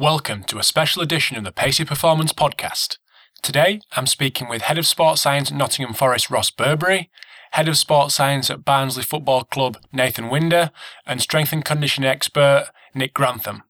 Welcome 0.00 0.44
to 0.44 0.58
a 0.58 0.62
special 0.62 1.02
edition 1.02 1.36
of 1.36 1.44
the 1.44 1.52
Pacey 1.52 1.84
Performance 1.84 2.32
Podcast. 2.32 2.96
Today, 3.42 3.82
I'm 3.92 4.06
speaking 4.06 4.48
with 4.48 4.62
Head 4.62 4.78
of 4.78 4.86
Sports 4.86 5.20
Science 5.20 5.50
at 5.50 5.58
Nottingham 5.58 5.92
Forest 5.92 6.30
Ross 6.30 6.50
Burberry, 6.50 7.10
Head 7.50 7.68
of 7.68 7.76
Sports 7.76 8.14
Science 8.14 8.48
at 8.48 8.64
Barnsley 8.64 9.02
Football 9.02 9.44
Club 9.44 9.76
Nathan 9.92 10.30
Winder, 10.30 10.70
and 11.04 11.20
Strength 11.20 11.52
and 11.52 11.62
Conditioning 11.66 12.08
Expert 12.08 12.70
Nick 12.94 13.12
Grantham. 13.12 13.62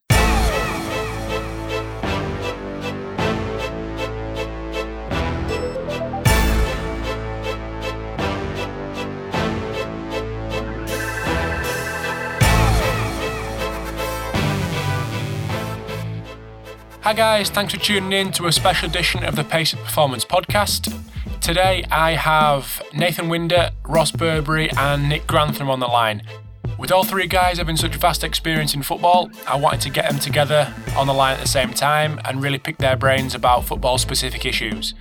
Hi 17.02 17.14
guys, 17.14 17.48
thanks 17.48 17.72
for 17.72 17.80
tuning 17.80 18.12
in 18.12 18.30
to 18.32 18.46
a 18.46 18.52
special 18.52 18.86
edition 18.86 19.24
of 19.24 19.34
the 19.34 19.42
Pacey 19.42 19.78
Performance 19.78 20.22
podcast. 20.22 20.94
Today 21.40 21.82
I 21.90 22.10
have 22.10 22.82
Nathan 22.92 23.30
Winder, 23.30 23.70
Ross 23.88 24.10
Burberry, 24.10 24.70
and 24.72 25.08
Nick 25.08 25.26
Grantham 25.26 25.70
on 25.70 25.80
the 25.80 25.86
line. 25.86 26.22
With 26.78 26.92
all 26.92 27.02
three 27.02 27.26
guys 27.26 27.56
having 27.56 27.78
such 27.78 27.96
vast 27.96 28.22
experience 28.22 28.74
in 28.74 28.82
football, 28.82 29.30
I 29.48 29.56
wanted 29.56 29.80
to 29.80 29.90
get 29.90 30.10
them 30.10 30.20
together 30.20 30.74
on 30.94 31.06
the 31.06 31.14
line 31.14 31.36
at 31.36 31.40
the 31.40 31.48
same 31.48 31.72
time 31.72 32.20
and 32.26 32.42
really 32.42 32.58
pick 32.58 32.76
their 32.76 32.96
brains 32.96 33.34
about 33.34 33.64
football 33.64 33.96
specific 33.96 34.44
issues. 34.44 34.92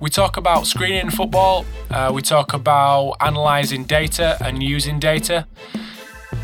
We 0.00 0.10
talk 0.10 0.36
about 0.36 0.66
screening 0.66 1.02
in 1.02 1.10
football, 1.10 1.64
uh, 1.90 2.10
we 2.12 2.22
talk 2.22 2.52
about 2.54 3.14
analysing 3.20 3.84
data 3.84 4.36
and 4.44 4.64
using 4.64 4.98
data. 4.98 5.46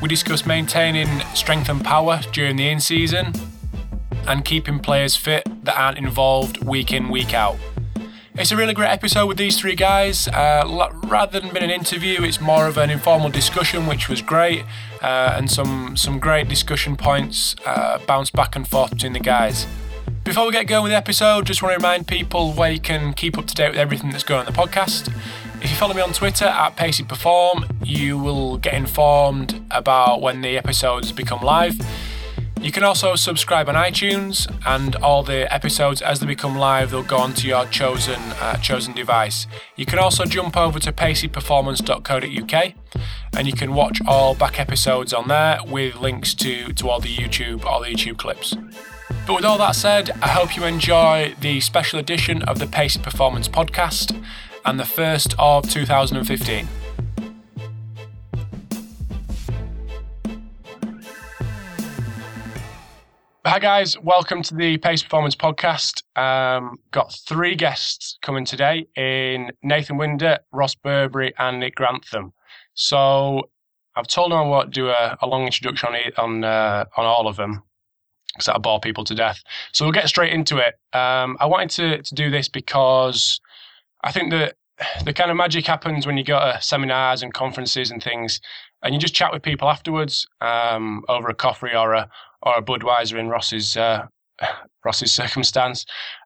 We 0.00 0.08
discuss 0.08 0.46
maintaining 0.46 1.08
strength 1.34 1.68
and 1.68 1.84
power 1.84 2.20
during 2.32 2.54
the 2.54 2.68
in 2.68 2.78
season, 2.78 3.32
and 4.26 4.44
keeping 4.44 4.78
players 4.78 5.16
fit 5.16 5.46
that 5.64 5.78
aren't 5.78 5.98
involved 5.98 6.64
week 6.64 6.92
in, 6.92 7.08
week 7.08 7.34
out. 7.34 7.56
It's 8.38 8.52
a 8.52 8.56
really 8.56 8.74
great 8.74 8.90
episode 8.90 9.26
with 9.26 9.38
these 9.38 9.58
three 9.58 9.74
guys. 9.74 10.28
Uh, 10.28 10.90
rather 11.04 11.40
than 11.40 11.54
being 11.54 11.64
an 11.64 11.70
interview, 11.70 12.22
it's 12.22 12.38
more 12.38 12.66
of 12.66 12.76
an 12.76 12.90
informal 12.90 13.30
discussion, 13.30 13.86
which 13.86 14.10
was 14.10 14.20
great, 14.20 14.64
uh, 15.00 15.34
and 15.36 15.50
some 15.50 15.96
some 15.96 16.18
great 16.18 16.46
discussion 16.46 16.96
points 16.96 17.56
uh, 17.64 17.98
bounced 18.06 18.34
back 18.34 18.54
and 18.54 18.68
forth 18.68 18.90
between 18.90 19.14
the 19.14 19.20
guys. 19.20 19.66
Before 20.22 20.44
we 20.44 20.52
get 20.52 20.66
going 20.66 20.82
with 20.82 20.92
the 20.92 20.96
episode, 20.96 21.46
just 21.46 21.62
want 21.62 21.72
to 21.72 21.76
remind 21.78 22.08
people 22.08 22.52
where 22.52 22.70
you 22.70 22.80
can 22.80 23.14
keep 23.14 23.38
up 23.38 23.46
to 23.46 23.54
date 23.54 23.70
with 23.70 23.78
everything 23.78 24.10
that's 24.10 24.24
going 24.24 24.40
on 24.40 24.46
the 24.46 24.52
podcast. 24.52 25.08
If 25.62 25.70
you 25.70 25.76
follow 25.76 25.94
me 25.94 26.02
on 26.02 26.12
Twitter 26.12 26.44
at 26.44 26.76
Pacey 26.76 27.04
Perform, 27.04 27.64
you 27.82 28.18
will 28.18 28.58
get 28.58 28.74
informed 28.74 29.62
about 29.70 30.20
when 30.20 30.42
the 30.42 30.58
episodes 30.58 31.10
become 31.10 31.40
live. 31.42 31.78
You 32.60 32.72
can 32.72 32.82
also 32.82 33.14
subscribe 33.16 33.68
on 33.68 33.74
iTunes, 33.74 34.50
and 34.66 34.96
all 34.96 35.22
the 35.22 35.52
episodes 35.52 36.02
as 36.02 36.20
they 36.20 36.26
become 36.26 36.56
live, 36.56 36.90
they'll 36.90 37.02
go 37.02 37.18
onto 37.18 37.46
your 37.46 37.66
chosen 37.66 38.20
uh, 38.40 38.56
chosen 38.56 38.94
device. 38.94 39.46
You 39.76 39.86
can 39.86 39.98
also 39.98 40.24
jump 40.24 40.56
over 40.56 40.78
to 40.80 40.92
paceyperformance.co.uk, 40.92 42.72
and 43.36 43.46
you 43.46 43.52
can 43.52 43.74
watch 43.74 44.00
all 44.06 44.34
back 44.34 44.58
episodes 44.58 45.12
on 45.12 45.28
there 45.28 45.60
with 45.66 45.96
links 45.96 46.34
to 46.34 46.72
to 46.72 46.88
all 46.88 46.98
the 46.98 47.14
YouTube 47.14 47.64
all 47.64 47.82
the 47.82 47.88
YouTube 47.88 48.18
clips. 48.18 48.56
But 49.26 49.36
with 49.36 49.44
all 49.44 49.58
that 49.58 49.76
said, 49.76 50.10
I 50.22 50.28
hope 50.28 50.56
you 50.56 50.64
enjoy 50.64 51.34
the 51.40 51.60
special 51.60 51.98
edition 51.98 52.42
of 52.42 52.58
the 52.58 52.66
Pacey 52.66 53.00
Performance 53.00 53.48
podcast 53.48 54.20
and 54.64 54.80
the 54.80 54.84
first 54.84 55.34
of 55.38 55.68
2015. 55.68 56.85
Hi 63.46 63.60
guys, 63.60 63.96
welcome 64.00 64.42
to 64.42 64.56
the 64.56 64.76
Pacey 64.78 65.04
Performance 65.04 65.36
Podcast. 65.36 66.02
Um, 66.20 66.80
got 66.90 67.14
three 67.28 67.54
guests 67.54 68.18
coming 68.20 68.44
today 68.44 68.88
in 68.96 69.52
Nathan 69.62 69.98
Winder, 69.98 70.40
Ross 70.50 70.74
Burberry, 70.74 71.32
and 71.38 71.60
Nick 71.60 71.76
Grantham. 71.76 72.32
So 72.74 73.48
I've 73.94 74.08
told 74.08 74.32
them 74.32 74.38
I 74.38 74.42
won't 74.42 74.74
do 74.74 74.88
a, 74.88 75.16
a 75.22 75.28
long 75.28 75.44
introduction 75.44 75.90
on 75.90 76.12
on, 76.16 76.42
uh, 76.42 76.86
on 76.96 77.04
all 77.04 77.28
of 77.28 77.36
them 77.36 77.62
because 78.34 78.46
that'll 78.46 78.62
bore 78.62 78.80
people 78.80 79.04
to 79.04 79.14
death. 79.14 79.40
So 79.72 79.84
we'll 79.84 79.92
get 79.92 80.08
straight 80.08 80.32
into 80.32 80.56
it. 80.56 80.74
Um, 80.92 81.36
I 81.38 81.46
wanted 81.46 81.70
to, 81.70 82.02
to 82.02 82.14
do 82.16 82.32
this 82.32 82.48
because 82.48 83.40
I 84.02 84.10
think 84.10 84.32
that 84.32 84.56
the 85.04 85.12
kind 85.12 85.30
of 85.30 85.36
magic 85.36 85.68
happens 85.68 86.04
when 86.04 86.16
you 86.16 86.24
go 86.24 86.40
to 86.40 86.60
seminars 86.60 87.22
and 87.22 87.32
conferences 87.32 87.92
and 87.92 88.02
things, 88.02 88.40
and 88.82 88.92
you 88.92 89.00
just 89.00 89.14
chat 89.14 89.32
with 89.32 89.44
people 89.44 89.68
afterwards 89.68 90.26
um, 90.40 91.04
over 91.08 91.28
a 91.28 91.34
coffee 91.34 91.76
or 91.76 91.92
a 91.92 92.10
or 92.46 92.56
a 92.56 92.62
Budweiser 92.62 93.18
in 93.18 93.28
Ross's 93.28 93.76
uh, 93.76 94.06
Ross's 94.84 95.12
circumstance. 95.12 95.84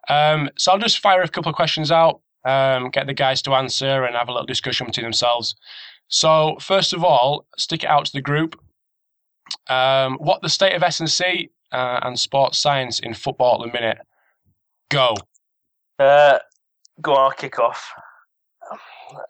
Um, 0.08 0.50
so 0.58 0.70
I'll 0.70 0.78
just 0.78 1.00
fire 1.00 1.22
a 1.22 1.28
couple 1.28 1.50
of 1.50 1.56
questions 1.56 1.90
out, 1.90 2.20
um, 2.44 2.90
get 2.90 3.06
the 3.06 3.14
guys 3.14 3.40
to 3.42 3.54
answer, 3.54 4.04
and 4.04 4.14
have 4.14 4.28
a 4.28 4.32
little 4.32 4.46
discussion 4.46 4.86
between 4.86 5.04
themselves. 5.04 5.56
So 6.08 6.56
first 6.60 6.92
of 6.92 7.02
all, 7.02 7.46
stick 7.56 7.84
it 7.84 7.88
out 7.88 8.04
to 8.04 8.12
the 8.12 8.20
group. 8.20 8.60
Um, 9.68 10.18
what 10.18 10.42
the 10.42 10.48
state 10.48 10.74
of 10.74 10.82
S&C 10.82 11.50
uh, 11.72 12.00
and 12.02 12.18
sports 12.18 12.58
science 12.58 13.00
in 13.00 13.14
football 13.14 13.62
at 13.62 13.66
the 13.66 13.72
minute? 13.72 13.98
Go. 14.90 15.14
Uh, 15.98 16.38
go 17.00 17.14
on, 17.14 17.20
I'll 17.20 17.30
kick 17.30 17.58
off. 17.58 17.90
Uh, 18.70 18.76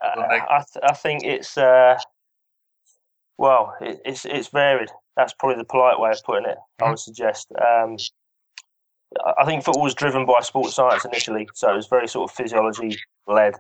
I, 0.05 0.65
th- 0.73 0.85
I 0.85 0.93
think 0.93 1.25
it's 1.25 1.57
uh, 1.57 1.99
well, 3.39 3.75
it, 3.81 4.01
it's 4.05 4.27
it's 4.27 4.49
varied. 4.49 4.91
That's 5.17 5.35
probably 5.35 5.59
the 5.59 5.65
polite 5.65 5.99
way 5.99 6.11
of 6.11 6.23
putting 6.25 6.47
it. 6.47 6.57
Mm-hmm. 6.57 6.85
I 6.85 6.91
would 6.91 6.99
suggest. 6.99 7.49
Um, 7.53 7.97
I 9.39 9.45
think 9.45 9.65
football 9.65 9.83
was 9.83 9.95
driven 9.95 10.25
by 10.25 10.41
sports 10.41 10.75
science 10.75 11.05
initially, 11.05 11.49
so 11.55 11.73
it 11.73 11.77
was 11.77 11.89
very 11.89 12.07
sort 12.07 12.31
of 12.31 12.37
physiology 12.37 12.97
led, 13.27 13.55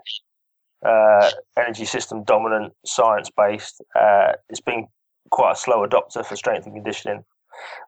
uh, 0.86 1.30
energy 1.58 1.84
system 1.84 2.22
dominant, 2.24 2.72
science 2.86 3.30
based. 3.36 3.82
Uh, 3.98 4.32
it's 4.48 4.60
been 4.60 4.86
quite 5.30 5.52
a 5.52 5.56
slow 5.56 5.84
adopter 5.86 6.24
for 6.24 6.36
strength 6.36 6.66
and 6.66 6.74
conditioning. 6.74 7.24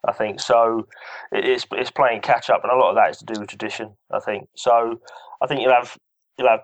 I 0.07 0.13
think 0.13 0.41
so. 0.41 0.87
It's 1.31 1.65
it's 1.73 1.91
playing 1.91 2.21
catch 2.23 2.51
up, 2.51 2.63
and 2.65 2.73
a 2.73 2.77
lot 2.77 2.91
of 2.91 2.97
that 2.97 3.11
is 3.11 3.19
to 3.19 3.25
do 3.25 3.41
with 3.41 3.49
tradition. 3.49 3.95
I 4.11 4.19
think 4.21 4.49
so. 4.57 5.01
I 5.41 5.47
think 5.47 5.61
you'll 5.63 5.73
have 5.73 5.97
you'll 6.39 6.49
have 6.49 6.61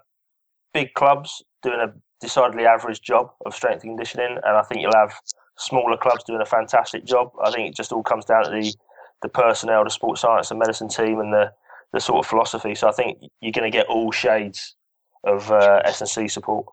big 0.74 0.94
clubs 0.94 1.42
doing 1.62 1.80
a 1.80 1.92
decidedly 2.20 2.66
average 2.66 3.00
job 3.00 3.30
of 3.46 3.54
strength 3.54 3.84
and 3.84 3.92
conditioning, 3.92 4.38
and 4.42 4.56
I 4.56 4.62
think 4.62 4.82
you'll 4.82 4.92
have 4.94 5.14
smaller 5.58 5.96
clubs 5.96 6.24
doing 6.24 6.40
a 6.40 6.46
fantastic 6.46 7.04
job. 7.04 7.30
I 7.44 7.50
think 7.50 7.68
it 7.68 7.76
just 7.76 7.92
all 7.92 8.02
comes 8.02 8.24
down 8.24 8.44
to 8.44 8.50
the 8.50 8.74
the 9.20 9.28
personnel, 9.28 9.82
the 9.82 9.90
sports 9.90 10.20
science 10.20 10.50
and 10.50 10.58
medicine 10.58 10.88
team, 10.88 11.20
and 11.20 11.32
the 11.32 11.52
the 11.92 12.00
sort 12.00 12.24
of 12.24 12.28
philosophy. 12.28 12.74
So 12.74 12.88
I 12.88 12.92
think 12.92 13.18
you're 13.40 13.52
going 13.52 13.70
to 13.70 13.76
get 13.76 13.86
all 13.86 14.12
shades 14.12 14.76
of 15.24 15.50
uh, 15.50 15.82
S 15.84 16.00
and 16.00 16.08
C 16.08 16.28
support. 16.28 16.66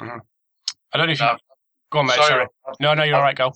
Mm-hmm. 0.00 0.18
I 0.92 0.98
don't 0.98 1.06
know 1.06 1.12
if 1.12 1.20
you 1.20 1.26
go 1.90 1.98
on, 2.00 2.06
mate. 2.06 2.14
Sorry. 2.14 2.28
sorry. 2.28 2.46
No, 2.80 2.94
no, 2.94 3.04
you're 3.04 3.16
all 3.16 3.22
right. 3.22 3.36
Go. 3.36 3.52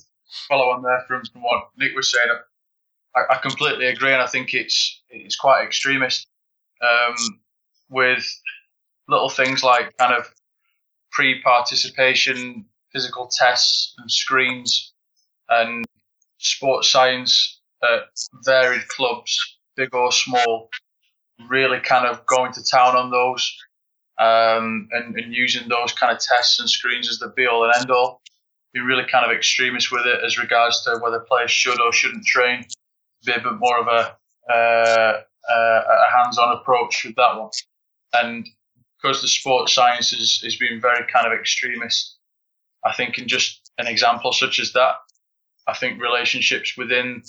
Follow 0.48 0.70
on 0.70 0.82
there 0.82 1.02
from, 1.08 1.24
from 1.24 1.42
what 1.42 1.68
Nick 1.78 1.94
was 1.96 2.10
saying. 2.10 2.28
I, 3.16 3.34
I 3.34 3.38
completely 3.38 3.86
agree, 3.86 4.12
and 4.12 4.22
I 4.22 4.26
think 4.26 4.54
it's 4.54 5.02
it's 5.08 5.36
quite 5.36 5.64
extremist 5.64 6.28
um, 6.82 7.40
with 7.88 8.24
little 9.08 9.30
things 9.30 9.64
like 9.64 9.96
kind 9.96 10.14
of 10.14 10.32
pre-participation 11.12 12.66
physical 12.98 13.30
tests 13.30 13.94
and 13.98 14.10
screens 14.10 14.92
and 15.50 15.84
sports 16.38 16.90
science 16.90 17.60
at 17.84 18.08
varied 18.44 18.88
clubs, 18.88 19.38
big 19.76 19.94
or 19.94 20.10
small, 20.10 20.68
really 21.48 21.78
kind 21.78 22.06
of 22.06 22.26
going 22.26 22.52
to 22.52 22.60
town 22.64 22.96
on 22.96 23.12
those 23.12 23.56
um, 24.18 24.88
and, 24.90 25.16
and, 25.16 25.32
using 25.32 25.68
those 25.68 25.92
kind 25.92 26.12
of 26.12 26.18
tests 26.18 26.58
and 26.58 26.68
screens 26.68 27.08
as 27.08 27.20
the 27.20 27.28
be 27.36 27.46
all 27.46 27.62
and 27.62 27.72
end 27.76 27.88
all. 27.92 28.20
Be 28.74 28.80
really 28.80 29.04
kind 29.08 29.24
of 29.24 29.30
extremist 29.30 29.92
with 29.92 30.04
it 30.06 30.24
as 30.24 30.38
regards 30.38 30.82
to 30.84 30.98
whether 31.00 31.20
players 31.20 31.52
should 31.52 31.80
or 31.80 31.92
shouldn't 31.92 32.24
train. 32.24 32.64
Be 33.24 33.32
a 33.32 33.40
bit 33.40 33.54
more 33.60 33.78
of 33.78 33.86
a, 33.86 34.52
uh, 34.52 35.22
uh, 35.48 35.82
a 35.86 36.16
hands 36.16 36.36
on 36.36 36.56
approach 36.56 37.04
with 37.04 37.14
that 37.14 37.38
one. 37.38 37.50
And 38.12 38.44
because 39.00 39.22
the 39.22 39.28
sports 39.28 39.72
science 39.72 40.10
has 40.10 40.56
been 40.56 40.80
very 40.80 41.06
kind 41.06 41.32
of 41.32 41.38
extremist, 41.38 42.17
I 42.84 42.92
think 42.92 43.18
in 43.18 43.28
just 43.28 43.70
an 43.78 43.86
example 43.86 44.32
such 44.32 44.60
as 44.60 44.72
that, 44.72 44.94
I 45.66 45.74
think 45.74 46.00
relationships 46.00 46.76
within 46.76 47.22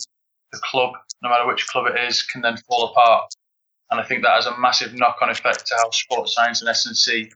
the 0.52 0.60
club, 0.64 0.94
no 1.22 1.30
matter 1.30 1.48
which 1.48 1.68
club 1.68 1.88
it 1.88 2.00
is, 2.08 2.22
can 2.22 2.42
then 2.42 2.58
fall 2.68 2.90
apart. 2.90 3.26
And 3.92 4.00
I 4.00 4.04
think 4.04 4.24
that 4.24 4.36
has 4.36 4.46
a 4.46 4.58
massive 4.60 4.94
knock-on 4.94 5.30
effect 5.30 5.66
to 5.68 5.76
how 5.76 5.90
sports 5.92 6.36
science 6.36 6.62
and 6.62 6.70
S&C 6.70 7.32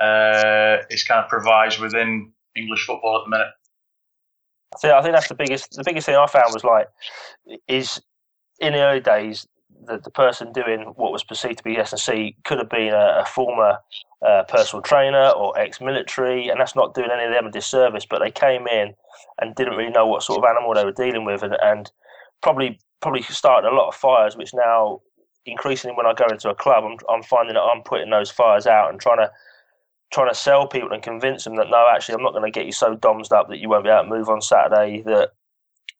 uh, 0.00 0.78
is 0.90 1.02
kind 1.04 1.22
of 1.24 1.28
provides 1.28 1.78
within 1.78 2.32
English 2.54 2.86
football 2.86 3.18
at 3.18 3.24
the 3.24 3.30
minute. 3.30 3.52
So 4.76 4.94
I 4.94 5.02
think 5.02 5.14
that's 5.14 5.28
the 5.28 5.34
biggest 5.34 5.72
the 5.72 5.82
biggest 5.84 6.06
thing 6.06 6.16
I 6.16 6.26
found 6.26 6.52
was 6.52 6.62
like 6.62 6.88
is 7.68 8.00
in 8.60 8.74
the 8.74 8.80
early 8.80 9.00
days 9.00 9.46
the, 9.86 9.98
the 9.98 10.10
person 10.10 10.52
doing 10.52 10.92
what 10.96 11.10
was 11.10 11.24
perceived 11.24 11.58
to 11.58 11.64
be 11.64 11.78
S&C 11.78 12.36
could 12.44 12.58
have 12.58 12.68
been 12.68 12.92
a, 12.92 13.22
a 13.22 13.24
former 13.24 13.78
uh, 14.26 14.42
personal 14.48 14.82
trainer 14.82 15.30
or 15.30 15.58
ex-military, 15.58 16.48
and 16.48 16.60
that's 16.60 16.76
not 16.76 16.94
doing 16.94 17.10
any 17.12 17.24
of 17.24 17.32
them 17.32 17.46
a 17.46 17.50
disservice. 17.50 18.06
But 18.08 18.20
they 18.20 18.30
came 18.30 18.66
in 18.66 18.94
and 19.40 19.54
didn't 19.54 19.76
really 19.76 19.90
know 19.90 20.06
what 20.06 20.22
sort 20.22 20.38
of 20.38 20.48
animal 20.48 20.74
they 20.74 20.84
were 20.84 20.92
dealing 20.92 21.24
with, 21.24 21.42
and, 21.42 21.56
and 21.62 21.90
probably 22.42 22.78
probably 23.00 23.22
started 23.22 23.68
a 23.68 23.74
lot 23.74 23.88
of 23.88 23.94
fires, 23.94 24.36
which 24.36 24.52
now 24.54 25.00
increasingly 25.46 25.96
when 25.96 26.06
I 26.06 26.14
go 26.14 26.26
into 26.26 26.50
a 26.50 26.54
club, 26.54 26.84
I'm, 26.84 26.96
I'm 27.08 27.22
finding 27.22 27.54
that 27.54 27.62
I'm 27.62 27.82
putting 27.82 28.10
those 28.10 28.30
fires 28.30 28.66
out 28.66 28.90
and 28.90 29.00
trying 29.00 29.18
to 29.18 29.30
trying 30.12 30.28
to 30.28 30.34
sell 30.34 30.66
people 30.66 30.92
and 30.92 31.02
convince 31.02 31.44
them 31.44 31.56
that 31.56 31.68
no, 31.70 31.86
actually, 31.94 32.14
I'm 32.14 32.22
not 32.22 32.32
going 32.32 32.50
to 32.50 32.56
get 32.56 32.66
you 32.66 32.72
so 32.72 32.96
dommed 32.96 33.30
up 33.32 33.48
that 33.48 33.58
you 33.58 33.68
won't 33.68 33.84
be 33.84 33.90
able 33.90 34.04
to 34.04 34.08
move 34.08 34.28
on 34.28 34.40
Saturday. 34.40 35.02
That 35.02 35.30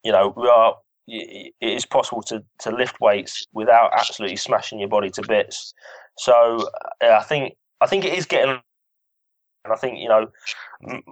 you 0.02 0.12
know 0.12 0.32
we 0.36 0.48
are. 0.48 0.76
It 1.10 1.54
is 1.62 1.86
possible 1.86 2.20
to, 2.24 2.44
to 2.58 2.70
lift 2.70 3.00
weights 3.00 3.46
without 3.54 3.92
absolutely 3.94 4.36
smashing 4.36 4.78
your 4.78 4.90
body 4.90 5.08
to 5.08 5.22
bits. 5.26 5.72
So 6.18 6.68
I 7.00 7.22
think 7.22 7.54
I 7.80 7.86
think 7.86 8.04
it 8.04 8.14
is 8.14 8.26
getting, 8.26 8.50
and 8.50 9.72
I 9.72 9.76
think 9.76 9.98
you 9.98 10.08
know 10.08 10.30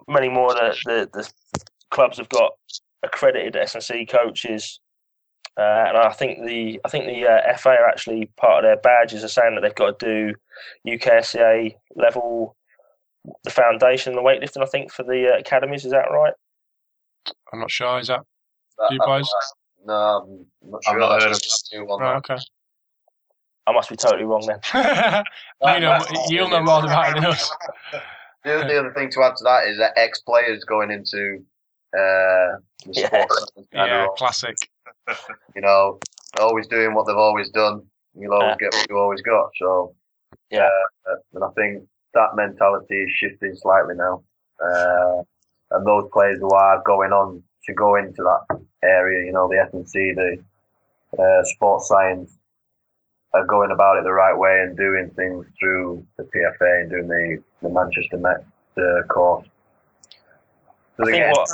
many 0.08 0.28
more 0.28 0.50
of 0.52 0.56
the, 0.56 0.76
the, 0.84 1.10
the 1.12 1.32
clubs 1.90 2.18
have 2.18 2.28
got 2.28 2.52
accredited 3.02 3.56
S&C 3.56 4.06
coaches 4.06 4.80
uh, 5.58 5.84
and 5.88 5.96
I 5.96 6.12
think 6.12 6.44
the 6.44 6.78
I 6.84 6.88
think 6.88 7.06
the 7.06 7.26
uh, 7.26 7.56
FA 7.56 7.70
are 7.70 7.88
actually 7.88 8.30
part 8.36 8.62
of 8.62 8.68
their 8.68 8.76
badges 8.76 9.24
are 9.24 9.28
saying 9.28 9.54
that 9.54 9.62
they've 9.62 9.74
got 9.74 9.98
to 9.98 10.06
do 10.06 10.34
UKSCA 10.86 11.74
level, 11.94 12.56
the 13.44 13.50
foundation, 13.50 14.14
the 14.14 14.20
weightlifting. 14.20 14.62
I 14.62 14.66
think 14.66 14.92
for 14.92 15.02
the 15.02 15.32
uh, 15.34 15.38
academies, 15.38 15.86
is 15.86 15.92
that 15.92 16.10
right? 16.10 16.34
I'm 17.52 17.60
not 17.60 17.70
sure. 17.70 17.98
Is 17.98 18.08
that, 18.08 18.20
that 18.78 18.92
you 18.92 18.98
guys? 18.98 19.26
No, 19.86 20.46
I'm 20.62 20.70
not 20.70 20.84
sure. 20.84 20.92
I've 20.92 21.00
not 21.00 21.22
heard 21.22 21.32
of 21.32 21.38
that. 21.38 21.96
Right, 22.00 22.16
okay. 22.16 22.36
I 23.66 23.72
must 23.72 23.90
be 23.90 23.96
totally 23.96 24.24
wrong 24.24 24.46
then. 24.46 25.24
you 25.74 25.80
know, 25.80 25.98
you'll 26.28 26.48
know 26.48 26.62
more 26.62 26.84
about 26.84 27.10
it 27.10 27.14
than 27.14 27.24
us. 27.26 27.50
The, 28.44 28.64
the 28.68 28.78
other 28.78 28.92
thing 28.92 29.10
to 29.10 29.22
add 29.24 29.36
to 29.36 29.44
that 29.44 29.66
is 29.66 29.78
that 29.78 29.92
ex 29.96 30.20
players 30.20 30.62
going 30.64 30.92
into 30.92 31.42
uh, 31.96 32.58
yeah, 32.86 33.24
yeah 33.72 34.06
classic 34.16 34.56
you 35.54 35.62
know, 35.62 35.98
always 36.38 36.66
doing 36.66 36.94
what 36.94 37.06
they've 37.06 37.16
always 37.16 37.50
done. 37.50 37.82
You'll 38.18 38.34
always 38.34 38.56
get 38.58 38.72
what 38.72 38.86
you 38.88 38.98
always 38.98 39.22
got. 39.22 39.50
So, 39.56 39.94
yeah, 40.50 40.68
uh, 41.08 41.16
and 41.34 41.44
I 41.44 41.48
think 41.56 41.84
that 42.14 42.34
mentality 42.34 42.94
is 42.94 43.10
shifting 43.12 43.54
slightly 43.56 43.94
now. 43.94 44.22
Uh, 44.62 45.22
and 45.72 45.86
those 45.86 46.08
players 46.12 46.38
who 46.40 46.50
are 46.50 46.82
going 46.86 47.12
on 47.12 47.42
to 47.64 47.74
go 47.74 47.96
into 47.96 48.22
that 48.22 48.58
area, 48.82 49.26
you 49.26 49.32
know, 49.32 49.48
the 49.48 49.58
S&C, 49.58 50.12
the 50.14 50.42
uh, 51.18 51.44
sports 51.44 51.88
science, 51.88 52.38
are 53.36 53.46
going 53.46 53.70
about 53.70 53.98
it 53.98 54.04
the 54.04 54.12
right 54.12 54.36
way 54.36 54.60
and 54.60 54.76
doing 54.76 55.10
things 55.16 55.46
through 55.58 56.04
the 56.16 56.24
PFA 56.24 56.82
and 56.82 56.90
doing 56.90 57.08
the, 57.08 57.42
the 57.62 57.68
Manchester 57.68 58.16
Met 58.18 58.44
uh, 58.78 59.02
course. 59.08 59.46
So 60.96 61.04
they 61.04 61.12
get 61.12 61.30
what, 61.32 61.48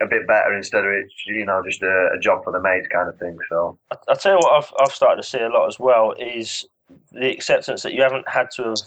a, 0.00 0.06
bit 0.06 0.26
better 0.26 0.56
instead 0.56 0.84
of 0.84 0.90
it, 0.90 1.12
you 1.26 1.44
know, 1.44 1.62
just 1.62 1.82
a, 1.82 2.10
a, 2.16 2.18
job 2.18 2.42
for 2.44 2.52
the 2.52 2.60
mates 2.60 2.88
kind 2.88 3.10
of 3.10 3.18
thing. 3.18 3.36
So 3.50 3.78
I, 3.90 3.96
I 4.08 4.14
tell 4.14 4.32
you 4.32 4.38
what, 4.38 4.52
I've 4.52 4.72
I've 4.80 4.92
started 4.92 5.20
to 5.20 5.28
see 5.28 5.38
a 5.38 5.50
lot 5.50 5.66
as 5.66 5.78
well 5.78 6.14
is 6.18 6.64
the 7.12 7.30
acceptance 7.30 7.82
that 7.82 7.92
you 7.92 8.00
haven't 8.00 8.26
had 8.26 8.50
to 8.52 8.62
have 8.62 8.78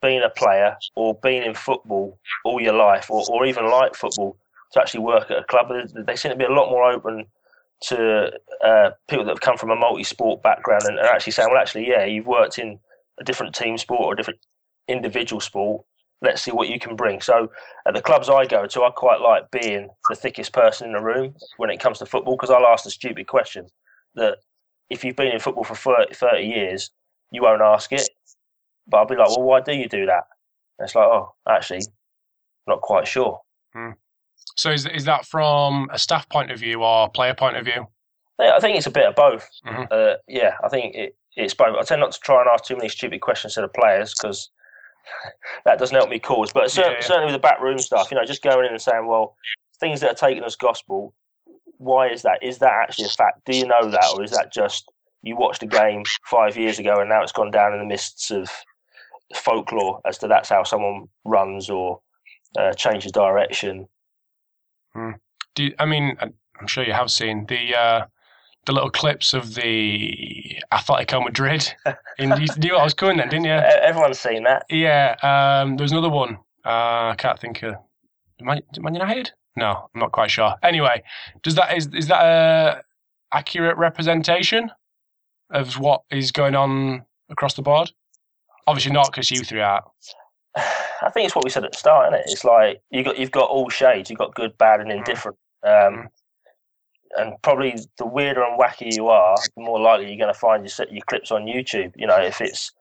been 0.00 0.22
a 0.22 0.30
player 0.30 0.76
or 0.96 1.14
been 1.22 1.42
in 1.42 1.54
football 1.54 2.18
all 2.46 2.62
your 2.62 2.72
life, 2.72 3.10
or, 3.10 3.24
or 3.30 3.44
even 3.44 3.70
like 3.70 3.94
football 3.94 4.38
to 4.72 4.80
actually 4.80 5.00
work 5.00 5.30
at 5.30 5.38
a 5.38 5.44
club. 5.44 5.70
They 5.94 6.16
seem 6.16 6.32
to 6.32 6.36
be 6.36 6.44
a 6.44 6.50
lot 6.50 6.70
more 6.70 6.90
open 6.90 7.26
to 7.88 8.32
uh, 8.64 8.90
people 9.08 9.24
that 9.24 9.32
have 9.32 9.40
come 9.40 9.56
from 9.56 9.70
a 9.70 9.76
multi-sport 9.76 10.42
background 10.42 10.82
and, 10.84 10.98
and 10.98 11.06
actually 11.06 11.32
saying, 11.32 11.48
well, 11.50 11.60
actually, 11.60 11.88
yeah, 11.88 12.04
you've 12.04 12.26
worked 12.26 12.58
in 12.58 12.78
a 13.20 13.24
different 13.24 13.54
team 13.54 13.76
sport 13.78 14.00
or 14.02 14.12
a 14.12 14.16
different 14.16 14.40
individual 14.88 15.40
sport 15.40 15.82
let's 16.22 16.40
see 16.40 16.52
what 16.52 16.68
you 16.68 16.78
can 16.78 16.96
bring. 16.96 17.20
So 17.20 17.50
at 17.86 17.94
the 17.94 18.00
clubs 18.00 18.30
I 18.30 18.46
go 18.46 18.66
to, 18.66 18.82
I 18.84 18.90
quite 18.90 19.20
like 19.20 19.50
being 19.50 19.88
the 20.08 20.16
thickest 20.16 20.52
person 20.52 20.86
in 20.86 20.92
the 20.94 21.02
room 21.02 21.34
when 21.56 21.68
it 21.68 21.80
comes 21.80 21.98
to 21.98 22.06
football 22.06 22.36
because 22.36 22.50
I'll 22.50 22.66
ask 22.66 22.84
the 22.84 22.90
stupid 22.90 23.26
question 23.26 23.66
that 24.14 24.38
if 24.88 25.04
you've 25.04 25.16
been 25.16 25.32
in 25.32 25.40
football 25.40 25.64
for 25.64 25.74
30, 25.74 26.14
30 26.14 26.44
years, 26.44 26.90
you 27.32 27.42
won't 27.42 27.60
ask 27.60 27.92
it. 27.92 28.08
But 28.86 28.98
I'll 28.98 29.06
be 29.06 29.16
like, 29.16 29.28
well, 29.28 29.42
why 29.42 29.60
do 29.60 29.72
you 29.72 29.88
do 29.88 30.06
that? 30.06 30.24
And 30.78 30.86
it's 30.86 30.94
like, 30.94 31.06
oh, 31.06 31.34
actually, 31.48 31.82
not 32.66 32.80
quite 32.80 33.06
sure. 33.06 33.40
Hmm. 33.74 33.90
So 34.56 34.70
is, 34.70 34.86
is 34.86 35.04
that 35.04 35.24
from 35.26 35.88
a 35.92 35.98
staff 35.98 36.28
point 36.28 36.50
of 36.50 36.58
view 36.58 36.82
or 36.82 37.08
player 37.10 37.34
point 37.34 37.56
of 37.56 37.64
view? 37.64 37.86
I 38.38 38.60
think 38.60 38.76
it's 38.76 38.86
a 38.86 38.90
bit 38.90 39.06
of 39.06 39.14
both. 39.14 39.48
Mm-hmm. 39.66 39.82
Uh, 39.90 40.14
yeah, 40.28 40.54
I 40.64 40.68
think 40.68 40.94
it, 40.94 41.16
it's 41.36 41.54
both. 41.54 41.76
I 41.78 41.82
tend 41.82 42.00
not 42.00 42.12
to 42.12 42.20
try 42.20 42.40
and 42.40 42.50
ask 42.52 42.64
too 42.64 42.76
many 42.76 42.88
stupid 42.88 43.20
questions 43.20 43.54
to 43.54 43.60
the 43.60 43.68
players 43.68 44.14
because 44.14 44.50
that 45.64 45.78
doesn't 45.78 45.96
help 45.96 46.10
me 46.10 46.18
cause. 46.18 46.52
But 46.52 46.70
cer- 46.70 46.82
yeah, 46.82 46.90
yeah. 46.92 47.00
certainly 47.00 47.26
with 47.26 47.34
the 47.34 47.46
backroom 47.46 47.78
stuff, 47.78 48.10
you 48.10 48.16
know, 48.16 48.24
just 48.24 48.42
going 48.42 48.66
in 48.66 48.72
and 48.72 48.80
saying, 48.80 49.06
well, 49.06 49.36
things 49.80 50.00
that 50.00 50.10
are 50.10 50.28
taken 50.28 50.44
as 50.44 50.56
gospel, 50.56 51.14
why 51.78 52.08
is 52.08 52.22
that? 52.22 52.38
Is 52.42 52.58
that 52.58 52.72
actually 52.72 53.06
a 53.06 53.08
fact? 53.08 53.44
Do 53.44 53.56
you 53.56 53.66
know 53.66 53.90
that, 53.90 54.14
or 54.14 54.22
is 54.22 54.30
that 54.32 54.52
just 54.52 54.90
you 55.22 55.36
watched 55.36 55.62
a 55.62 55.66
game 55.66 56.02
five 56.24 56.56
years 56.56 56.78
ago 56.78 57.00
and 57.00 57.08
now 57.08 57.22
it's 57.22 57.32
gone 57.32 57.50
down 57.50 57.72
in 57.72 57.78
the 57.78 57.86
mists 57.86 58.30
of 58.30 58.48
folklore 59.34 60.00
as 60.06 60.18
to 60.18 60.28
that's 60.28 60.48
how 60.48 60.62
someone 60.62 61.08
runs 61.24 61.70
or 61.70 62.00
uh, 62.58 62.72
changes 62.74 63.12
direction? 63.12 63.88
Hmm. 64.94 65.12
Do 65.54 65.64
you, 65.64 65.74
I 65.78 65.86
mean? 65.86 66.16
I'm 66.20 66.66
sure 66.66 66.84
you 66.84 66.92
have 66.92 67.10
seen 67.10 67.46
the 67.46 67.76
uh, 67.76 68.06
the 68.66 68.72
little 68.72 68.90
clips 68.90 69.34
of 69.34 69.54
the 69.54 70.56
Atletico 70.72 71.24
Madrid. 71.24 71.72
And 72.18 72.38
you 72.38 72.46
knew 72.58 72.74
what 72.74 72.82
I 72.82 72.84
was 72.84 72.94
coming 72.94 73.16
then, 73.16 73.28
didn't 73.30 73.46
you? 73.46 73.52
Everyone's 73.52 74.20
seen 74.20 74.44
that. 74.44 74.64
Yeah. 74.68 75.16
Um, 75.22 75.76
there 75.76 75.84
was 75.84 75.92
another 75.92 76.10
one. 76.10 76.36
Uh, 76.64 77.10
I 77.10 77.14
can't 77.18 77.38
think 77.40 77.62
of. 77.62 77.74
Man, 78.40 78.60
Man 78.78 78.94
United? 78.94 79.32
No, 79.56 79.88
I'm 79.94 80.00
not 80.00 80.12
quite 80.12 80.30
sure. 80.30 80.54
Anyway, 80.62 81.02
does 81.42 81.54
that 81.56 81.76
is 81.76 81.88
is 81.94 82.06
that 82.08 82.22
a 82.22 82.82
accurate 83.32 83.76
representation 83.76 84.70
of 85.50 85.78
what 85.78 86.02
is 86.10 86.32
going 86.32 86.54
on 86.54 87.04
across 87.28 87.54
the 87.54 87.62
board? 87.62 87.90
Obviously 88.66 88.92
not, 88.92 89.10
because 89.10 89.30
you 89.30 89.42
threw 89.42 89.60
out. 89.60 89.90
I 90.56 91.10
think 91.12 91.26
it's 91.26 91.34
what 91.34 91.44
we 91.44 91.50
said 91.50 91.64
at 91.64 91.72
the 91.72 91.78
start, 91.78 92.12
isn't 92.12 92.20
it? 92.20 92.32
It's 92.32 92.44
like 92.44 92.82
you 92.90 93.02
got 93.02 93.18
you've 93.18 93.30
got 93.30 93.48
all 93.48 93.68
shades. 93.68 94.10
You've 94.10 94.18
got 94.18 94.34
good, 94.34 94.56
bad, 94.58 94.80
and 94.80 94.90
mm. 94.90 94.96
indifferent. 94.96 95.36
Um, 95.62 96.08
and 97.16 97.34
probably 97.42 97.78
the 97.98 98.06
weirder 98.06 98.42
and 98.42 98.58
wacky 98.58 98.94
you 98.94 99.08
are, 99.08 99.36
the 99.56 99.62
more 99.62 99.80
likely 99.80 100.08
you're 100.08 100.18
going 100.18 100.32
to 100.32 100.38
find 100.38 100.64
your 100.66 100.88
your 100.90 101.04
clips 101.06 101.30
on 101.30 101.42
YouTube. 101.42 101.92
You 101.96 102.06
know, 102.06 102.18
if 102.18 102.40
it's 102.40 102.72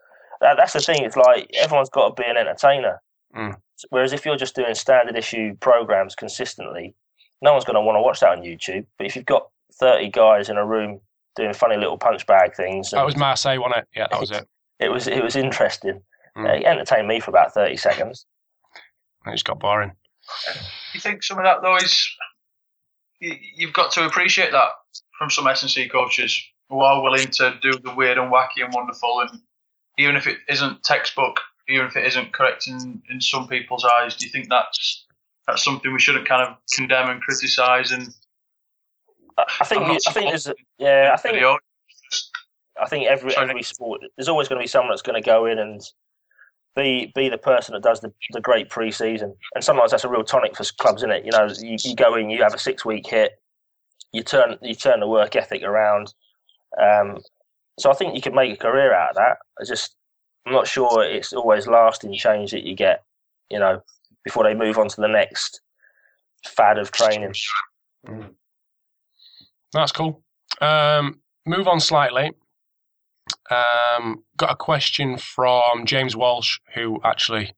that, 0.42 0.58
that's 0.58 0.74
the 0.74 0.80
thing. 0.80 1.04
It's 1.04 1.18
like 1.18 1.50
everyone's 1.56 1.90
got 1.90 2.16
to 2.16 2.22
be 2.22 2.30
an 2.30 2.38
entertainer. 2.38 3.02
Mm. 3.36 3.56
Whereas 3.90 4.14
if 4.14 4.26
you're 4.26 4.38
just 4.38 4.56
doing 4.56 4.76
standard 4.76 5.16
issue 5.16 5.56
programs 5.60 6.16
consistently, 6.16 6.96
no 7.42 7.54
one's 7.54 7.66
going 7.66 7.76
to 7.76 7.82
want 7.82 7.98
to 7.98 8.02
watch 8.02 8.20
that 8.20 8.30
on 8.30 8.42
YouTube. 8.42 8.86
But 8.98 9.08
if 9.08 9.16
you've 9.16 9.26
got 9.26 9.50
30 9.80 10.10
guys 10.10 10.50
in 10.50 10.58
a 10.58 10.66
room 10.66 11.00
doing 11.36 11.54
funny 11.54 11.78
little 11.78 11.98
punch 11.98 12.26
bag 12.28 12.56
things, 12.56 12.92
that 12.92 13.06
was 13.06 13.18
Marseille, 13.18 13.60
wasn't 13.60 13.80
it? 13.80 13.88
Yeah, 13.96 14.08
that 14.12 14.20
was 14.20 14.32
it. 14.32 14.48
It 14.80 14.90
was 14.92 15.08
it 15.08 15.24
was 15.24 15.36
interesting. 15.36 16.02
Mm. 16.38 16.48
Uh, 16.48 16.54
it 16.54 16.66
entertained 16.66 17.08
me 17.08 17.20
for 17.20 17.32
about 17.32 17.54
30 17.54 17.78
seconds. 17.78 18.26
It 19.26 19.32
just 19.32 19.46
got 19.46 19.60
boring. 19.60 19.92
You 20.94 21.00
think 21.00 21.24
some 21.24 21.38
of 21.38 21.44
that 21.44 21.62
though 21.62 21.78
is 21.78 22.08
you've 23.20 23.74
got 23.74 23.92
to 23.92 24.06
appreciate 24.06 24.52
that 24.52 24.70
from 25.18 25.30
some 25.30 25.48
S&C 25.48 25.88
coaches 25.90 26.42
who 26.70 26.80
are 26.80 27.04
willing 27.04 27.28
to 27.28 27.56
do 27.62 27.72
the 27.84 27.94
weird 27.94 28.18
and 28.18 28.32
wacky 28.32 28.64
and 28.64 28.74
wonderful, 28.74 29.22
and 29.22 29.42
even 29.98 30.16
if 30.16 30.26
it 30.26 30.38
isn't 30.48 30.84
textbook, 30.84 31.40
even 31.68 31.86
if 31.86 31.96
it 31.96 32.06
isn't 32.06 32.34
correct 32.34 32.68
in, 32.68 33.02
in 33.10 33.22
some 33.22 33.48
people's 33.48 33.86
eyes, 33.86 34.16
do 34.16 34.26
you 34.26 34.32
think 34.32 34.50
that's 34.50 35.06
that's 35.48 35.64
something 35.64 35.92
we 35.92 36.00
shouldn't 36.00 36.28
kind 36.28 36.48
of 36.48 36.56
condemn 36.74 37.10
and 37.10 37.22
criticise? 37.22 37.92
And 37.92 38.10
I 39.38 39.66
think 39.66 39.88
we, 39.88 40.00
I 40.08 40.12
think 40.12 40.30
there's 40.30 40.48
yeah 40.78 41.12
I 41.14 41.18
think. 41.18 41.38
I 42.82 42.88
think 42.88 43.06
every 43.08 43.36
every 43.36 43.64
sport 43.64 44.02
there's 44.16 44.30
always 44.30 44.48
going 44.48 44.60
to 44.60 44.64
be 44.64 44.68
someone 44.68 44.92
that's 44.92 45.02
going 45.02 45.22
to 45.22 45.26
go 45.26 45.46
in 45.46 45.60
and 45.60 45.82
be 46.76 47.12
be 47.16 47.30
the 47.30 47.38
person 47.38 47.74
that 47.74 47.84
does 47.84 48.02
the, 48.02 48.14
the 48.32 48.42
great 48.42 48.70
preseason. 48.70 49.36
And 49.56 49.64
sometimes 49.64 49.92
that's 49.92 50.04
a 50.04 50.10
real 50.10 50.24
tonic 50.24 50.56
for 50.56 50.64
clubs, 50.80 51.02
isn't 51.02 51.12
it? 51.12 51.26
You 51.26 51.32
know, 51.32 51.48
you, 51.60 51.78
you 51.84 51.96
go 51.96 52.16
in, 52.16 52.30
you 52.30 52.42
have 52.44 52.54
a 52.54 52.60
six 52.60 52.86
week 52.86 53.08
hit, 53.08 53.40
you 54.12 54.24
turn 54.24 54.58
you 54.62 54.76
turn 54.76 55.00
the 55.00 55.08
work 55.08 55.36
ethic 55.36 55.64
around. 55.64 56.14
Um, 56.82 57.20
so 57.80 57.92
I 57.92 57.94
think 57.94 58.16
you 58.16 58.22
could 58.22 58.34
make 58.34 58.54
a 58.54 58.58
career 58.58 58.94
out 58.94 59.12
of 59.12 59.16
that. 59.18 59.38
I 59.60 59.66
just 59.66 59.96
I'm 60.46 60.54
not 60.54 60.68
sure 60.68 61.04
it's 61.04 61.34
always 61.34 61.68
lasting 61.68 62.14
change 62.16 62.52
that 62.52 62.64
you 62.64 62.76
get, 62.76 63.04
you 63.50 63.60
know, 63.60 63.82
before 64.24 64.44
they 64.44 64.54
move 64.54 64.78
on 64.78 64.88
to 64.90 65.02
the 65.02 65.08
next 65.08 65.62
fad 66.46 66.78
of 66.78 66.92
training. 66.92 67.34
Mm. 68.08 68.34
That's 69.74 69.92
cool. 69.92 70.24
Um, 70.62 71.22
move 71.46 71.68
on 71.68 71.80
slightly. 71.80 72.32
Um, 73.50 74.24
got 74.38 74.52
a 74.52 74.56
question 74.56 75.18
from 75.18 75.86
James 75.86 76.16
Walsh, 76.16 76.60
who 76.74 77.00
actually 77.04 77.54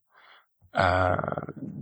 uh, 0.74 1.16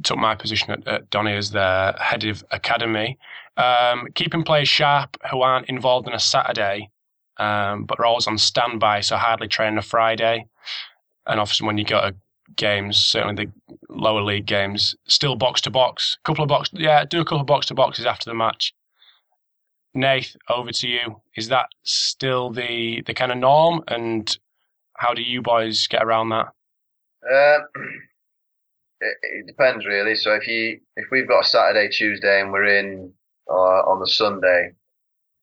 took 0.03 0.19
my 0.19 0.35
position 0.35 0.71
at, 0.71 0.87
at 0.87 1.11
Donny 1.11 1.35
as 1.35 1.51
the 1.51 1.95
head 1.99 2.25
of 2.25 2.45
academy. 2.51 3.19
Um, 3.57 4.09
keeping 4.15 4.45
players 4.45 4.69
sharp 4.69 5.17
who 5.31 5.41
aren't 5.43 5.69
involved 5.69 6.09
in 6.09 6.15
a 6.15 6.19
Saturday, 6.19 6.91
um, 7.39 7.85
but 7.85 7.99
are 7.99 8.05
always 8.07 8.27
on 8.27 8.39
standby, 8.39 9.01
so 9.01 9.17
hardly 9.17 9.49
train 9.49 9.79
a 9.79 9.83
Friday. 9.83 10.47
And 11.27 11.41
often 11.41 11.67
when 11.67 11.79
you 11.79 11.85
go 11.85 12.01
to 12.01 12.15
games, 12.57 12.97
certainly 12.99 13.47
the 13.47 13.77
lower 13.89 14.23
league 14.23 14.47
games, 14.47 14.95
still 15.07 15.37
box 15.37 15.61
to 15.63 15.71
box. 15.71 16.19
Couple 16.25 16.43
of 16.43 16.49
box, 16.49 16.71
yeah, 16.73 17.05
do 17.05 17.21
a 17.21 17.25
couple 17.25 17.41
of 17.41 17.47
box 17.47 17.67
to 17.67 17.75
boxes 17.75 18.07
after 18.07 18.29
the 18.29 18.35
match. 18.35 18.75
Nath, 19.95 20.37
over 20.49 20.73
to 20.73 20.89
you. 20.89 21.21
Is 21.37 21.49
that 21.49 21.67
still 21.83 22.51
the 22.51 23.03
the 23.07 23.15
kind 23.15 23.33
of 23.33 23.39
norm, 23.39 23.83
and 23.89 24.37
how 24.97 25.15
do 25.15 25.23
you 25.23 25.43
boys 25.43 25.87
get 25.87 26.03
around 26.03 26.31
that? 26.31 26.47
Uh, 27.25 27.59
it, 29.01 29.17
it, 29.23 29.47
depends 29.47 29.85
really. 29.87 30.15
So 30.15 30.35
if 30.35 30.47
you 30.47 30.81
if 30.97 31.07
we've 31.11 31.29
got 31.29 31.45
a 31.45 31.49
Saturday, 31.49 31.89
Tuesday, 31.89 32.41
and 32.41 32.53
we're 32.53 32.79
in 32.79 33.13
uh, 33.51 33.83
on 33.91 34.01
the 34.01 34.07
Sunday, 34.07 34.73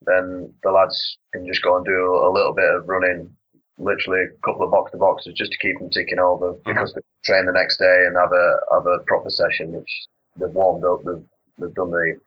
then 0.05 0.53
the 0.63 0.71
lads 0.71 1.17
can 1.33 1.45
just 1.45 1.61
go 1.61 1.77
and 1.77 1.85
do 1.85 1.91
a, 1.91 2.29
a 2.29 2.33
little 2.33 2.53
bit 2.53 2.69
of 2.73 2.87
running, 2.87 3.29
literally 3.77 4.23
a 4.23 4.45
couple 4.45 4.63
of 4.63 4.71
box 4.71 4.91
to 4.91 4.97
boxes 4.97 5.33
just 5.35 5.51
to 5.51 5.57
keep 5.59 5.77
them 5.79 5.89
ticking 5.89 6.19
over 6.19 6.53
mm-hmm. 6.53 6.69
because 6.69 6.93
they 6.93 7.01
train 7.23 7.45
the 7.45 7.51
next 7.51 7.77
day 7.77 8.05
and 8.07 8.17
have 8.17 8.31
a 8.31 8.55
have 8.73 8.87
a 8.87 8.99
proper 9.05 9.29
session, 9.29 9.73
which 9.73 10.07
they've 10.37 10.49
warmed 10.49 10.83
up, 10.85 11.03
they've, 11.05 11.25
they've 11.59 11.75
done 11.75 11.91
the 11.91 12.17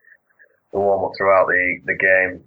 the 0.73 0.79
warm 0.79 1.05
up 1.05 1.11
throughout 1.17 1.47
the, 1.47 1.79
the 1.85 1.95
game. 1.95 2.43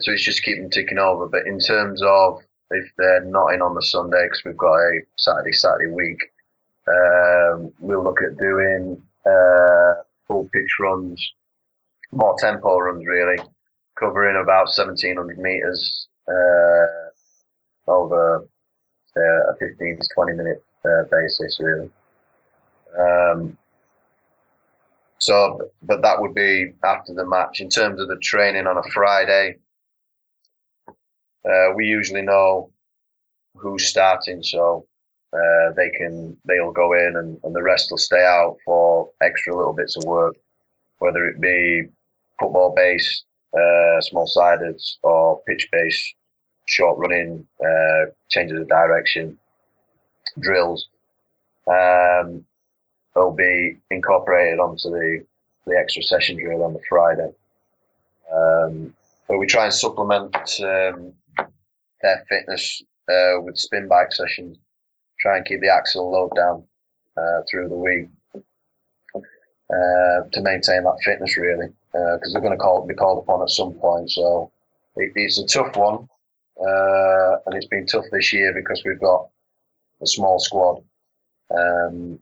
So 0.00 0.12
it's 0.12 0.24
just 0.24 0.44
keep 0.44 0.58
them 0.58 0.70
ticking 0.70 0.98
over. 0.98 1.26
But 1.26 1.46
in 1.46 1.58
terms 1.58 2.00
of 2.04 2.40
if 2.70 2.86
they're 2.96 3.24
not 3.24 3.54
in 3.54 3.62
on 3.62 3.74
the 3.74 3.82
Sunday, 3.82 4.24
because 4.26 4.44
we've 4.44 4.56
got 4.56 4.74
a 4.74 5.00
Saturday 5.16 5.52
Saturday 5.52 5.90
week, 5.90 6.18
um, 6.86 7.72
we'll 7.80 8.04
look 8.04 8.22
at 8.22 8.38
doing 8.38 9.02
uh, 9.26 9.94
full 10.26 10.48
pitch 10.52 10.70
runs, 10.78 11.32
more 12.12 12.36
tempo 12.38 12.78
runs 12.78 13.04
really, 13.06 13.38
covering 13.98 14.40
about 14.40 14.66
1700 14.66 15.38
meters 15.38 16.06
uh, 16.28 17.90
over 17.90 18.46
uh, 19.16 19.52
a 19.52 19.56
15 19.58 19.98
to 20.00 20.08
20 20.14 20.32
minute 20.34 20.64
uh, 20.84 21.02
basis 21.10 21.58
really. 21.60 21.90
Um, 22.98 23.56
so, 25.18 25.70
but 25.82 26.02
that 26.02 26.20
would 26.20 26.34
be 26.34 26.72
after 26.84 27.12
the 27.12 27.26
match. 27.26 27.60
In 27.60 27.68
terms 27.68 28.00
of 28.00 28.08
the 28.08 28.18
training 28.18 28.66
on 28.66 28.78
a 28.78 28.90
Friday, 28.90 29.56
uh, 30.88 31.72
we 31.74 31.86
usually 31.86 32.22
know 32.22 32.70
who's 33.56 33.86
starting, 33.86 34.42
so 34.42 34.86
uh, 35.32 35.72
they 35.76 35.90
can 35.90 36.36
they'll 36.44 36.72
go 36.72 36.92
in 36.92 37.16
and, 37.16 37.38
and 37.42 37.54
the 37.54 37.62
rest 37.62 37.90
will 37.90 37.98
stay 37.98 38.24
out 38.24 38.56
for 38.64 39.10
extra 39.20 39.54
little 39.56 39.72
bits 39.72 39.96
of 39.96 40.04
work, 40.04 40.36
whether 40.98 41.26
it 41.26 41.40
be 41.40 41.88
football 42.40 42.72
based, 42.76 43.24
uh, 43.54 44.00
small 44.00 44.26
sided, 44.26 44.80
or 45.02 45.42
pitch 45.48 45.68
based, 45.72 46.14
short 46.66 46.96
running, 46.98 47.46
uh, 47.64 48.06
changes 48.28 48.60
of 48.60 48.68
direction, 48.68 49.36
drills. 50.38 50.88
Um, 51.66 52.44
they'll 53.14 53.32
be 53.32 53.78
incorporated 53.90 54.58
onto 54.58 54.90
the, 54.90 55.24
the 55.66 55.76
extra 55.76 56.02
session 56.02 56.36
drill 56.36 56.62
on 56.62 56.72
the 56.72 56.80
Friday. 56.88 57.30
Um, 58.32 58.94
but 59.26 59.38
we 59.38 59.46
try 59.46 59.64
and 59.64 59.74
supplement 59.74 60.34
um, 60.60 61.12
their 62.02 62.24
fitness 62.28 62.82
uh, 63.08 63.40
with 63.40 63.58
spin 63.58 63.88
bike 63.88 64.12
sessions, 64.12 64.58
try 65.20 65.36
and 65.36 65.46
keep 65.46 65.60
the 65.60 65.72
axial 65.72 66.10
load 66.10 66.34
down 66.36 66.62
uh, 67.16 67.42
through 67.50 67.68
the 67.68 67.76
week 67.76 68.08
uh, 69.14 70.28
to 70.32 70.40
maintain 70.40 70.84
that 70.84 70.98
fitness 71.04 71.36
really, 71.36 71.68
because 71.92 72.20
uh, 72.24 72.32
they're 72.32 72.42
going 72.42 72.52
to 72.52 72.58
call, 72.58 72.86
be 72.86 72.94
called 72.94 73.22
upon 73.22 73.42
at 73.42 73.50
some 73.50 73.72
point. 73.74 74.10
So 74.10 74.50
it, 74.96 75.12
it's 75.14 75.38
a 75.38 75.46
tough 75.46 75.76
one, 75.76 76.08
uh, 76.60 77.36
and 77.46 77.54
it's 77.54 77.66
been 77.66 77.86
tough 77.86 78.04
this 78.12 78.32
year 78.32 78.52
because 78.54 78.82
we've 78.84 79.00
got 79.00 79.28
a 80.02 80.06
small 80.06 80.38
squad. 80.38 80.82
Um, 81.50 82.18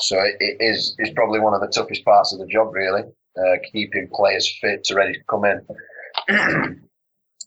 so 0.00 0.18
it, 0.20 0.56
is 0.60 0.94
is 0.98 1.10
probably 1.10 1.40
one 1.40 1.54
of 1.54 1.60
the 1.60 1.68
toughest 1.68 2.04
parts 2.04 2.32
of 2.32 2.38
the 2.38 2.46
job, 2.46 2.72
really, 2.72 3.02
uh, 3.02 3.56
keeping 3.72 4.08
players 4.12 4.58
fit 4.60 4.84
to 4.84 4.94
ready 4.94 5.12
to 5.12 5.24
come 5.28 5.44
in. 5.44 5.66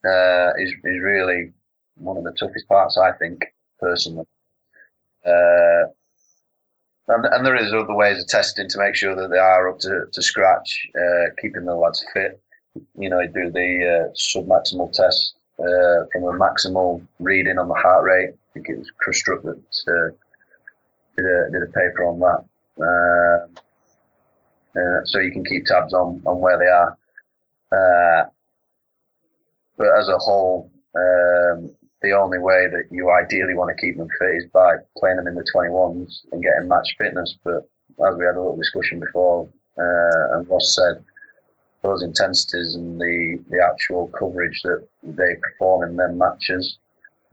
uh, 0.05 0.51
is 0.57 0.71
is 0.83 1.01
really 1.01 1.51
one 1.95 2.17
of 2.17 2.23
the 2.23 2.31
toughest 2.31 2.67
parts, 2.67 2.97
I 2.97 3.11
think, 3.13 3.43
personally. 3.79 4.25
Uh, 5.25 5.87
and, 7.07 7.25
and 7.25 7.45
there 7.45 7.55
is 7.55 7.73
other 7.73 7.95
ways 7.95 8.21
of 8.21 8.27
testing 8.27 8.69
to 8.69 8.79
make 8.79 8.95
sure 8.95 9.15
that 9.15 9.29
they 9.29 9.37
are 9.37 9.69
up 9.69 9.79
to, 9.79 10.05
to 10.11 10.21
scratch, 10.21 10.87
uh, 10.95 11.29
keeping 11.41 11.65
the 11.65 11.75
lads 11.75 12.03
fit. 12.13 12.41
You 12.97 13.09
know, 13.09 13.25
do 13.27 13.51
the 13.51 14.07
uh, 14.09 14.13
sub-maximal 14.15 14.91
test 14.93 15.35
uh, 15.59 16.07
from 16.11 16.23
a 16.23 16.39
maximal 16.39 17.05
reading 17.19 17.57
on 17.57 17.67
the 17.67 17.73
heart 17.73 18.05
rate. 18.05 18.29
I 18.29 18.53
think 18.53 18.69
it 18.69 18.77
was 18.77 18.89
Chris 18.97 19.19
Struck 19.19 19.43
uh, 19.45 20.09
did 21.17 21.25
a, 21.25 21.51
did 21.51 21.63
a 21.63 21.67
paper 21.67 22.05
on 22.05 22.19
that. 22.19 22.45
Um, 22.81 23.55
uh, 24.75 25.05
so 25.05 25.19
you 25.19 25.31
can 25.31 25.43
keep 25.43 25.65
tabs 25.65 25.93
on, 25.93 26.21
on 26.25 26.39
where 26.39 26.57
they 26.57 26.65
are. 26.65 26.97
Uh, 27.71 28.29
but 29.77 29.87
as 29.97 30.07
a 30.07 30.17
whole, 30.17 30.71
um, 30.95 31.71
the 32.01 32.11
only 32.11 32.39
way 32.39 32.67
that 32.71 32.85
you 32.89 33.11
ideally 33.11 33.53
want 33.53 33.75
to 33.75 33.81
keep 33.81 33.97
them 33.97 34.07
fit 34.19 34.35
is 34.35 34.45
by 34.51 34.75
playing 34.97 35.17
them 35.17 35.27
in 35.27 35.35
the 35.35 35.45
21s 35.53 36.21
and 36.31 36.43
getting 36.43 36.67
match 36.67 36.87
fitness. 36.97 37.35
But 37.43 37.69
as 38.07 38.15
we 38.17 38.25
had 38.25 38.35
a 38.35 38.41
little 38.41 38.57
discussion 38.57 38.99
before, 38.99 39.47
uh, 39.77 40.37
and 40.37 40.49
Ross 40.49 40.75
said, 40.75 41.03
those 41.81 42.03
intensities 42.03 42.75
and 42.75 42.99
the, 42.99 43.39
the 43.49 43.59
actual 43.63 44.07
coverage 44.09 44.61
that 44.63 44.87
they 45.03 45.35
perform 45.41 45.89
in 45.89 45.95
their 45.95 46.11
matches 46.11 46.77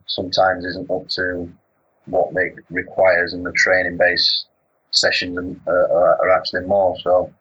sometimes 0.06 0.64
isn't 0.64 0.90
up 0.90 1.06
to 1.08 1.52
what 2.08 2.34
they 2.34 2.52
requires 2.70 3.34
in 3.34 3.42
the 3.42 3.52
training 3.52 3.96
base 3.96 4.46
sessions 4.90 5.38
uh, 5.66 5.70
are 5.70 6.30
actually 6.30 6.62
more. 6.62 6.96
So 7.02 7.32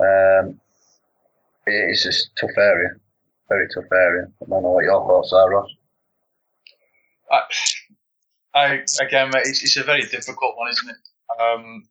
um, 0.00 0.60
it's 1.66 2.02
just 2.02 2.26
a 2.26 2.46
tough 2.46 2.56
area, 2.58 2.90
very 3.48 3.66
tough 3.74 3.90
area. 3.92 4.26
I 4.42 4.48
don't 4.48 4.62
know 4.62 4.70
what 4.70 4.84
your 4.84 5.06
thoughts 5.06 5.32
are, 5.32 5.50
Ross. 5.50 5.70
I, 7.30 7.40
I 8.54 8.64
again, 9.00 9.30
it's, 9.34 9.62
it's 9.62 9.76
a 9.76 9.82
very 9.82 10.02
difficult 10.02 10.56
one, 10.56 10.70
isn't 10.70 10.90
it? 10.90 11.42
Um, 11.42 11.84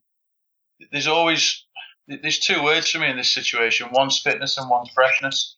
there's 0.90 1.06
always 1.06 1.64
there's 2.08 2.38
two 2.38 2.62
words 2.62 2.90
for 2.90 2.98
me 2.98 3.08
in 3.08 3.16
this 3.16 3.30
situation. 3.30 3.88
One's 3.92 4.20
fitness 4.20 4.58
and 4.58 4.68
one's 4.68 4.90
freshness, 4.90 5.56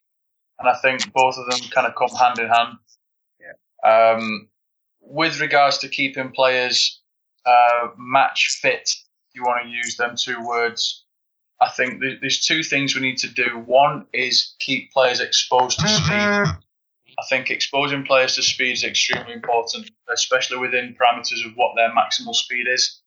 and 0.59 0.69
I 0.69 0.77
think 0.83 1.13
both 1.13 1.37
of 1.39 1.51
them 1.51 1.69
kind 1.71 1.87
of 1.87 1.95
come 1.95 2.17
hand 2.17 2.39
in 2.39 2.49
hand. 2.49 2.79
Yeah. 3.41 4.13
Um, 4.13 4.49
with 5.14 5.40
regards 5.40 5.78
to 5.78 5.88
keeping 5.88 6.33
players 6.33 7.00
uh, 7.47 7.88
match 7.97 8.59
fit, 8.61 8.90
you 9.33 9.44
want 9.44 9.62
to 9.62 9.68
use 9.68 9.97
them 9.97 10.16
two 10.16 10.44
words, 10.44 11.04
I 11.61 11.71
think 11.71 12.02
there's 12.21 12.44
two 12.44 12.64
things 12.64 12.97
we 12.97 13.00
need 13.00 13.18
to 13.18 13.28
do. 13.28 13.62
One 13.64 14.06
is 14.12 14.54
keep 14.59 14.92
players 14.92 15.21
exposed 15.21 15.78
to 15.78 15.88
speed. 15.88 16.11
I 17.16 17.25
think 17.30 17.49
exposing 17.49 18.04
players 18.04 18.35
to 18.35 18.42
speed 18.42 18.73
is 18.73 18.83
extremely 18.83 19.35
important, 19.35 19.88
especially 20.12 20.59
within 20.59 20.97
parameters 21.00 21.47
of 21.47 21.52
what 21.54 21.75
their 21.76 21.90
maximal 21.90 22.35
speed 22.35 22.66
is 22.66 23.00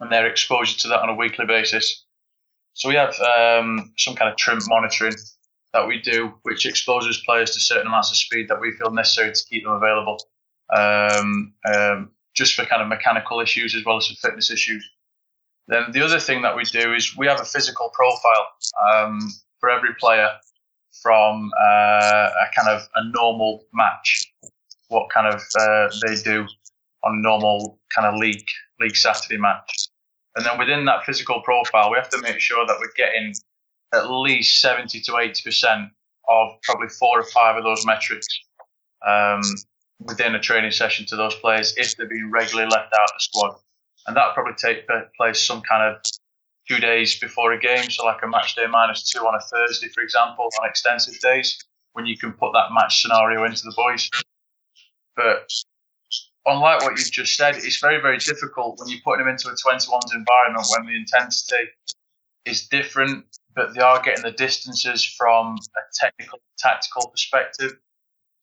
and 0.00 0.10
their 0.10 0.26
exposure 0.26 0.76
to 0.80 0.88
that 0.88 1.00
on 1.00 1.10
a 1.10 1.14
weekly 1.14 1.46
basis. 1.46 2.04
So 2.74 2.88
we 2.88 2.96
have 2.96 3.14
um, 3.20 3.92
some 3.96 4.16
kind 4.16 4.32
of 4.32 4.36
trim 4.36 4.58
monitoring 4.66 5.14
that 5.72 5.86
we 5.86 6.00
do, 6.00 6.34
which 6.42 6.66
exposes 6.66 7.22
players 7.24 7.52
to 7.52 7.60
certain 7.60 7.86
amounts 7.86 8.10
of 8.10 8.16
speed 8.16 8.48
that 8.48 8.60
we 8.60 8.72
feel 8.72 8.90
necessary 8.90 9.32
to 9.32 9.44
keep 9.48 9.62
them 9.62 9.74
available 9.74 10.18
um, 10.74 11.52
um, 11.72 12.10
just 12.34 12.54
for 12.54 12.64
kind 12.64 12.82
of 12.82 12.88
mechanical 12.88 13.40
issues 13.40 13.74
as 13.74 13.84
well 13.84 13.96
as 13.96 14.06
for 14.08 14.14
fitness 14.14 14.50
issues. 14.50 14.88
Then 15.68 15.90
the 15.92 16.02
other 16.02 16.20
thing 16.20 16.42
that 16.42 16.56
we 16.56 16.62
do 16.64 16.94
is 16.94 17.16
we 17.16 17.26
have 17.26 17.40
a 17.40 17.44
physical 17.44 17.90
profile 17.92 18.46
um, 18.88 19.18
for 19.58 19.70
every 19.70 19.94
player 19.98 20.30
from 21.02 21.50
uh, 21.60 22.28
a 22.28 22.46
kind 22.54 22.68
of 22.68 22.88
a 22.94 23.04
normal 23.14 23.64
match, 23.72 24.32
what 24.88 25.08
kind 25.10 25.26
of 25.26 25.40
uh, 25.58 25.88
they 26.06 26.14
do 26.22 26.46
on 27.04 27.22
normal 27.22 27.78
kind 27.94 28.06
of 28.06 28.18
league 28.18 28.46
league 28.80 28.96
Saturday 28.96 29.38
match. 29.38 29.88
And 30.36 30.44
then 30.44 30.58
within 30.58 30.84
that 30.84 31.04
physical 31.04 31.40
profile, 31.42 31.90
we 31.90 31.96
have 31.96 32.10
to 32.10 32.20
make 32.20 32.40
sure 32.40 32.66
that 32.66 32.76
we're 32.78 32.92
getting 32.96 33.32
at 33.94 34.10
least 34.10 34.60
70 34.60 35.00
to 35.00 35.12
80% 35.12 35.90
of 36.28 36.48
probably 36.62 36.88
four 36.88 37.20
or 37.20 37.24
five 37.24 37.56
of 37.56 37.64
those 37.64 37.86
metrics. 37.86 38.26
Um, 39.06 39.40
within 40.00 40.34
a 40.34 40.40
training 40.40 40.70
session 40.70 41.06
to 41.06 41.16
those 41.16 41.34
players 41.36 41.74
if 41.76 41.96
they're 41.96 42.08
being 42.08 42.30
regularly 42.30 42.68
left 42.68 42.92
out 42.92 43.04
of 43.04 43.10
the 43.14 43.20
squad. 43.20 43.56
And 44.06 44.16
that 44.16 44.34
probably 44.34 44.54
take 44.54 44.86
place 45.16 45.44
some 45.44 45.62
kind 45.62 45.94
of 45.94 46.02
two 46.68 46.78
days 46.78 47.18
before 47.18 47.52
a 47.52 47.58
game, 47.58 47.90
so 47.90 48.04
like 48.04 48.22
a 48.22 48.28
match 48.28 48.54
day 48.54 48.66
minus 48.68 49.08
two 49.08 49.20
on 49.20 49.34
a 49.34 49.40
Thursday, 49.40 49.88
for 49.88 50.02
example, 50.02 50.48
on 50.60 50.68
extensive 50.68 51.18
days, 51.20 51.58
when 51.92 52.06
you 52.06 52.16
can 52.16 52.32
put 52.32 52.52
that 52.52 52.68
match 52.72 53.02
scenario 53.02 53.44
into 53.44 53.62
the 53.62 53.72
boys. 53.76 54.10
But 55.16 55.50
unlike 56.44 56.82
what 56.82 56.98
you've 56.98 57.10
just 57.10 57.36
said, 57.36 57.56
it's 57.56 57.80
very, 57.80 58.00
very 58.00 58.18
difficult 58.18 58.78
when 58.78 58.88
you're 58.88 59.00
putting 59.04 59.24
them 59.24 59.32
into 59.32 59.48
a 59.48 59.52
21s 59.52 60.14
environment 60.14 60.66
when 60.76 60.86
the 60.86 60.94
intensity 60.94 61.70
is 62.44 62.68
different, 62.68 63.24
but 63.54 63.74
they 63.74 63.80
are 63.80 64.00
getting 64.02 64.22
the 64.22 64.32
distances 64.32 65.04
from 65.04 65.56
a 65.76 65.80
technical, 65.94 66.38
tactical 66.58 67.08
perspective. 67.08 67.72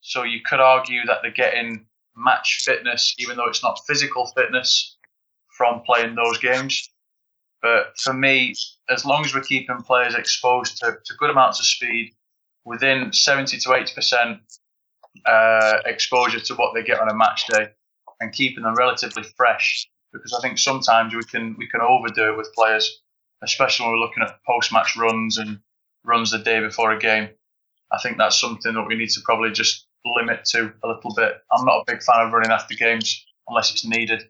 So 0.03 0.23
you 0.23 0.41
could 0.45 0.59
argue 0.59 1.05
that 1.07 1.19
they're 1.21 1.31
getting 1.31 1.85
match 2.15 2.61
fitness, 2.63 3.15
even 3.17 3.37
though 3.37 3.47
it's 3.47 3.63
not 3.63 3.79
physical 3.87 4.27
fitness, 4.27 4.97
from 5.57 5.81
playing 5.81 6.15
those 6.15 6.37
games. 6.39 6.89
But 7.61 7.97
for 7.97 8.13
me, 8.13 8.53
as 8.89 9.05
long 9.05 9.23
as 9.23 9.33
we're 9.33 9.41
keeping 9.41 9.77
players 9.77 10.13
exposed 10.13 10.77
to, 10.79 10.97
to 11.03 11.13
good 11.17 11.29
amounts 11.29 11.59
of 11.59 11.65
speed 11.65 12.13
within 12.65 13.13
70 13.13 13.57
to 13.59 13.69
80% 13.69 14.39
uh, 15.25 15.79
exposure 15.85 16.41
to 16.41 16.55
what 16.55 16.73
they 16.73 16.83
get 16.83 16.99
on 16.99 17.09
a 17.09 17.15
match 17.15 17.47
day 17.47 17.69
and 18.19 18.33
keeping 18.33 18.63
them 18.63 18.75
relatively 18.75 19.23
fresh. 19.37 19.87
Because 20.11 20.33
I 20.33 20.41
think 20.41 20.59
sometimes 20.59 21.15
we 21.15 21.23
can 21.23 21.55
we 21.57 21.67
can 21.67 21.81
overdo 21.81 22.33
it 22.33 22.37
with 22.37 22.53
players, 22.53 23.01
especially 23.41 23.85
when 23.85 23.93
we're 23.93 24.05
looking 24.05 24.23
at 24.23 24.43
post 24.45 24.71
match 24.71 24.95
runs 24.97 25.37
and 25.37 25.59
runs 26.03 26.31
the 26.31 26.39
day 26.39 26.59
before 26.59 26.91
a 26.91 26.99
game. 26.99 27.29
I 27.91 27.99
think 27.99 28.17
that's 28.17 28.39
something 28.39 28.73
that 28.73 28.87
we 28.87 28.95
need 28.95 29.09
to 29.11 29.21
probably 29.21 29.51
just 29.51 29.87
limit 30.05 30.45
to 30.45 30.73
a 30.83 30.87
little 30.87 31.13
bit. 31.15 31.33
I'm 31.51 31.65
not 31.65 31.81
a 31.81 31.83
big 31.87 32.03
fan 32.03 32.25
of 32.25 32.33
running 32.33 32.51
after 32.51 32.75
games 32.75 33.25
unless 33.47 33.71
it's 33.71 33.85
needed, 33.85 34.21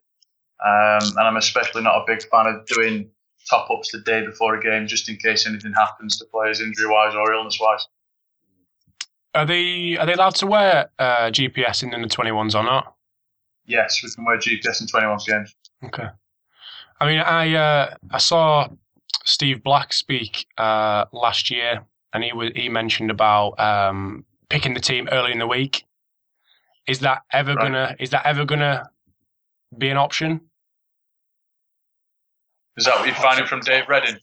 um, 0.63 1.01
and 1.17 1.19
I'm 1.19 1.37
especially 1.37 1.83
not 1.83 1.95
a 1.95 2.03
big 2.07 2.23
fan 2.29 2.47
of 2.47 2.65
doing 2.65 3.09
top 3.49 3.69
ups 3.69 3.91
the 3.91 3.99
day 3.99 4.25
before 4.25 4.55
a 4.55 4.61
game 4.61 4.87
just 4.87 5.09
in 5.09 5.17
case 5.17 5.45
anything 5.45 5.73
happens 5.73 6.17
to 6.17 6.25
players 6.25 6.61
injury 6.61 6.89
wise 6.89 7.13
or 7.15 7.33
illness 7.33 7.59
wise. 7.59 7.85
Are 9.35 9.45
they 9.45 9.97
are 9.97 10.05
they 10.05 10.13
allowed 10.13 10.35
to 10.35 10.47
wear 10.47 10.89
uh, 10.99 11.31
GPS 11.31 11.83
in 11.83 11.89
the 11.89 12.07
21s 12.07 12.55
or 12.55 12.63
not? 12.63 12.95
Yes, 13.65 14.01
we 14.03 14.09
can 14.11 14.25
wear 14.25 14.37
GPS 14.37 14.81
in 14.81 14.87
21s 14.87 15.25
games. 15.25 15.55
Okay. 15.85 16.07
I 16.99 17.07
mean, 17.07 17.19
I 17.19 17.53
uh, 17.55 17.95
I 18.11 18.17
saw 18.17 18.69
Steve 19.25 19.63
Black 19.63 19.93
speak 19.93 20.45
uh, 20.57 21.05
last 21.11 21.49
year, 21.49 21.83
and 22.13 22.23
he 22.23 22.31
was 22.31 22.51
he 22.55 22.69
mentioned 22.69 23.09
about 23.09 23.59
um, 23.59 24.25
picking 24.53 24.75
the 24.75 24.79
team 24.79 25.09
early 25.11 25.31
in 25.31 25.39
the 25.39 25.47
week. 25.47 25.83
Is 26.87 26.99
that 26.99 27.23
ever 27.31 27.55
right. 27.55 27.63
gonna 27.63 27.95
is 27.99 28.11
that 28.11 28.25
ever 28.25 28.45
gonna 28.45 28.89
be 29.75 29.89
an 29.89 29.97
option? 29.97 30.41
Is 32.77 32.85
that 32.85 32.95
what 32.97 33.07
you're 33.07 33.15
finding 33.15 33.47
from 33.47 33.61
Dave 33.61 33.85
Reddin? 33.89 34.19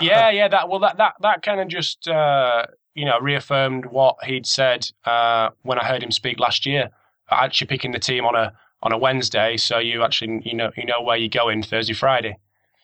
Yeah, 0.00 0.30
yeah. 0.30 0.46
That 0.46 0.68
well, 0.68 0.78
that 0.80 0.98
that 0.98 1.14
that 1.20 1.42
kind 1.42 1.60
of 1.60 1.66
just 1.66 2.06
uh, 2.06 2.66
you 2.94 3.04
know 3.04 3.18
reaffirmed 3.18 3.86
what 3.86 4.22
he'd 4.24 4.46
said 4.46 4.88
uh, 5.04 5.50
when 5.62 5.78
I 5.80 5.84
heard 5.84 6.02
him 6.02 6.12
speak 6.12 6.38
last 6.38 6.64
year. 6.64 6.90
Actually, 7.30 7.66
picking 7.66 7.90
the 7.90 7.98
team 7.98 8.24
on 8.24 8.36
a 8.36 8.52
on 8.82 8.92
a 8.92 8.98
Wednesday, 8.98 9.56
so 9.56 9.78
you 9.78 10.04
actually 10.04 10.42
you 10.44 10.54
know 10.54 10.70
you 10.76 10.84
know 10.84 11.02
where 11.02 11.16
you're 11.16 11.28
going 11.28 11.62
Thursday, 11.62 11.94
Friday. 11.94 12.36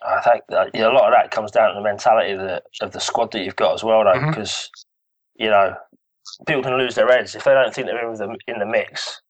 I 0.05 0.21
think 0.21 0.45
that, 0.49 0.71
yeah, 0.75 0.89
a 0.89 0.93
lot 0.93 1.07
of 1.07 1.13
that 1.13 1.31
comes 1.31 1.51
down 1.51 1.71
to 1.71 1.75
the 1.75 1.83
mentality 1.83 2.33
of 2.33 2.41
the 2.41 2.63
of 2.81 2.93
the 2.93 3.01
squad 3.01 3.33
that 3.33 3.45
you've 3.45 3.57
got 3.57 3.75
as 3.75 3.85
well, 3.85 4.05
though, 4.05 4.13
mm-hmm. 4.13 4.31
because 4.31 4.71
you 5.37 5.49
know 5.49 5.75
people 6.47 6.62
can 6.62 6.78
lose 6.78 6.95
their 6.95 7.09
heads 7.09 7.35
if 7.35 7.45
they 7.45 7.52
don't 7.52 7.75
think 7.75 7.87
they're 7.87 8.11
in 8.11 8.14
the 8.16 8.37
in 8.49 8.59
the 8.59 8.66
mix. 8.66 9.21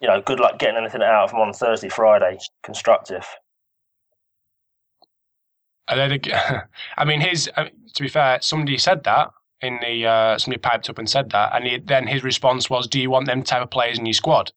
You 0.00 0.08
know, 0.08 0.20
good 0.20 0.40
luck 0.40 0.58
getting 0.58 0.76
anything 0.76 1.02
out 1.02 1.24
of 1.24 1.30
them 1.30 1.40
on 1.40 1.52
Thursday, 1.52 1.88
Friday, 1.88 2.38
constructive. 2.62 3.26
I 6.96 7.04
mean, 7.04 7.20
his. 7.20 7.50
To 7.94 8.02
be 8.02 8.08
fair, 8.08 8.38
somebody 8.40 8.78
said 8.78 9.04
that 9.04 9.30
in 9.60 9.78
the. 9.82 10.06
Uh, 10.06 10.38
somebody 10.38 10.60
piped 10.60 10.88
up 10.90 10.98
and 10.98 11.08
said 11.08 11.30
that, 11.30 11.54
and 11.54 11.64
he, 11.64 11.78
then 11.78 12.06
his 12.06 12.22
response 12.22 12.70
was, 12.70 12.86
"Do 12.86 13.00
you 13.00 13.10
want 13.10 13.26
them 13.26 13.42
type 13.42 13.62
of 13.62 13.70
players 13.70 13.98
in 13.98 14.06
your 14.06 14.12
squad?" 14.12 14.52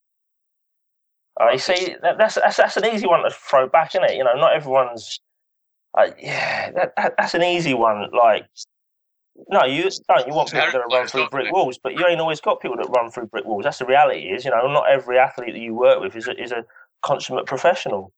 Uh, 1.40 1.58
see, 1.58 1.96
that, 2.02 2.18
that's, 2.18 2.36
that's 2.36 2.58
that's 2.58 2.78
an 2.78 2.86
easy 2.86 3.08
one 3.08 3.24
to 3.24 3.32
throw 3.32 3.68
back, 3.68 3.96
isn't 3.96 4.04
it? 4.04 4.16
You 4.16 4.24
know, 4.24 4.36
not 4.36 4.54
everyone's. 4.54 5.20
Uh, 5.98 6.12
yeah, 6.20 6.72
that, 6.72 6.94
that, 6.96 7.14
that's 7.18 7.34
an 7.34 7.44
easy 7.44 7.74
one. 7.74 8.08
Like, 8.14 8.48
no, 9.50 9.66
you 9.66 9.90
don't. 10.08 10.28
You 10.28 10.34
want 10.34 10.52
people 10.52 10.72
that 10.72 10.88
run 10.92 11.08
through 11.08 11.30
brick 11.30 11.52
walls, 11.52 11.80
but 11.82 11.94
you 11.94 12.06
ain't 12.06 12.20
always 12.20 12.42
got 12.42 12.62
people 12.62 12.78
that 12.78 12.90
run 12.90 13.10
through 13.10 13.28
brick 13.28 13.46
walls. 13.46 13.64
That's 13.64 13.80
the 13.80 13.86
reality. 13.86 14.30
Is 14.30 14.46
you 14.46 14.52
know, 14.52 14.68
not 14.72 14.90
every 14.90 15.18
athlete 15.18 15.54
that 15.54 15.62
you 15.62 15.74
work 15.74 16.00
with 16.02 16.16
is 16.16 16.28
a, 16.28 16.42
is 16.42 16.52
a 16.52 16.66
consummate 17.02 17.46
professional. 17.46 18.14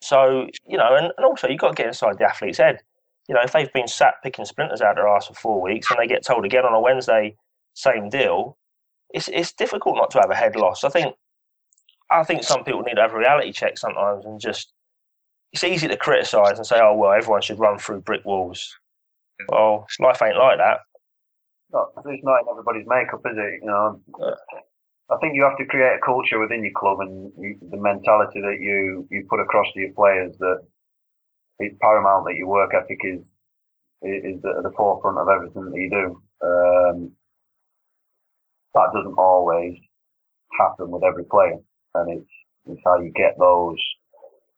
So, 0.00 0.46
you 0.66 0.78
know, 0.78 0.94
and, 0.94 1.12
and 1.16 1.26
also 1.26 1.48
you've 1.48 1.60
got 1.60 1.68
to 1.68 1.74
get 1.74 1.86
inside 1.86 2.18
the 2.18 2.24
athlete's 2.24 2.58
head. 2.58 2.80
You 3.28 3.34
know, 3.34 3.42
if 3.42 3.52
they've 3.52 3.72
been 3.72 3.88
sat 3.88 4.14
picking 4.22 4.44
splinters 4.44 4.80
out 4.80 4.96
their 4.96 5.08
ass 5.08 5.26
for 5.26 5.34
four 5.34 5.60
weeks 5.60 5.90
and 5.90 5.98
they 5.98 6.06
get 6.06 6.24
told 6.24 6.44
again 6.44 6.64
on 6.64 6.72
a 6.72 6.80
Wednesday, 6.80 7.36
same 7.74 8.08
deal, 8.08 8.56
it's 9.10 9.28
it's 9.28 9.52
difficult 9.52 9.96
not 9.96 10.10
to 10.12 10.20
have 10.20 10.30
a 10.30 10.34
head 10.34 10.56
loss. 10.56 10.84
I 10.84 10.88
think 10.88 11.14
I 12.10 12.24
think 12.24 12.42
some 12.42 12.64
people 12.64 12.82
need 12.82 12.94
to 12.94 13.02
have 13.02 13.12
a 13.12 13.18
reality 13.18 13.52
check 13.52 13.76
sometimes 13.76 14.24
and 14.24 14.40
just 14.40 14.72
it's 15.52 15.64
easy 15.64 15.88
to 15.88 15.96
criticise 15.96 16.58
and 16.58 16.66
say, 16.66 16.78
oh 16.80 16.94
well, 16.94 17.12
everyone 17.12 17.42
should 17.42 17.58
run 17.58 17.78
through 17.78 18.00
brick 18.00 18.24
walls. 18.24 18.78
Well, 19.48 19.86
life 20.00 20.22
ain't 20.22 20.36
like 20.36 20.58
that. 20.58 20.78
Not, 21.72 21.88
it's 22.06 22.24
not 22.24 22.40
in 22.40 22.48
everybody's 22.50 22.86
makeup, 22.86 23.20
is 23.26 23.36
it? 23.36 23.60
You 23.62 23.68
know, 23.68 24.00
I 25.10 25.16
think 25.18 25.34
you 25.34 25.44
have 25.44 25.58
to 25.58 25.66
create 25.66 25.96
a 25.96 26.04
culture 26.04 26.38
within 26.40 26.64
your 26.64 26.72
club 26.74 27.00
and 27.00 27.32
you, 27.38 27.56
the 27.70 27.76
mentality 27.76 28.40
that 28.40 28.58
you, 28.60 29.06
you 29.10 29.26
put 29.28 29.40
across 29.40 29.66
to 29.74 29.80
your 29.80 29.92
players 29.92 30.34
that 30.38 30.62
it's 31.58 31.76
paramount 31.80 32.24
that 32.26 32.36
your 32.36 32.48
work 32.48 32.72
ethic 32.74 33.00
is 33.04 33.20
is 34.02 34.36
at 34.44 34.62
the 34.62 34.72
forefront 34.76 35.18
of 35.18 35.28
everything 35.28 35.64
that 35.64 35.76
you 35.76 35.90
do. 35.90 36.22
Um, 36.46 37.12
that 38.74 38.90
doesn't 38.94 39.18
always 39.18 39.74
happen 40.58 40.90
with 40.90 41.02
every 41.02 41.24
player, 41.24 41.58
and 41.94 42.20
it's 42.20 42.30
it's 42.66 42.80
how 42.84 43.00
you 43.00 43.10
get 43.10 43.36
those 43.38 43.78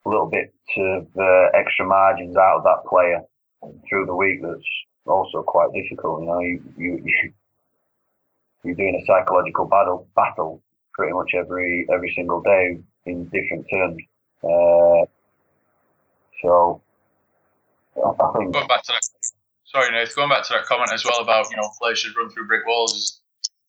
little 0.05 0.29
bits 0.29 0.53
of 0.77 1.07
uh, 1.19 1.49
extra 1.55 1.87
margins 1.87 2.37
out 2.37 2.59
of 2.59 2.65
that 2.65 2.89
player 2.89 3.21
through 3.89 4.07
the 4.07 4.15
week. 4.15 4.41
That's 4.43 4.63
also 5.07 5.43
quite 5.43 5.71
difficult. 5.73 6.23
You 6.23 6.27
know, 6.27 6.41
you 6.41 6.63
you, 6.77 7.03
you 7.05 7.33
you're 8.65 8.75
doing 8.75 9.01
a 9.01 9.07
psychological 9.07 9.67
battle 9.67 10.07
battle 10.15 10.63
pretty 10.93 11.13
much 11.13 11.33
every 11.35 11.87
every 11.93 12.13
single 12.15 12.43
day 12.43 12.79
in 13.07 13.25
different 13.27 13.67
terms. 13.71 14.03
Uh, 14.43 15.07
so 16.43 16.81
I 17.97 18.33
think 18.39 18.53
going 18.53 18.69
back 18.69 18.83
to 18.85 18.93
that. 18.93 19.03
Sorry, 19.65 19.91
Nate. 19.93 20.15
Going 20.17 20.29
back 20.29 20.45
to 20.47 20.55
that 20.55 20.65
comment 20.65 20.91
as 20.93 21.05
well 21.05 21.21
about 21.21 21.51
you 21.51 21.57
know 21.57 21.69
players 21.81 21.99
should 21.99 22.17
run 22.17 22.31
through 22.31 22.47
brick 22.47 22.67
walls. 22.67 22.95
Is, 22.95 23.21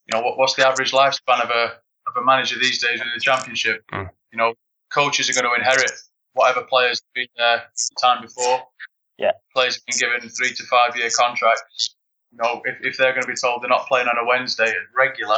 you 0.07 0.17
know 0.17 0.25
what, 0.25 0.37
what's 0.37 0.55
the 0.55 0.67
average 0.67 0.91
lifespan 0.91 1.43
of 1.43 1.49
a 1.49 1.73
of 2.07 2.21
a 2.21 2.25
manager 2.25 2.57
these 2.59 2.81
days 2.81 2.99
in 2.99 3.07
the 3.13 3.21
championship? 3.21 3.83
Mm. 3.93 4.09
You 4.31 4.37
know, 4.37 4.53
coaches 4.91 5.29
are 5.29 5.33
going 5.33 5.53
to 5.53 5.59
inherit 5.59 5.91
whatever 6.33 6.63
players 6.63 7.01
have 7.01 7.13
been 7.13 7.27
there 7.37 7.63
the 7.75 7.95
time 8.01 8.21
before. 8.21 8.63
Yeah, 9.21 9.31
players 9.55 9.75
have 9.75 9.85
been 9.85 9.99
given 9.99 10.29
three 10.29 10.53
to 10.53 10.63
five 10.63 10.97
year 10.97 11.09
contracts 11.15 11.95
you 12.31 12.37
know, 12.41 12.61
if, 12.65 12.77
if 12.81 12.97
they're 12.97 13.11
going 13.11 13.23
to 13.23 13.27
be 13.27 13.35
told 13.35 13.61
they're 13.61 13.69
not 13.69 13.87
playing 13.87 14.07
on 14.07 14.17
a 14.17 14.25
Wednesday 14.25 14.73
regular, 14.95 15.37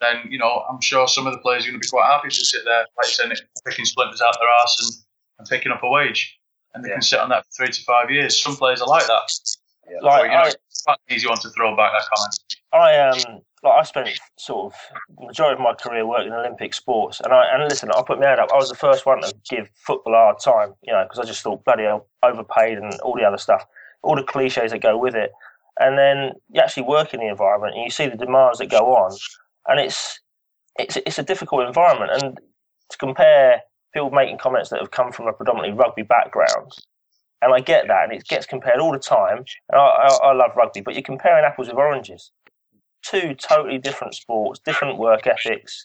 then 0.00 0.22
you 0.30 0.38
know 0.38 0.64
I'm 0.70 0.80
sure 0.80 1.08
some 1.08 1.26
of 1.26 1.32
the 1.32 1.40
players 1.40 1.64
are 1.64 1.70
going 1.70 1.80
to 1.80 1.84
be 1.84 1.90
quite 1.90 2.06
happy 2.06 2.28
to 2.28 2.44
sit 2.44 2.62
there, 2.64 2.86
like 2.96 3.06
saying, 3.06 3.32
picking 3.66 3.84
splinters 3.84 4.20
out 4.20 4.36
their 4.40 4.48
arse 4.48 4.76
and, 4.82 5.04
and 5.40 5.48
picking 5.48 5.72
up 5.72 5.82
a 5.82 5.88
wage, 5.88 6.38
and 6.74 6.84
they 6.84 6.88
yeah. 6.88 6.94
can 6.94 7.02
sit 7.02 7.18
on 7.18 7.28
that 7.30 7.44
for 7.46 7.64
three 7.64 7.72
to 7.72 7.82
five 7.82 8.10
years. 8.10 8.40
Some 8.40 8.56
players 8.56 8.80
are 8.80 8.88
like 8.88 9.06
that. 9.06 9.32
Yeah. 9.90 9.98
Like, 10.02 10.20
so, 10.20 10.24
you 10.24 10.30
know, 10.30 10.36
I, 10.36 10.46
it's 10.48 10.82
quite 10.82 10.98
easy 11.10 11.26
one 11.26 11.38
to 11.38 11.50
throw 11.50 11.76
back 11.76 11.92
that 11.92 12.04
comment. 12.14 12.38
I 12.72 12.98
um 13.08 13.42
like 13.62 13.80
I 13.80 13.82
spent 13.82 14.08
sort 14.36 14.72
of 14.72 14.78
the 15.18 15.26
majority 15.26 15.54
of 15.54 15.60
my 15.60 15.74
career 15.74 16.06
working 16.06 16.28
in 16.28 16.34
Olympic 16.34 16.74
sports, 16.74 17.20
and 17.20 17.32
I 17.32 17.44
and 17.52 17.62
listen, 17.68 17.90
I 17.90 18.02
put 18.06 18.20
my 18.20 18.26
head 18.26 18.38
up. 18.38 18.50
I 18.52 18.56
was 18.56 18.68
the 18.68 18.74
first 18.74 19.06
one 19.06 19.20
to 19.22 19.34
give 19.50 19.68
football 19.74 20.14
a 20.14 20.16
hard 20.16 20.38
time, 20.40 20.74
you 20.82 20.92
know, 20.92 21.04
because 21.04 21.18
I 21.18 21.24
just 21.24 21.42
thought 21.42 21.64
bloody 21.64 21.84
hell, 21.84 22.06
overpaid 22.22 22.78
and 22.78 22.92
all 23.00 23.14
the 23.16 23.24
other 23.24 23.38
stuff, 23.38 23.64
all 24.02 24.16
the 24.16 24.22
cliches 24.22 24.72
that 24.72 24.80
go 24.80 24.96
with 24.96 25.14
it 25.14 25.32
and 25.78 25.98
then 25.98 26.32
you 26.50 26.60
actually 26.60 26.82
work 26.82 27.14
in 27.14 27.20
the 27.20 27.28
environment 27.28 27.74
and 27.74 27.84
you 27.84 27.90
see 27.90 28.06
the 28.06 28.16
demands 28.16 28.58
that 28.58 28.70
go 28.70 28.94
on, 28.94 29.16
and 29.68 29.80
it's 29.80 30.20
it's 30.78 30.96
it's 31.06 31.18
a 31.18 31.22
difficult 31.22 31.66
environment. 31.66 32.10
And 32.22 32.40
to 32.90 32.98
compare 32.98 33.62
people 33.94 34.10
making 34.10 34.38
comments 34.38 34.70
that 34.70 34.80
have 34.80 34.90
come 34.90 35.12
from 35.12 35.26
a 35.26 35.32
predominantly 35.32 35.76
rugby 35.76 36.02
background, 36.02 36.72
and 37.42 37.54
I 37.54 37.60
get 37.60 37.86
that, 37.88 38.04
and 38.04 38.12
it 38.12 38.26
gets 38.26 38.46
compared 38.46 38.80
all 38.80 38.92
the 38.92 38.98
time. 38.98 39.44
And 39.70 39.80
I, 39.80 39.84
I, 39.84 40.18
I 40.24 40.32
love 40.32 40.50
rugby, 40.56 40.80
but 40.80 40.94
you're 40.94 41.02
comparing 41.02 41.44
apples 41.44 41.68
with 41.68 41.76
oranges. 41.76 42.32
Two 43.02 43.34
totally 43.34 43.78
different 43.78 44.14
sports, 44.14 44.60
different 44.64 44.98
work 44.98 45.26
ethics, 45.26 45.84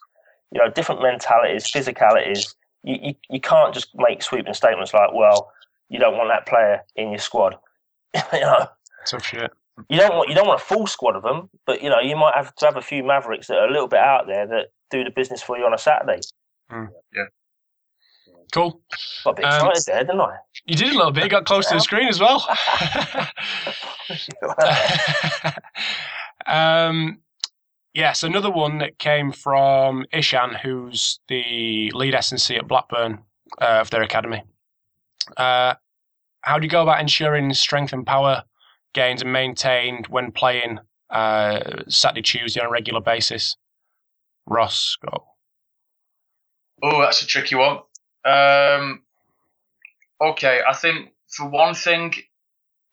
you 0.51 0.59
know, 0.59 0.69
different 0.69 1.01
mentalities, 1.01 1.71
physicalities. 1.71 2.55
You, 2.83 2.97
you, 3.01 3.15
you 3.29 3.39
can't 3.39 3.73
just 3.73 3.89
make 3.95 4.21
sweeping 4.21 4.53
statements 4.53 4.93
like, 4.93 5.13
well, 5.13 5.51
you 5.89 5.99
don't 5.99 6.17
want 6.17 6.29
that 6.29 6.47
player 6.47 6.81
in 6.95 7.09
your 7.09 7.19
squad. 7.19 7.55
you 8.33 8.41
know, 8.41 8.67
tough 9.05 9.25
shit 9.25 9.51
you 9.89 9.97
don't 9.97 10.15
want 10.15 10.29
you 10.29 10.35
don't 10.35 10.47
want 10.47 10.61
a 10.61 10.63
full 10.63 10.87
squad 10.87 11.15
of 11.15 11.23
them, 11.23 11.49
but 11.65 11.81
you 11.81 11.89
know 11.89 11.99
you 11.99 12.15
might 12.15 12.35
have 12.35 12.53
to 12.55 12.65
have 12.65 12.77
a 12.77 12.81
few 12.81 13.03
mavericks 13.03 13.47
that 13.47 13.57
are 13.57 13.67
a 13.67 13.71
little 13.71 13.87
bit 13.87 13.99
out 13.99 14.27
there 14.27 14.47
that 14.47 14.67
do 14.91 15.03
the 15.03 15.09
business 15.09 15.41
for 15.41 15.57
you 15.57 15.65
on 15.65 15.73
a 15.73 15.77
Saturday. 15.77 16.19
Mm. 16.71 16.89
Yeah. 17.15 17.23
Cool. 18.51 18.81
Got 19.23 19.31
a 19.31 19.33
bit 19.33 19.45
um, 19.45 19.67
excited 19.67 19.83
there, 19.87 20.03
didn't 20.03 20.21
I? 20.21 20.35
You 20.65 20.75
did 20.75 20.93
a 20.93 20.95
little 20.95 21.11
bit. 21.11 21.23
You 21.23 21.29
got 21.29 21.45
close 21.45 21.65
to 21.67 21.75
the 21.75 21.79
screen 21.79 22.07
as 22.07 22.19
well. 22.19 22.39
um, 26.45 27.19
yes, 27.93 28.23
another 28.23 28.51
one 28.51 28.79
that 28.79 28.97
came 28.99 29.31
from 29.31 30.05
Ishan, 30.11 30.55
who's 30.61 31.19
the 31.27 31.91
lead 31.93 32.15
S&C 32.15 32.55
at 32.55 32.67
Blackburn 32.67 33.19
uh, 33.61 33.79
of 33.81 33.89
their 33.89 34.01
academy. 34.01 34.43
Uh, 35.37 35.75
how 36.41 36.59
do 36.59 36.65
you 36.65 36.69
go 36.69 36.83
about 36.83 36.99
ensuring 36.99 37.53
strength 37.53 37.93
and 37.93 38.05
power 38.05 38.43
gains 38.93 39.23
are 39.23 39.27
maintained 39.27 40.07
when 40.07 40.31
playing 40.31 40.79
uh, 41.09 41.83
Saturday, 41.87 42.21
Tuesday 42.21 42.59
on 42.59 42.67
a 42.67 42.69
regular 42.69 43.01
basis? 43.01 43.55
Ross, 44.45 44.97
go. 45.01 45.23
Oh, 46.81 47.01
that's 47.01 47.21
a 47.21 47.25
tricky 47.25 47.55
one. 47.55 47.79
Um, 48.25 49.03
okay, 50.21 50.61
I 50.67 50.73
think 50.73 51.11
for 51.29 51.47
one 51.47 51.73
thing, 51.73 52.13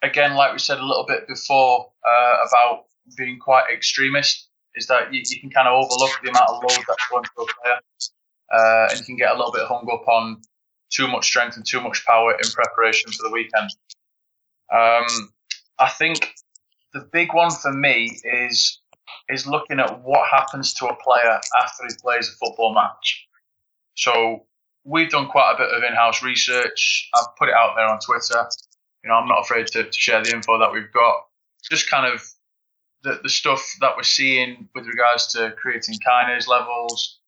again, 0.02 0.34
like 0.34 0.52
we 0.52 0.58
said 0.58 0.78
a 0.78 0.86
little 0.86 1.04
bit 1.06 1.26
before 1.26 1.90
uh, 2.08 2.36
about 2.46 2.84
being 3.16 3.38
quite 3.38 3.64
extremist 3.72 4.48
is 4.74 4.86
that 4.86 5.12
you, 5.12 5.22
you 5.26 5.40
can 5.40 5.50
kind 5.50 5.68
of 5.68 5.84
overlook 5.84 6.10
the 6.22 6.30
amount 6.30 6.48
of 6.48 6.62
load 6.62 6.84
that's 6.86 7.08
going 7.10 7.24
to 7.24 7.30
a 7.38 7.46
player, 7.62 7.78
uh, 8.52 8.88
and 8.90 8.98
you 8.98 9.04
can 9.04 9.16
get 9.16 9.30
a 9.30 9.36
little 9.36 9.52
bit 9.52 9.66
hung 9.66 9.88
up 9.92 10.06
on 10.08 10.40
too 10.90 11.06
much 11.08 11.26
strength 11.26 11.56
and 11.56 11.66
too 11.66 11.80
much 11.80 12.04
power 12.06 12.32
in 12.32 12.50
preparation 12.50 13.10
for 13.12 13.22
the 13.22 13.30
weekend. 13.30 13.70
Um, 14.72 15.32
I 15.78 15.88
think 15.88 16.34
the 16.92 17.00
big 17.12 17.32
one 17.34 17.50
for 17.50 17.72
me 17.72 18.18
is 18.24 18.80
is 19.28 19.46
looking 19.46 19.80
at 19.80 20.02
what 20.02 20.28
happens 20.28 20.74
to 20.74 20.86
a 20.86 20.96
player 20.96 21.40
after 21.62 21.84
he 21.88 21.94
plays 22.00 22.28
a 22.28 22.32
football 22.32 22.74
match. 22.74 23.26
So 23.94 24.46
we've 24.84 25.10
done 25.10 25.28
quite 25.28 25.54
a 25.54 25.58
bit 25.58 25.68
of 25.68 25.82
in-house 25.82 26.22
research. 26.22 27.08
I've 27.14 27.34
put 27.36 27.48
it 27.48 27.54
out 27.54 27.74
there 27.76 27.86
on 27.86 27.98
Twitter. 28.00 28.48
You 29.02 29.10
know, 29.10 29.16
I'm 29.16 29.28
not 29.28 29.40
afraid 29.40 29.66
to, 29.68 29.84
to 29.84 29.92
share 29.92 30.22
the 30.22 30.32
info 30.32 30.58
that 30.58 30.72
we've 30.72 30.92
got. 30.92 31.14
Just 31.70 31.90
kind 31.90 32.12
of 32.12 32.22
the, 33.02 33.20
the 33.22 33.28
stuff 33.28 33.62
that 33.80 33.92
we're 33.96 34.02
seeing 34.02 34.68
with 34.74 34.86
regards 34.86 35.26
to 35.28 35.54
creatine 35.62 35.98
kinase 36.06 36.48
levels, 36.48 37.18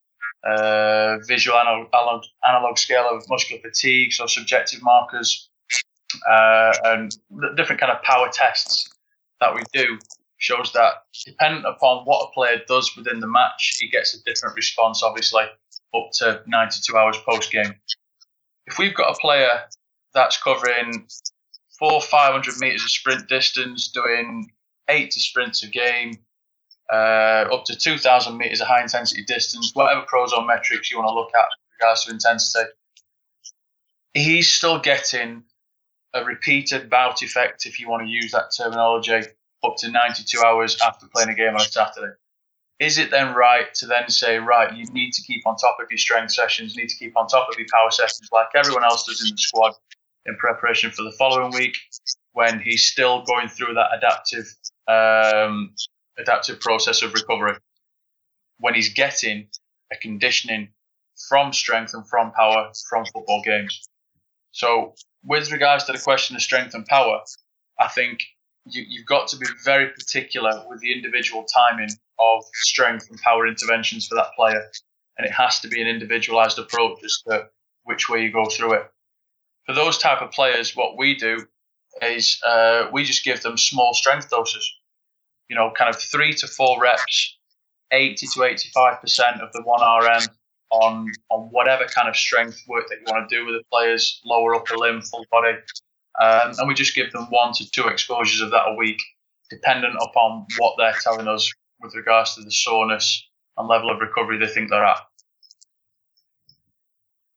uh, 0.45 1.19
visual 1.27 1.57
analog, 1.59 1.89
analog, 1.95 2.23
analog, 2.49 2.79
scale 2.79 3.09
of 3.11 3.23
muscular 3.29 3.63
fatigue, 3.63 4.13
so 4.13 4.27
subjective 4.27 4.83
markers, 4.83 5.49
uh, 6.29 6.73
and 6.85 7.17
different 7.57 7.81
kind 7.81 7.93
of 7.93 8.03
power 8.03 8.29
tests 8.33 8.89
that 9.41 9.55
we 9.55 9.63
do 9.73 9.99
shows 10.39 10.73
that 10.73 11.05
dependent 11.25 11.65
upon 11.65 12.05
what 12.05 12.29
a 12.29 12.33
player 12.33 12.61
does 12.67 12.97
within 12.97 13.21
the 13.21 13.29
match, 13.29 13.77
he 13.81 13.89
gets 13.89 14.15
a 14.15 14.23
different 14.25 14.57
response, 14.57 15.03
obviously, 15.03 15.45
up 15.95 16.11
to 16.13 16.43
92 16.49 16.97
hours 16.97 17.17
post 17.29 17.53
game. 17.53 17.73
If 18.67 18.79
we've 18.79 18.95
got 18.95 19.13
a 19.13 19.21
player 19.21 19.63
that's 20.15 20.43
covering 20.43 21.07
four, 21.79 22.01
500 22.01 22.59
meters 22.61 22.83
of 22.83 22.91
sprint 22.91 23.29
distance, 23.29 23.89
doing 23.89 24.51
80 24.89 25.21
sprints 25.21 25.63
a 25.63 25.69
game, 25.69 26.15
uh, 26.93 27.47
up 27.53 27.65
to 27.67 27.77
2,000 27.77 28.37
meters 28.37 28.61
of 28.61 28.67
high 28.67 28.83
intensity 28.83 29.25
distance, 29.25 29.71
whatever 29.75 30.03
prozone 30.03 30.47
metrics 30.47 30.91
you 30.91 30.99
want 30.99 31.09
to 31.09 31.15
look 31.15 31.31
at 31.35 31.45
with 31.45 31.81
regards 31.81 32.05
to 32.05 32.11
intensity, 32.11 32.69
he's 34.15 34.53
still 34.53 34.79
getting 34.79 35.45
a 36.15 36.25
repeated 36.25 36.91
bout 36.91 37.23
effect, 37.23 37.65
if 37.67 37.81
you 37.81 37.89
want 37.89 38.03
to 38.03 38.09
use 38.09 38.33
that 38.33 38.53
terminology, 38.57 39.13
up 39.65 39.77
to 39.79 39.91
92 39.91 40.41
hours 40.45 40.79
after 40.85 41.07
playing 41.15 41.31
a 41.31 41.35
game 41.35 41.55
on 41.55 41.61
a 41.61 41.65
Saturday. 41.65 42.13
Is 42.79 42.99
it 42.99 43.11
then 43.11 43.35
right 43.35 43.73
to 43.75 43.87
then 43.87 44.09
say, 44.09 44.39
right, 44.39 44.77
you 44.77 44.85
need 44.87 45.13
to 45.13 45.23
keep 45.23 45.47
on 45.47 45.57
top 45.57 45.79
of 45.81 45.87
your 45.91 45.99
strength 45.99 46.33
sessions, 46.33 46.75
you 46.75 46.83
need 46.83 46.89
to 46.89 46.97
keep 46.97 47.17
on 47.17 47.29
top 47.29 47.49
of 47.49 47.59
your 47.59 47.69
power 47.73 47.91
sessions 47.91 48.29
like 48.33 48.49
everyone 48.57 48.85
else 48.85 49.07
does 49.07 49.23
in 49.23 49.31
the 49.31 49.39
squad 49.39 49.73
in 50.27 50.37
preparation 50.37 50.91
for 50.91 51.03
the 51.03 51.13
following 51.13 51.53
week 51.53 51.77
when 52.33 52.61
he's 52.61 52.87
still 52.87 53.23
going 53.23 53.49
through 53.49 53.75
that 53.75 53.89
adaptive 53.97 54.53
um, 54.93 55.75
adaptive 56.19 56.61
process 56.61 57.03
of 57.03 57.13
recovery 57.15 57.57
when 58.59 58.75
he's 58.75 58.93
getting 58.93 59.49
a 59.93 59.97
conditioning 59.97 60.69
from 61.29 61.53
strength 61.53 61.95
and 61.95 62.09
from 62.09 62.33
power 62.33 62.71
from 62.89 63.05
football 63.07 63.43
games. 63.45 63.89
So, 64.53 64.95
with 65.25 65.51
regards 65.53 65.85
to 65.85 65.93
the 65.93 65.99
question 65.99 66.37
of 66.37 66.43
strength 66.43 66.75
and 66.75 66.87
power, 66.87 67.21
I 67.79 67.89
think 67.89 68.21
you, 68.67 68.85
you've 68.87 69.07
got 69.07 69.29
to 69.29 69.37
be 69.37 69.47
very 69.65 69.91
particular 69.91 70.65
with 70.69 70.81
the 70.81 70.93
individual 70.93 71.45
timing 71.45 71.91
of 72.19 72.45
strength 72.55 73.09
and 73.11 73.19
power 73.21 73.47
interventions 73.47 74.07
for 74.07 74.15
that 74.17 74.33
player, 74.37 74.63
and 75.17 75.27
it 75.27 75.33
has 75.33 75.61
to 75.61 75.69
be 75.69 75.81
an 75.81 75.89
individualized 75.89 76.59
approach 76.59 76.99
as 77.05 77.23
to 77.27 77.49
which 77.85 78.09
way 78.09 78.23
you 78.23 78.33
go 78.33 78.47
through 78.47 78.75
it. 78.75 78.91
For 79.67 79.75
those 79.75 79.99
type 79.99 80.23
of 80.23 80.33
players, 80.33 80.77
what 80.77 80.97
we 80.97 81.17
do 81.17 81.47
is 82.01 82.41
uh, 82.45 82.89
we 82.93 83.05
just 83.05 83.25
give 83.25 83.43
them 83.43 83.57
small 83.57 83.95
strength 83.95 84.31
doses 84.31 84.71
you 85.53 85.59
know, 85.59 85.71
kind 85.77 85.95
of 85.95 86.01
three 86.01 86.33
to 86.33 86.47
four 86.47 86.81
reps, 86.81 87.37
80 87.91 88.27
to 88.27 88.41
85% 88.41 89.43
of 89.43 89.53
the 89.53 89.63
1RM 89.63 90.27
on, 90.71 91.07
on 91.31 91.49
whatever 91.51 91.85
kind 91.85 92.09
of 92.09 92.17
strength 92.17 92.59
work 92.67 92.89
that 92.89 92.97
you 92.97 93.13
want 93.13 93.29
to 93.29 93.37
do 93.37 93.45
with 93.45 93.57
the 93.57 93.63
players, 93.71 94.23
lower 94.25 94.55
upper 94.55 94.79
limb, 94.79 95.03
full 95.03 95.27
body. 95.31 95.53
Um, 96.23 96.53
and 96.57 96.67
we 96.67 96.73
just 96.73 96.95
give 96.95 97.13
them 97.13 97.27
one 97.29 97.53
to 97.53 97.71
two 97.71 97.87
exposures 97.89 98.41
of 98.41 98.51
that 98.53 98.67
a 98.67 98.75
week, 98.77 98.97
dependent 99.51 99.95
upon 100.01 100.47
what 100.57 100.75
they're 100.79 100.95
telling 101.03 101.29
us 101.29 101.53
with 101.83 101.95
regards 101.95 102.35
to 102.37 102.43
the 102.43 102.51
soreness 102.51 103.29
and 103.59 103.69
level 103.69 103.91
of 103.91 104.01
recovery 104.01 104.39
they 104.39 104.47
think 104.47 104.71
they're 104.71 104.83
at. 104.83 105.01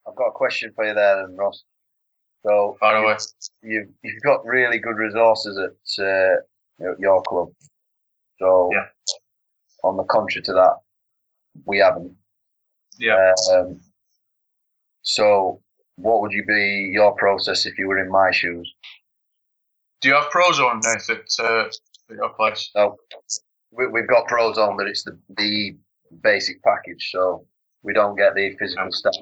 I've 0.07 0.15
got 0.15 0.27
a 0.27 0.31
question 0.31 0.71
for 0.73 0.87
you 0.87 0.93
there, 0.93 1.17
then, 1.17 1.35
Ross. 1.35 1.65
So, 2.45 2.77
Far 2.79 2.95
away. 2.95 3.17
You've, 3.61 3.89
you've 4.03 4.23
got 4.23 4.45
really 4.45 4.79
good 4.79 4.95
resources 4.95 5.57
at 5.57 6.05
uh, 6.05 6.35
your 6.97 7.21
club. 7.23 7.49
So, 8.39 8.69
yeah. 8.71 8.85
on 9.83 9.97
the 9.97 10.03
contrary 10.03 10.43
to 10.43 10.53
that, 10.53 10.75
we 11.65 11.79
haven't. 11.79 12.15
Yeah. 12.97 13.33
Um, 13.51 13.79
so, 15.01 15.61
what 15.95 16.21
would 16.21 16.31
you 16.31 16.45
be 16.45 16.89
your 16.93 17.13
process 17.15 17.65
if 17.65 17.77
you 17.77 17.87
were 17.87 17.99
in 17.99 18.11
my 18.11 18.31
shoes? 18.31 18.73
Do 20.01 20.09
you 20.09 20.15
have 20.15 20.29
Prozone, 20.31 20.81
Nathan, 20.83 21.23
at 21.39 21.71
your 22.09 22.29
place? 22.29 22.69
No, 22.75 22.97
we, 23.71 23.87
we've 23.87 24.07
got 24.07 24.27
Prozone, 24.27 24.77
but 24.77 24.87
it's 24.87 25.03
the 25.03 25.17
the 25.37 25.77
basic 26.21 26.61
package, 26.63 27.09
so 27.11 27.45
we 27.83 27.93
don't 27.93 28.15
get 28.15 28.35
the 28.35 28.55
physical 28.57 28.91
stuff. 28.91 29.15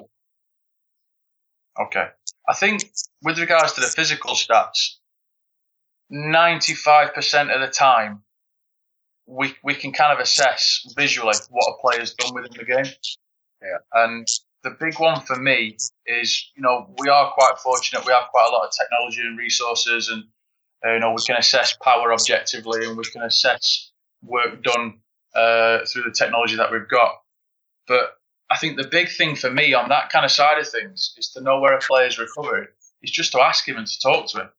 Okay. 1.80 2.06
I 2.48 2.54
think 2.54 2.90
with 3.22 3.38
regards 3.38 3.72
to 3.74 3.80
the 3.80 3.86
physical 3.86 4.34
stats, 4.34 4.96
95% 6.12 7.54
of 7.54 7.60
the 7.60 7.68
time, 7.68 8.22
we 9.26 9.54
we 9.62 9.74
can 9.74 9.92
kind 9.92 10.12
of 10.12 10.18
assess 10.18 10.86
visually 10.96 11.34
what 11.50 11.72
a 11.72 11.80
player's 11.80 12.14
done 12.14 12.34
within 12.34 12.52
the 12.56 12.64
game. 12.64 12.92
Yeah. 13.62 13.78
And 13.92 14.28
the 14.62 14.76
big 14.80 14.98
one 14.98 15.20
for 15.22 15.36
me 15.36 15.76
is, 16.06 16.50
you 16.56 16.62
know, 16.62 16.94
we 16.98 17.08
are 17.08 17.32
quite 17.32 17.58
fortunate. 17.58 18.04
We 18.06 18.12
have 18.12 18.28
quite 18.30 18.46
a 18.48 18.52
lot 18.52 18.66
of 18.66 18.72
technology 18.72 19.20
and 19.20 19.38
resources, 19.38 20.08
and 20.08 20.24
uh, 20.84 20.94
you 20.94 21.00
know, 21.00 21.12
we 21.12 21.22
can 21.22 21.36
assess 21.36 21.76
power 21.82 22.12
objectively, 22.12 22.86
and 22.86 22.96
we 22.96 23.04
can 23.04 23.22
assess 23.22 23.92
work 24.22 24.62
done 24.62 25.00
uh, 25.34 25.84
through 25.86 26.02
the 26.02 26.14
technology 26.16 26.56
that 26.56 26.70
we've 26.70 26.88
got. 26.88 27.12
But 27.86 28.16
I 28.50 28.58
think 28.58 28.76
the 28.76 28.88
big 28.88 29.10
thing 29.10 29.36
for 29.36 29.50
me 29.50 29.74
on 29.74 29.88
that 29.88 30.10
kind 30.10 30.24
of 30.24 30.30
side 30.30 30.58
of 30.58 30.68
things 30.68 31.14
is 31.16 31.30
to 31.30 31.40
know 31.40 31.60
where 31.60 31.74
a 31.74 31.80
player's 31.80 32.18
recovered. 32.18 32.68
Is 33.02 33.10
just 33.10 33.32
to 33.32 33.40
ask 33.40 33.68
him 33.68 33.76
and 33.76 33.86
to 33.86 34.00
talk 34.00 34.28
to 34.28 34.42
him 34.42 34.50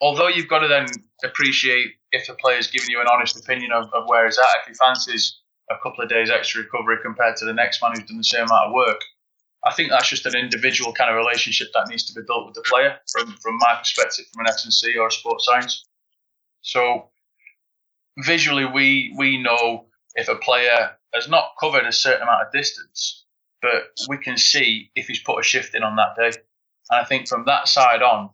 although 0.00 0.28
you've 0.28 0.48
got 0.48 0.60
to 0.60 0.68
then 0.68 0.86
appreciate 1.24 1.92
if 2.12 2.26
the 2.26 2.34
player's 2.34 2.68
giving 2.68 2.90
you 2.90 3.00
an 3.00 3.06
honest 3.12 3.38
opinion 3.38 3.72
of, 3.72 3.92
of 3.92 4.04
where 4.06 4.26
he's 4.26 4.38
at, 4.38 4.44
if 4.62 4.68
he 4.68 4.74
fancies 4.74 5.40
a 5.70 5.74
couple 5.82 6.02
of 6.02 6.08
days 6.08 6.30
extra 6.30 6.62
recovery 6.62 6.96
compared 7.02 7.36
to 7.36 7.44
the 7.44 7.52
next 7.52 7.82
man 7.82 7.92
who's 7.94 8.06
done 8.06 8.18
the 8.18 8.24
same 8.24 8.44
amount 8.44 8.68
of 8.68 8.72
work, 8.72 9.00
I 9.64 9.72
think 9.72 9.90
that's 9.90 10.08
just 10.08 10.26
an 10.26 10.36
individual 10.36 10.92
kind 10.92 11.10
of 11.10 11.16
relationship 11.16 11.68
that 11.74 11.88
needs 11.88 12.04
to 12.04 12.14
be 12.14 12.24
built 12.26 12.46
with 12.46 12.54
the 12.54 12.62
player 12.62 12.98
from, 13.10 13.36
from 13.42 13.58
my 13.58 13.74
perspective, 13.78 14.26
from 14.32 14.46
an 14.46 14.52
S&C 14.52 14.96
or 14.96 15.08
a 15.08 15.10
sports 15.10 15.44
science. 15.44 15.84
So 16.60 17.10
visually, 18.18 18.64
we, 18.64 19.12
we 19.18 19.42
know 19.42 19.86
if 20.14 20.28
a 20.28 20.36
player 20.36 20.92
has 21.14 21.28
not 21.28 21.52
covered 21.58 21.84
a 21.84 21.92
certain 21.92 22.22
amount 22.22 22.46
of 22.46 22.52
distance, 22.52 23.24
but 23.60 23.90
we 24.08 24.18
can 24.18 24.36
see 24.36 24.90
if 24.94 25.08
he's 25.08 25.22
put 25.22 25.40
a 25.40 25.42
shift 25.42 25.74
in 25.74 25.82
on 25.82 25.96
that 25.96 26.14
day. 26.16 26.38
And 26.90 27.00
I 27.00 27.04
think 27.04 27.26
from 27.26 27.44
that 27.46 27.66
side 27.66 28.02
on, 28.02 28.30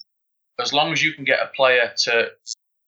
as 0.62 0.72
long 0.72 0.92
as 0.92 1.02
you 1.02 1.12
can 1.12 1.24
get 1.24 1.40
a 1.40 1.48
player 1.54 1.92
to 2.04 2.30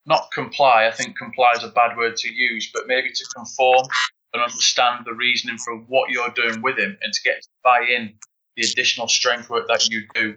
not 0.07 0.31
comply, 0.33 0.87
I 0.87 0.91
think 0.91 1.17
comply 1.17 1.53
is 1.57 1.65
a 1.65 1.69
bad 1.69 1.97
word 1.97 2.17
to 2.17 2.33
use, 2.33 2.71
but 2.73 2.87
maybe 2.87 3.11
to 3.11 3.25
conform 3.35 3.87
and 4.33 4.43
understand 4.43 5.05
the 5.05 5.15
reasoning 5.15 5.59
for 5.59 5.77
what 5.77 6.11
you're 6.11 6.31
doing 6.31 6.63
with 6.63 6.79
him 6.79 6.97
and 7.03 7.13
to 7.13 7.23
get 7.23 7.43
to 7.43 7.49
buy 7.63 7.83
in 7.83 8.15
the 8.57 8.67
additional 8.67 9.09
strength 9.09 9.49
work 9.51 9.67
that 9.69 9.89
you 9.89 10.03
do 10.15 10.35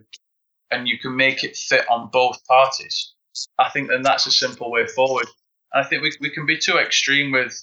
and 0.71 0.87
you 0.87 0.97
can 0.99 1.15
make 1.15 1.43
it 1.43 1.55
fit 1.55 1.85
on 1.89 2.09
both 2.11 2.43
parties. 2.45 3.13
I 3.59 3.69
think 3.69 3.89
then 3.89 4.01
that's 4.01 4.25
a 4.25 4.31
simple 4.31 4.71
way 4.71 4.87
forward. 4.87 5.27
And 5.73 5.83
I 5.83 5.87
think 5.87 6.01
we, 6.01 6.11
we 6.19 6.29
can 6.29 6.45
be 6.45 6.57
too 6.57 6.77
extreme 6.77 7.31
with 7.31 7.61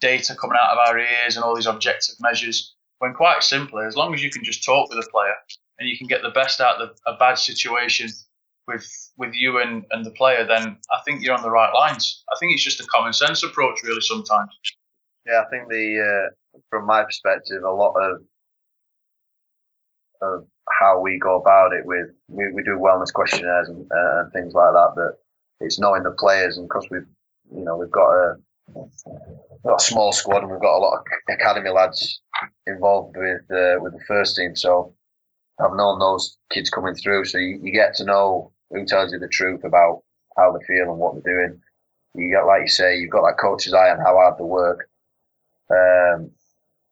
data 0.00 0.34
coming 0.34 0.56
out 0.60 0.72
of 0.72 0.88
our 0.88 0.98
ears 0.98 1.36
and 1.36 1.44
all 1.44 1.54
these 1.54 1.66
objective 1.66 2.16
measures 2.20 2.74
when 2.98 3.14
quite 3.14 3.42
simply, 3.42 3.84
as 3.86 3.96
long 3.96 4.14
as 4.14 4.22
you 4.22 4.30
can 4.30 4.44
just 4.44 4.64
talk 4.64 4.88
with 4.88 5.04
a 5.04 5.10
player 5.10 5.34
and 5.78 5.88
you 5.88 5.98
can 5.98 6.06
get 6.06 6.22
the 6.22 6.30
best 6.30 6.60
out 6.60 6.80
of 6.80 6.90
a 7.06 7.14
bad 7.16 7.34
situation 7.34 8.08
with 8.66 8.86
with 9.16 9.34
you 9.34 9.60
and, 9.60 9.84
and 9.90 10.04
the 10.04 10.10
player, 10.12 10.46
then 10.46 10.76
I 10.90 11.00
think 11.04 11.22
you're 11.22 11.34
on 11.34 11.42
the 11.42 11.50
right 11.50 11.72
lines. 11.72 12.24
I 12.32 12.36
think 12.38 12.52
it's 12.52 12.62
just 12.62 12.80
a 12.80 12.86
common 12.86 13.12
sense 13.12 13.42
approach, 13.42 13.82
really. 13.82 14.00
Sometimes. 14.00 14.50
Yeah, 15.26 15.42
I 15.46 15.50
think 15.50 15.68
the 15.68 16.28
uh, 16.28 16.58
from 16.70 16.86
my 16.86 17.04
perspective, 17.04 17.62
a 17.62 17.70
lot 17.70 17.94
of 17.94 18.22
of 20.22 20.46
how 20.80 21.00
we 21.00 21.18
go 21.18 21.40
about 21.40 21.72
it 21.72 21.84
with 21.84 22.08
we, 22.28 22.50
we 22.52 22.62
do 22.62 22.78
wellness 22.78 23.12
questionnaires 23.12 23.68
and, 23.68 23.90
uh, 23.92 24.20
and 24.20 24.32
things 24.32 24.54
like 24.54 24.72
that. 24.72 24.92
But 24.96 25.20
it's 25.64 25.78
knowing 25.78 26.02
the 26.02 26.12
players, 26.12 26.56
and 26.56 26.68
because 26.68 26.86
we've 26.90 27.06
you 27.54 27.64
know 27.64 27.76
we've 27.76 27.90
got 27.90 28.10
a 28.10 28.36
got 29.64 29.80
a 29.80 29.84
small 29.84 30.12
squad 30.12 30.42
and 30.42 30.50
we've 30.50 30.60
got 30.60 30.76
a 30.76 30.78
lot 30.78 30.98
of 30.98 31.04
academy 31.28 31.70
lads 31.70 32.20
involved 32.66 33.16
with 33.16 33.42
uh, 33.50 33.80
with 33.80 33.92
the 33.92 34.04
first 34.06 34.36
team. 34.36 34.56
So 34.56 34.94
I've 35.60 35.76
known 35.76 35.98
those 35.98 36.36
kids 36.50 36.70
coming 36.70 36.94
through, 36.94 37.26
so 37.26 37.38
you, 37.38 37.60
you 37.62 37.72
get 37.72 37.94
to 37.96 38.04
know 38.04 38.52
who 38.70 38.84
tells 38.84 39.12
you 39.12 39.18
the 39.18 39.28
truth 39.28 39.64
about 39.64 40.02
how 40.36 40.52
they 40.52 40.64
feel 40.64 40.90
and 40.90 40.98
what 40.98 41.14
they're 41.14 41.48
doing. 41.48 41.60
you 42.14 42.32
got, 42.32 42.46
like 42.46 42.62
you 42.62 42.68
say, 42.68 42.96
you've 42.96 43.10
got 43.10 43.22
that 43.22 43.38
coach's 43.38 43.74
eye 43.74 43.90
on 43.90 43.98
how 43.98 44.16
hard 44.16 44.38
they 44.38 44.44
work. 44.44 44.88
Um, 45.70 46.30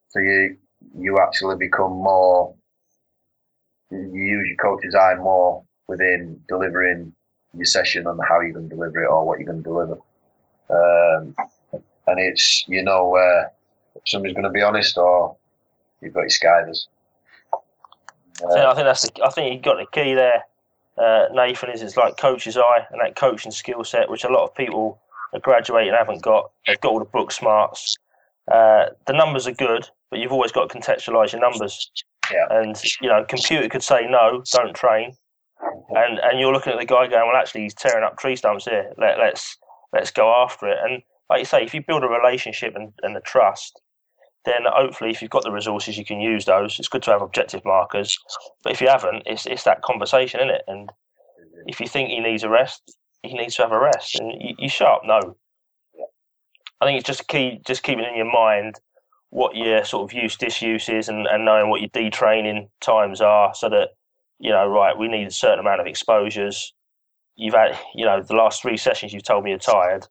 so 0.08 0.20
you 0.20 0.56
you 0.96 1.18
actually 1.18 1.56
become 1.56 1.92
more. 1.92 2.54
You 3.90 4.11
use 4.12 4.48
your 4.48 4.56
coach's 4.56 4.94
eye 4.94 5.14
more 5.16 5.64
within 5.88 6.40
delivering 6.48 7.12
your 7.54 7.64
session 7.64 8.06
and 8.06 8.18
how 8.28 8.40
you're 8.40 8.52
going 8.52 8.68
to 8.68 8.74
deliver 8.74 9.02
it 9.02 9.08
or 9.08 9.26
what 9.26 9.38
you're 9.38 9.52
going 9.52 9.62
to 9.62 9.68
deliver. 9.68 9.98
Um, 10.70 11.35
and 12.06 12.18
it's 12.18 12.64
you 12.68 12.82
know 12.82 13.16
uh, 13.16 13.48
somebody's 14.06 14.35
going 14.35 14.44
to 14.44 14.50
be 14.50 14.62
honest 14.62 14.96
or 14.96 15.37
you've 16.00 16.14
got 16.14 16.20
your 16.20 16.28
skivers. 16.28 16.87
Uh, 18.42 18.70
I 18.70 18.74
think 18.74 18.87
that's 18.87 19.02
the, 19.02 19.24
I 19.24 19.30
think 19.30 19.54
you 19.54 19.61
got 19.61 19.76
the 19.78 19.87
key 19.92 20.14
there, 20.14 20.42
uh, 20.98 21.26
Nathan. 21.33 21.70
Is 21.70 21.83
it's 21.83 21.96
like 21.96 22.16
coach's 22.16 22.57
eye 22.57 22.87
and 22.90 23.00
that 23.00 23.16
coaching 23.16 23.52
skill 23.52 23.85
set, 23.85 24.11
which 24.11 24.24
a 24.24 24.28
lot 24.28 24.44
of 24.44 24.55
people 24.55 25.00
are 25.33 25.40
graduating 25.40 25.94
haven't 25.94 26.22
got. 26.22 26.50
They've 26.66 26.81
got 26.81 26.92
all 26.92 26.98
the 26.98 27.05
book 27.05 27.33
smarts. 27.33 27.96
Uh, 28.50 28.87
the 29.07 29.12
numbers 29.12 29.46
are 29.46 29.52
good, 29.52 29.88
but 30.11 30.18
you've 30.18 30.33
always 30.33 30.52
got 30.52 30.68
to 30.68 30.78
contextualise 30.78 31.33
your 31.33 31.40
numbers. 31.40 31.90
Yeah. 32.33 32.46
And 32.50 32.81
you 33.00 33.09
know, 33.09 33.24
computer 33.28 33.68
could 33.68 33.83
say 33.83 34.07
no, 34.09 34.42
don't 34.52 34.74
train, 34.74 35.16
and 35.90 36.18
and 36.18 36.40
you're 36.40 36.52
looking 36.52 36.72
at 36.72 36.78
the 36.78 36.87
guy 36.87 37.07
going, 37.07 37.28
well, 37.28 37.37
actually, 37.37 37.62
he's 37.62 37.74
tearing 37.74 38.05
up 38.05 38.18
tree 38.18 38.37
stumps 38.37 38.64
here. 38.64 38.92
Let, 38.98 39.18
let's 39.18 39.57
let's 39.92 40.11
go 40.11 40.33
after 40.35 40.68
it. 40.68 40.78
And 40.83 41.02
like 41.31 41.40
you 41.40 41.44
say, 41.44 41.62
if 41.62 41.74
you 41.74 41.83
build 41.87 42.05
a 42.05 42.09
relationship 42.09 42.74
and, 42.76 42.92
and 43.02 43.14
the 43.16 43.20
trust, 43.20 43.81
then 44.44 44.62
hopefully, 44.66 45.11
if 45.11 45.22
you've 45.22 45.31
got 45.31 45.44
the 45.44 45.52
resources, 45.52 45.96
you 45.96 46.05
can 46.05 46.20
use 46.20 46.44
those. 46.44 46.78
It's 46.78 46.88
good 46.88 47.02
to 47.05 47.12
have 47.12 47.22
objective 47.22 47.64
markers, 47.64 48.18
but 48.62 48.72
if 48.72 48.81
you 48.81 48.88
haven't, 48.88 49.22
it's 49.26 49.46
it's 49.46 49.64
that 49.64 49.83
conversation, 49.83 50.40
isn't 50.40 50.55
it? 50.55 50.62
And 50.66 50.90
if 51.66 51.81
you 51.81 51.87
think 51.87 52.09
he 52.11 52.20
needs 52.20 52.42
a 52.42 52.48
rest, 52.48 52.96
he 53.22 53.35
needs 53.35 53.55
to 53.57 53.62
have 53.62 53.72
a 53.72 53.78
rest, 53.78 54.18
and 54.18 54.33
you, 54.40 54.55
you 54.59 54.68
sharp 54.68 55.02
no. 55.05 55.37
I 56.81 56.87
think 56.87 56.98
it's 56.98 57.07
just 57.07 57.28
key, 57.28 57.61
just 57.64 57.85
keeping 57.85 58.05
in 58.05 58.16
your 58.16 58.33
mind 58.33 58.74
what 59.31 59.55
your 59.57 59.85
sort 59.85 60.11
of 60.11 60.12
use 60.12 60.37
disuse 60.37 60.88
is, 60.88 61.09
and, 61.09 61.26
and 61.26 61.44
knowing 61.44 61.70
what 61.70 61.81
your 61.81 61.90
detraining 61.90 62.68
times 62.81 63.20
are, 63.20 63.55
so 63.55 63.68
that 63.68 63.90
you 64.40 64.50
know, 64.50 64.66
right, 64.66 64.98
we 64.98 65.07
need 65.07 65.28
a 65.28 65.31
certain 65.33 65.61
amount 65.61 65.81
of 65.81 65.87
exposures. 65.87 66.74
You've 67.37 67.55
had, 67.55 67.78
you 67.94 68.05
know, 68.05 68.20
the 68.20 68.35
last 68.35 68.61
three 68.61 68.76
sessions 68.76 69.12
you've 69.12 69.22
told 69.22 69.44
me 69.44 69.50
you're 69.50 69.59
tired 69.59 70.09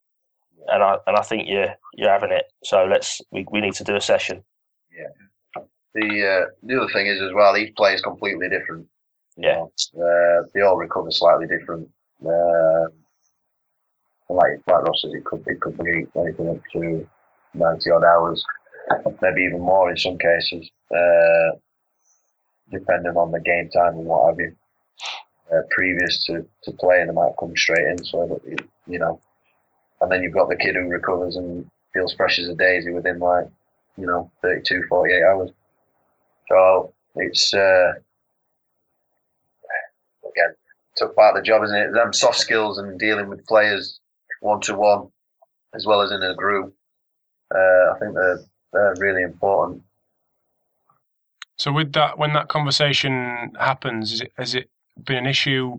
and 0.68 0.84
I 0.84 0.98
and 1.08 1.18
I 1.18 1.22
think 1.22 1.48
you're 1.48 1.74
you're 1.94 2.10
having 2.10 2.32
it. 2.32 2.46
So 2.64 2.86
let's 2.86 3.22
we, 3.32 3.46
we 3.52 3.62
need 3.62 3.74
to 3.76 3.84
do 3.84 3.96
a 3.96 4.02
session. 4.02 4.44
Yeah. 4.92 5.64
The 5.94 6.08
uh, 6.26 6.46
the 6.64 6.82
other 6.82 6.94
thing 6.94 7.08
is 7.08 7.22
as 7.22 7.34
well, 7.34 7.58
each 7.58 7.76
player 7.76 7.96
is 7.96 8.02
completely 8.02 8.50
different. 8.50 8.88
Yeah. 9.38 9.64
Uh, 9.96 10.44
they 10.54 10.62
all 10.62 10.78
recover 10.78 11.12
slightly 11.12 11.48
different. 11.48 11.90
Uh, 12.26 12.88
like 14.30 14.62
like 14.68 14.84
Ross 14.84 15.02
says, 15.02 15.14
it 15.14 15.26
could 15.26 15.44
it 15.48 15.60
could 15.60 15.78
be 15.78 16.06
anything 16.18 16.50
up 16.50 16.62
to 16.74 17.08
ninety 17.54 17.92
odd 17.92 18.04
hours, 18.04 18.44
maybe 19.22 19.42
even 19.42 19.60
more 19.60 19.90
in 19.90 19.98
some 19.98 20.18
cases, 20.18 20.70
uh, 20.96 21.58
depending 22.72 23.18
on 23.18 23.32
the 23.32 23.42
game 23.42 23.70
time 23.70 23.96
and 23.96 24.06
what 24.06 24.30
have 24.30 24.40
you. 24.40 24.56
Uh, 25.52 25.64
previous 25.72 26.24
to, 26.24 26.46
to 26.64 26.72
playing, 26.80 27.08
they 27.08 27.14
might 27.14 27.34
come 27.38 27.52
straight 27.58 27.86
in, 27.86 28.02
so 28.06 28.26
that 28.26 28.60
you 28.88 28.98
know 28.98 29.20
and 30.02 30.12
then 30.12 30.24
you've 30.24 30.34
got 30.34 30.50
the 30.50 30.56
kid 30.56 30.76
who 30.76 30.88
recovers 30.88 31.36
and 31.36 31.70
feels 31.94 32.14
fresh 32.14 32.40
as 32.40 32.48
a 32.48 32.56
daisy 32.56 32.92
within 32.92 33.20
like 33.20 33.48
you 33.98 34.06
know 34.06 34.32
32 34.42 34.84
48 34.90 35.24
hours. 35.24 35.52
So 36.50 36.94
it's 37.16 37.54
uh 37.54 37.94
again 40.24 40.56
took 40.98 41.16
part 41.16 41.36
of 41.38 41.42
the 41.42 41.46
job 41.46 41.64
isn't 41.64 41.76
it? 41.76 41.94
Them 41.94 42.14
soft 42.14 42.38
skills 42.38 42.78
and 42.78 43.00
dealing 43.00 43.30
with 43.30 43.46
players 43.46 44.00
one 44.42 44.60
to 44.62 44.76
one 44.76 45.08
as 45.74 45.86
well 45.86 46.02
as 46.02 46.12
in 46.12 46.22
a 46.22 46.36
group 46.36 46.74
uh, 47.54 47.94
i 47.94 47.96
think 48.00 48.14
they're, 48.14 48.40
they're 48.74 48.96
really 49.00 49.24
important. 49.24 49.84
So 51.58 51.72
with 51.72 51.94
that 51.94 52.18
when 52.18 52.34
that 52.34 52.48
conversation 52.48 53.52
happens 53.60 54.14
is 54.14 54.22
it, 54.22 54.32
has 54.38 54.56
it 54.56 54.70
been 55.06 55.18
an 55.18 55.28
issue 55.28 55.78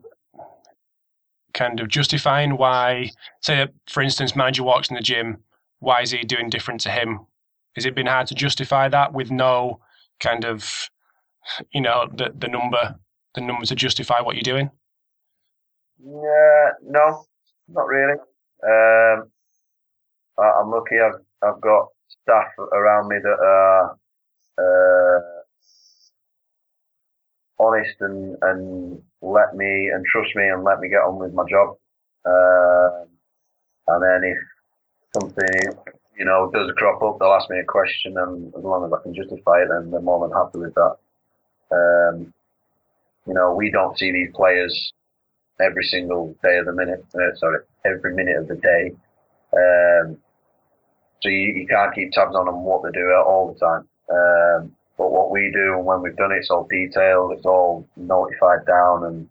kind 1.55 1.81
of 1.81 1.89
justifying 1.89 2.57
why, 2.57 3.11
say, 3.41 3.67
for 3.89 4.03
instance, 4.03 4.37
manager 4.37 4.63
walks 4.63 4.89
in 4.89 4.97
the 4.97 5.03
gym, 5.03 5.39
why 5.81 6.03
is 6.03 6.11
he 6.11 6.23
doing 6.23 6.51
different 6.51 6.81
to 6.83 6.91
him? 6.91 7.27
Has 7.75 7.87
it 7.87 7.95
been 7.95 8.07
hard 8.07 8.27
to 8.29 8.35
justify 8.35 8.89
that 8.89 9.13
with 9.13 9.31
no 9.31 9.81
kind 10.21 10.45
of, 10.45 10.91
you 11.73 11.81
know, 11.81 12.09
the 12.15 12.33
the 12.37 12.49
number, 12.49 12.97
the 13.35 13.41
number 13.41 13.65
to 13.67 13.75
justify 13.75 14.21
what 14.21 14.37
you're 14.37 14.43
doing? 14.43 14.71
Yeah, 15.99 16.71
no, 16.83 17.25
not 17.69 17.87
really. 17.87 18.19
Um, 18.65 19.31
I, 20.39 20.61
am 20.61 20.71
lucky. 20.71 21.01
I've 21.01 21.21
I've 21.43 21.61
got 21.61 21.89
staff 22.23 22.49
around 22.59 23.09
me 23.09 23.17
that 23.23 23.39
are 23.41 23.97
uh, 24.59 25.21
honest 27.59 27.97
and, 28.01 28.37
and 28.43 29.03
let 29.23 29.55
me 29.57 29.91
and 29.95 30.05
trust 30.05 30.35
me 30.35 30.49
and 30.49 30.65
let 30.65 30.81
me 30.81 30.89
get 30.89 30.97
on 30.97 31.19
with 31.19 31.33
my 31.33 31.45
job. 31.49 31.77
Uh, 32.27 33.05
and 33.89 34.03
then 34.03 34.25
if 34.25 34.39
something, 35.21 35.95
you 36.19 36.25
know, 36.25 36.51
does 36.53 36.71
crop 36.77 37.03
up, 37.03 37.19
they'll 37.19 37.33
ask 37.33 37.49
me 37.49 37.59
a 37.59 37.65
question, 37.65 38.17
and 38.19 38.53
as 38.55 38.63
long 38.63 38.85
as 38.85 38.93
I 38.93 39.03
can 39.03 39.15
justify 39.15 39.63
it, 39.63 39.69
then 39.71 39.91
they're 39.91 40.01
more 40.01 40.27
than 40.27 40.37
happy 40.37 40.59
with 40.59 40.75
that. 40.75 40.97
Um, 41.73 42.35
you 43.27 43.35
know, 43.35 43.55
we 43.55 43.71
don't 43.71 43.97
see 43.99 44.13
these 44.13 44.31
players 44.35 44.93
every 45.61 45.85
single 45.85 46.37
day 46.43 46.59
of 46.59 46.67
the 46.67 46.73
minute. 46.73 47.05
Uh, 47.15 47.35
sorry, 47.37 47.61
every 47.85 48.15
minute 48.15 48.37
of 48.37 48.49
the 48.49 48.57
day. 48.57 48.93
Um, 49.55 50.19
so 51.23 51.29
you, 51.29 51.53
you 51.53 51.67
can't 51.67 51.95
keep 51.95 52.11
tabs 52.13 52.35
on 52.35 52.47
them 52.47 52.65
what 52.65 52.83
they 52.83 52.91
do 52.91 53.13
all 53.27 53.53
the 53.53 53.61
time. 53.61 53.89
Um, 54.11 54.77
but 55.03 55.11
what 55.11 55.33
we 55.33 55.51
do 55.53 55.75
and 55.75 55.85
when 55.85 56.01
we've 56.01 56.17
done 56.17 56.31
it, 56.31 56.37
it's 56.37 56.51
all 56.51 56.69
detailed, 56.71 57.33
it's 57.33 57.45
all 57.45 57.89
notified 57.97 58.65
down, 58.67 59.05
and 59.05 59.29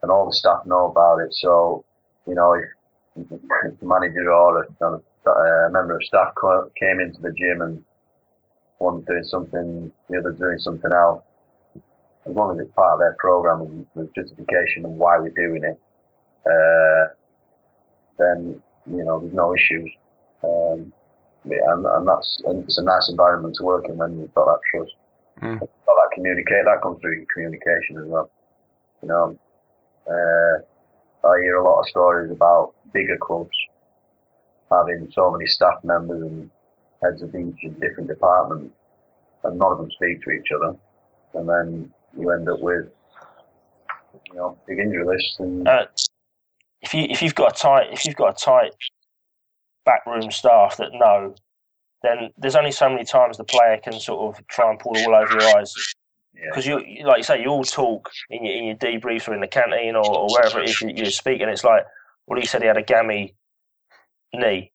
and 0.00 0.10
all 0.10 0.24
the 0.24 0.32
staff 0.32 0.64
know 0.64 0.86
about 0.86 1.18
it. 1.18 1.34
So, 1.34 1.84
you 2.26 2.34
know, 2.34 2.54
if, 2.54 3.28
the 3.28 3.86
manager 3.86 4.32
or 4.32 4.62
a, 4.62 5.30
a, 5.30 5.70
member 5.70 5.96
of 5.96 6.04
staff 6.04 6.32
came 6.80 6.98
into 6.98 7.20
the 7.20 7.30
gym 7.32 7.60
and 7.60 7.84
one's 8.78 9.04
doing 9.06 9.22
something, 9.24 9.92
the 10.08 10.18
other's 10.18 10.38
doing 10.38 10.58
something 10.58 10.90
else, 10.90 11.22
as 11.76 12.34
long 12.34 12.58
as 12.58 12.64
it's 12.64 12.74
part 12.74 12.94
of 12.94 13.00
their 13.00 13.14
program 13.18 13.86
and 13.94 14.08
justification 14.14 14.86
of 14.86 14.92
why 14.92 15.18
we're 15.18 15.28
doing 15.28 15.62
it, 15.62 15.78
uh, 16.46 17.12
then 18.18 18.62
you 18.86 19.04
know 19.04 19.20
there's 19.20 19.34
no 19.34 19.54
issues. 19.54 19.90
Um, 20.42 20.90
and, 21.44 21.84
and 21.84 22.08
that's 22.08 22.42
and 22.46 22.64
it's 22.64 22.78
a 22.78 22.82
nice 22.82 23.10
environment 23.10 23.56
to 23.56 23.64
work 23.64 23.84
in 23.90 23.98
when 23.98 24.18
you've 24.18 24.32
got 24.32 24.46
that 24.46 24.60
trust. 24.70 24.94
Mm. 25.42 25.60
That 25.60 26.10
communicate 26.14 26.64
that 26.64 26.82
comes 26.82 27.00
through 27.00 27.26
communication 27.32 27.98
as 27.98 28.06
well. 28.06 28.30
You 29.02 29.08
know, 29.08 29.38
uh, 30.08 31.26
I 31.26 31.40
hear 31.42 31.56
a 31.56 31.64
lot 31.64 31.80
of 31.80 31.88
stories 31.88 32.30
about 32.30 32.74
bigger 32.92 33.16
clubs 33.16 33.56
having 34.70 35.10
so 35.12 35.30
many 35.30 35.46
staff 35.46 35.82
members 35.84 36.22
and 36.22 36.50
heads 37.02 37.22
of 37.22 37.34
each 37.34 37.62
in 37.62 37.74
different 37.80 38.08
departments, 38.08 38.74
and 39.44 39.58
none 39.58 39.72
of 39.72 39.78
them 39.78 39.90
speak 39.90 40.22
to 40.22 40.30
each 40.30 40.48
other, 40.54 40.76
and 41.34 41.48
then 41.48 41.92
you 42.18 42.30
end 42.30 42.48
up 42.48 42.60
with 42.60 42.86
you 44.28 44.34
know 44.34 44.56
big 44.66 44.78
injury 44.78 45.04
lists. 45.04 45.36
And 45.38 45.66
uh, 45.66 45.86
if 46.80 46.94
you 46.94 47.06
if 47.10 47.22
you've 47.22 47.34
got 47.34 47.56
a 47.56 47.60
tight 47.60 47.88
if 47.92 48.04
you've 48.04 48.16
got 48.16 48.40
a 48.40 48.44
tight 48.44 48.72
backroom 49.84 50.30
staff 50.30 50.76
that 50.76 50.92
know, 50.92 51.34
then 52.02 52.30
there's 52.36 52.56
only 52.56 52.72
so 52.72 52.88
many 52.88 53.04
times 53.04 53.36
the 53.36 53.44
player 53.44 53.78
can 53.82 53.98
sort 54.00 54.36
of 54.36 54.46
try 54.48 54.70
and 54.70 54.78
pull 54.78 54.96
all 54.96 55.14
over 55.14 55.32
your 55.32 55.56
eyes. 55.56 55.72
Because 56.34 56.66
yeah. 56.66 56.78
you, 56.78 57.06
like 57.06 57.18
you 57.18 57.22
say, 57.22 57.40
you 57.40 57.48
all 57.48 57.62
talk 57.62 58.10
in 58.30 58.44
your, 58.44 58.56
in 58.56 58.64
your 58.64 58.76
debriefs 58.76 59.28
or 59.28 59.34
in 59.34 59.40
the 59.40 59.46
canteen 59.46 59.94
or, 59.94 60.04
or 60.04 60.28
wherever 60.28 60.60
it 60.60 60.70
is 60.70 60.80
you, 60.80 60.90
you 60.94 61.10
speak, 61.10 61.40
and 61.40 61.50
it's 61.50 61.62
like, 61.62 61.84
well, 62.26 62.40
he 62.40 62.46
said 62.46 62.62
he 62.62 62.68
had 62.68 62.76
a 62.76 62.82
gammy 62.82 63.34
knee, 64.32 64.72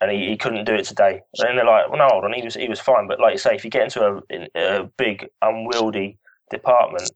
and 0.00 0.10
he, 0.10 0.28
he 0.28 0.36
couldn't 0.36 0.64
do 0.64 0.74
it 0.74 0.84
today. 0.84 1.20
And 1.38 1.58
they're 1.58 1.66
like, 1.66 1.88
well, 1.88 1.98
no, 1.98 2.08
hold 2.08 2.24
on, 2.24 2.32
he 2.32 2.42
was 2.42 2.54
he 2.54 2.68
was 2.68 2.80
fine. 2.80 3.08
But 3.08 3.20
like 3.20 3.32
you 3.32 3.38
say, 3.38 3.54
if 3.54 3.64
you 3.64 3.70
get 3.70 3.82
into 3.82 4.22
a, 4.30 4.48
a 4.54 4.84
big 4.96 5.28
unwieldy 5.42 6.18
department, 6.50 7.10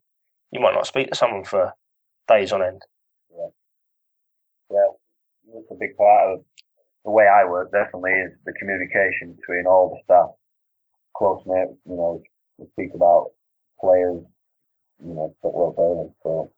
you 0.51 0.59
might 0.59 0.73
not 0.73 0.85
speak 0.85 1.09
to 1.09 1.15
someone 1.15 1.43
for 1.43 1.73
days 2.27 2.51
on 2.51 2.61
end. 2.61 2.81
Yeah, 3.31 3.47
yeah, 4.69 4.87
that's 5.53 5.71
a 5.71 5.75
big 5.75 5.95
part 5.95 6.33
of 6.33 6.43
the 7.07 7.11
way 7.11 7.25
I 7.25 7.49
work 7.49 7.71
definitely 7.71 8.11
is 8.11 8.33
the 8.45 8.51
communication 8.59 9.31
between 9.39 9.65
all 9.65 9.89
the 9.89 10.01
staff, 10.03 10.31
close 11.15 11.41
knit. 11.45 11.69
You 11.85 11.95
know, 11.95 12.21
we 12.57 12.67
speak 12.73 12.93
about 12.93 13.31
players, 13.79 14.21
you 15.01 15.13
know, 15.13 15.33
football 15.41 15.71
players. 15.71 16.11
So 16.21 16.51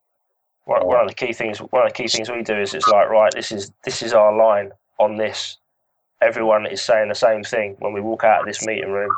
one, 0.65 0.87
one 0.87 1.01
of 1.01 1.07
the 1.07 1.13
key 1.13 1.33
things, 1.33 1.59
one 1.59 1.85
of 1.85 1.89
the 1.89 1.93
key 1.93 2.07
things 2.07 2.31
we 2.31 2.41
do 2.41 2.59
is 2.59 2.73
it's 2.73 2.87
like, 2.87 3.09
right, 3.09 3.31
this 3.31 3.51
is 3.51 3.71
this 3.85 4.01
is 4.01 4.11
our 4.11 4.35
line 4.35 4.71
on 4.99 5.17
this. 5.17 5.57
Everyone 6.19 6.65
is 6.65 6.81
saying 6.81 7.09
the 7.09 7.15
same 7.15 7.43
thing 7.43 7.75
when 7.77 7.93
we 7.93 8.01
walk 8.01 8.23
out 8.23 8.41
of 8.41 8.47
this 8.47 8.65
meeting 8.65 8.91
room. 8.91 9.11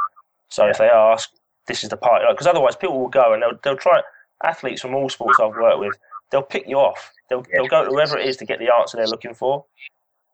So 0.50 0.66
yeah. 0.66 0.72
if 0.72 0.80
they 0.80 0.90
ask, 0.90 1.30
this 1.66 1.82
is 1.86 1.90
the 1.92 1.98
part, 1.98 2.24
because 2.30 2.46
like, 2.46 2.56
otherwise 2.56 2.76
people 2.76 3.00
will 3.00 3.08
go 3.08 3.34
and 3.34 3.42
they'll 3.42 3.58
they'll 3.64 3.78
try. 3.78 4.02
Athletes 4.44 4.82
from 4.82 4.96
all 4.96 5.08
sports 5.08 5.40
I've 5.40 5.56
worked 5.56 5.80
with, 5.80 5.96
they'll 6.30 6.42
pick 6.42 6.68
you 6.68 6.76
off. 6.76 7.14
They'll 7.30 7.46
yeah. 7.48 7.60
they'll 7.62 7.68
go 7.68 7.86
to 7.86 7.90
whoever 7.90 8.18
it 8.18 8.28
is 8.28 8.36
to 8.38 8.46
get 8.46 8.60
the 8.60 8.74
answer 8.74 8.98
they're 8.98 9.08
looking 9.08 9.34
for. 9.34 9.64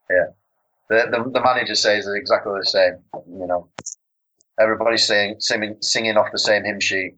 Yeah 0.10 0.32
the, 0.90 1.08
the, 1.12 1.30
the 1.32 1.42
manager 1.42 1.76
says 1.76 2.08
exactly 2.08 2.54
the 2.60 2.66
same. 2.66 2.98
You 3.30 3.48
know, 3.48 3.70
everybody's 4.60 5.06
saying 5.06 5.38
singing, 5.40 5.78
singing 5.82 6.18
off 6.18 6.32
the 6.32 6.40
same 6.40 6.64
hymn 6.64 6.80
sheet. 6.80 7.16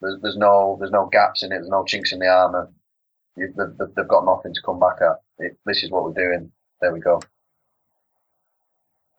There's, 0.00 0.20
there's 0.22 0.36
no 0.36 0.76
there's 0.78 0.92
no 0.92 1.08
gaps 1.12 1.42
in 1.42 1.52
it. 1.52 1.56
There's 1.56 1.68
no 1.68 1.84
chinks 1.84 2.12
in 2.12 2.20
the 2.20 2.28
armor. 2.28 2.70
You, 3.36 3.52
they've, 3.56 3.88
they've 3.94 4.08
got 4.08 4.24
nothing 4.24 4.54
to 4.54 4.62
come 4.62 4.80
back 4.80 4.96
at. 5.02 5.20
It, 5.38 5.58
this 5.66 5.82
is 5.82 5.90
what 5.90 6.04
we're 6.04 6.12
doing. 6.12 6.50
There 6.80 6.92
we 6.92 7.00
go. 7.00 7.20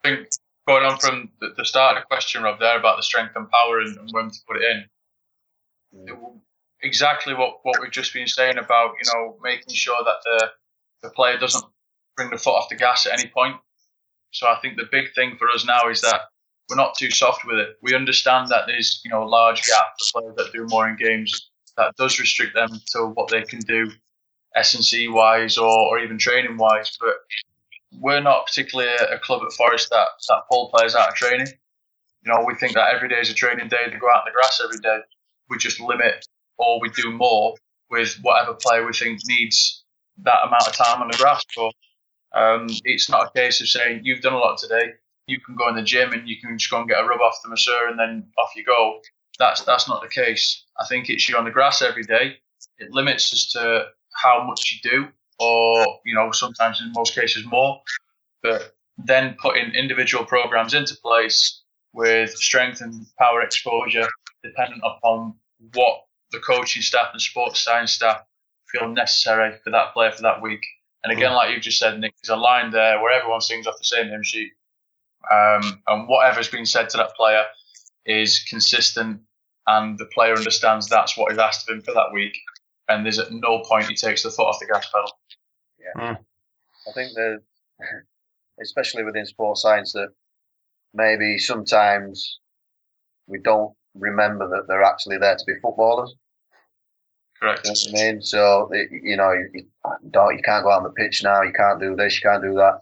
I 0.03 0.09
think 0.09 0.29
going 0.67 0.85
on 0.85 0.97
from 0.97 1.29
the, 1.39 1.53
the 1.57 1.65
start 1.65 1.97
of 1.97 2.03
the 2.03 2.07
question, 2.07 2.43
Rob, 2.43 2.59
there 2.59 2.77
about 2.77 2.97
the 2.97 3.03
strength 3.03 3.35
and 3.35 3.49
power 3.49 3.79
and, 3.79 3.97
and 3.97 4.09
when 4.11 4.29
to 4.29 4.39
put 4.47 4.57
it 4.57 4.63
in. 4.63 4.85
Mm. 6.07 6.39
Exactly 6.83 7.35
what, 7.35 7.59
what 7.63 7.79
we've 7.79 7.91
just 7.91 8.13
been 8.13 8.27
saying 8.27 8.57
about, 8.57 8.95
you 9.03 9.11
know, 9.13 9.37
making 9.43 9.75
sure 9.75 10.03
that 10.03 10.15
the 10.23 10.51
the 11.03 11.09
player 11.11 11.37
doesn't 11.37 11.63
bring 12.15 12.29
the 12.29 12.37
foot 12.37 12.55
off 12.55 12.69
the 12.69 12.75
gas 12.75 13.05
at 13.05 13.19
any 13.19 13.27
point. 13.29 13.55
So 14.31 14.47
I 14.47 14.57
think 14.61 14.77
the 14.77 14.87
big 14.91 15.13
thing 15.13 15.35
for 15.37 15.49
us 15.49 15.65
now 15.65 15.89
is 15.89 16.01
that 16.01 16.21
we're 16.69 16.77
not 16.77 16.95
too 16.97 17.11
soft 17.11 17.45
with 17.45 17.57
it. 17.57 17.77
We 17.81 17.93
understand 17.95 18.47
that 18.49 18.65
there's, 18.67 19.01
you 19.03 19.11
know, 19.11 19.23
a 19.23 19.27
large 19.27 19.61
gap 19.63 19.85
for 19.99 20.21
players 20.21 20.35
that 20.37 20.53
do 20.53 20.65
more 20.67 20.87
in 20.87 20.95
games 20.95 21.49
that 21.77 21.95
does 21.97 22.19
restrict 22.19 22.55
them 22.55 22.69
to 22.93 23.07
what 23.07 23.29
they 23.29 23.41
can 23.41 23.59
do 23.59 23.91
S&C 24.55 25.07
wise 25.07 25.57
or, 25.57 25.69
or 25.69 25.99
even 25.99 26.17
training 26.17 26.57
wise. 26.57 26.97
But 26.99 27.15
we're 27.99 28.21
not 28.21 28.45
particularly 28.45 28.91
a, 29.11 29.19
club 29.19 29.41
at 29.45 29.51
Forest 29.53 29.89
that, 29.89 30.07
that 30.29 30.43
pull 30.49 30.69
players 30.69 30.95
out 30.95 31.09
of 31.09 31.15
training. 31.15 31.47
You 32.23 32.31
know, 32.31 32.43
we 32.45 32.55
think 32.55 32.73
that 32.73 32.93
every 32.93 33.09
day 33.09 33.19
is 33.19 33.29
a 33.29 33.33
training 33.33 33.67
day. 33.67 33.89
They 33.89 33.97
go 33.97 34.09
out 34.09 34.23
in 34.25 34.31
the 34.31 34.35
grass 34.35 34.61
every 34.63 34.77
day. 34.77 34.99
We 35.49 35.57
just 35.57 35.79
limit 35.79 36.25
or 36.57 36.79
we 36.79 36.89
do 36.89 37.11
more 37.11 37.55
with 37.89 38.17
whatever 38.21 38.53
player 38.53 38.85
we 38.85 38.93
think 38.93 39.19
needs 39.25 39.83
that 40.23 40.45
amount 40.45 40.67
of 40.67 40.73
time 40.73 41.01
on 41.01 41.09
the 41.09 41.17
grass. 41.17 41.43
But 41.55 41.73
um, 42.33 42.67
it's 42.85 43.09
not 43.09 43.27
a 43.27 43.31
case 43.37 43.61
of 43.61 43.67
saying 43.67 44.01
you've 44.03 44.21
done 44.21 44.33
a 44.33 44.37
lot 44.37 44.57
today. 44.57 44.93
You 45.27 45.39
can 45.39 45.55
go 45.55 45.67
in 45.69 45.75
the 45.75 45.83
gym 45.83 46.13
and 46.13 46.27
you 46.27 46.39
can 46.39 46.57
just 46.57 46.71
go 46.71 46.79
and 46.79 46.89
get 46.89 47.03
a 47.03 47.07
rub 47.07 47.21
off 47.21 47.41
the 47.43 47.49
masseur 47.49 47.87
and 47.89 47.99
then 47.99 48.27
off 48.37 48.51
you 48.55 48.63
go. 48.63 48.99
That's 49.39 49.61
that's 49.61 49.87
not 49.87 50.01
the 50.01 50.09
case. 50.09 50.65
I 50.79 50.85
think 50.87 51.09
it's 51.09 51.27
you 51.27 51.37
on 51.37 51.45
the 51.45 51.51
grass 51.51 51.81
every 51.81 52.03
day. 52.03 52.37
It 52.77 52.91
limits 52.91 53.33
as 53.33 53.49
to 53.51 53.85
how 54.21 54.43
much 54.43 54.71
you 54.83 54.89
do, 54.89 55.07
or 55.39 55.99
you 56.05 56.15
know 56.15 56.31
sometimes 56.31 56.81
in 56.81 56.91
most 56.93 57.15
cases 57.15 57.45
more. 57.45 57.81
But 58.43 58.75
then 58.97 59.35
putting 59.41 59.73
individual 59.73 60.25
programs 60.25 60.73
into 60.73 60.95
place 60.95 61.61
with 61.93 62.31
strength 62.35 62.81
and 62.81 63.05
power 63.19 63.41
exposure, 63.41 64.07
dependent 64.43 64.81
upon 64.83 65.35
what 65.73 66.05
the 66.31 66.39
coaching 66.39 66.81
staff 66.81 67.09
and 67.11 67.21
sports 67.21 67.59
science 67.59 67.91
staff 67.91 68.21
feel 68.71 68.87
necessary 68.89 69.57
for 69.63 69.69
that 69.71 69.93
player 69.93 70.11
for 70.11 70.21
that 70.21 70.41
week. 70.41 70.61
And 71.03 71.11
again, 71.11 71.33
like 71.33 71.51
you've 71.51 71.63
just 71.63 71.79
said, 71.79 71.99
Nick, 71.99 72.13
there's 72.21 72.35
a 72.35 72.39
line 72.39 72.71
there 72.71 73.01
where 73.01 73.11
everyone 73.11 73.41
sings 73.41 73.65
off 73.65 73.77
the 73.77 73.83
same 73.83 74.09
hymn 74.09 74.23
sheet. 74.23 74.51
Um, 75.31 75.81
and 75.87 76.07
whatever's 76.07 76.47
been 76.47 76.65
said 76.65 76.89
to 76.89 76.97
that 76.97 77.15
player 77.15 77.43
is 78.05 78.39
consistent, 78.39 79.21
and 79.67 79.97
the 79.97 80.05
player 80.05 80.35
understands 80.35 80.87
that's 80.87 81.17
what 81.17 81.31
is 81.31 81.37
asked 81.37 81.69
of 81.69 81.75
him 81.75 81.81
for 81.81 81.93
that 81.93 82.11
week. 82.13 82.37
And 82.87 83.05
there's 83.05 83.19
at 83.19 83.31
no 83.31 83.59
point 83.59 83.87
he 83.87 83.95
takes 83.95 84.23
the 84.23 84.31
foot 84.31 84.47
off 84.47 84.59
the 84.59 84.67
gas 84.67 84.87
pedal. 84.91 85.11
Yeah. 85.79 86.13
Mm. 86.13 86.17
I 86.87 86.91
think 86.93 87.13
that, 87.15 87.39
especially 88.61 89.03
within 89.03 89.25
sports 89.25 89.61
science, 89.61 89.93
that 89.93 90.09
maybe 90.93 91.37
sometimes 91.37 92.39
we 93.27 93.39
don't 93.39 93.73
remember 93.95 94.47
that 94.49 94.67
they're 94.67 94.83
actually 94.83 95.17
there 95.17 95.35
to 95.35 95.45
be 95.45 95.53
footballers. 95.61 96.13
Correct. 97.41 97.65
You 97.65 97.93
know 97.93 97.99
I 97.99 98.11
mean? 98.11 98.21
So, 98.21 98.69
you 98.73 99.17
know, 99.17 99.31
you, 99.31 99.65
don't, 100.11 100.35
you 100.35 100.43
can't 100.43 100.63
go 100.63 100.69
on 100.71 100.83
the 100.83 100.91
pitch 100.91 101.23
now, 101.23 101.41
you 101.41 101.53
can't 101.53 101.79
do 101.79 101.95
this, 101.95 102.15
you 102.15 102.29
can't 102.29 102.43
do 102.43 102.53
that. 102.55 102.81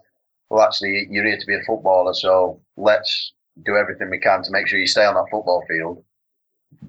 Well, 0.50 0.62
actually, 0.62 1.06
you're 1.10 1.24
here 1.24 1.38
to 1.38 1.46
be 1.46 1.54
a 1.54 1.62
footballer, 1.66 2.12
so 2.12 2.60
let's 2.76 3.32
do 3.64 3.76
everything 3.76 4.10
we 4.10 4.18
can 4.18 4.42
to 4.42 4.50
make 4.50 4.66
sure 4.66 4.78
you 4.78 4.86
stay 4.86 5.04
on 5.04 5.14
that 5.14 5.30
football 5.30 5.62
field 5.68 6.02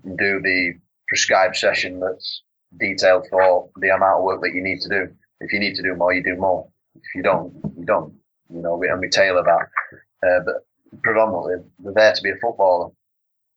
and 0.04 0.18
do 0.18 0.42
the 0.42 0.74
prescribed 1.08 1.56
session 1.56 2.00
that's 2.00 2.44
detailed 2.80 3.28
for 3.30 3.70
the 3.78 3.90
amount 3.90 4.20
of 4.20 4.24
work 4.24 4.42
that 4.42 4.54
you 4.54 4.64
need 4.64 4.82
to 4.82 4.90
do. 4.90 5.08
If 5.40 5.54
you 5.54 5.60
need 5.60 5.76
to 5.76 5.84
do 5.84 5.96
more, 5.96 6.14
you 6.14 6.24
do 6.24 6.36
more. 6.36 6.68
If 6.96 7.16
you 7.16 7.24
don't, 7.24 7.54
you 7.78 7.86
don't. 7.86 8.14
You 8.54 8.62
know, 8.62 8.76
we, 8.76 8.90
and 8.90 9.00
we 9.00 9.10
tailor 9.10 9.44
that. 9.44 10.28
Uh, 10.28 10.40
but 10.46 10.56
predominantly, 11.04 11.56
they're 11.80 11.94
there 11.94 12.14
to 12.14 12.22
be 12.22 12.32
a 12.32 12.36
footballer, 12.42 12.92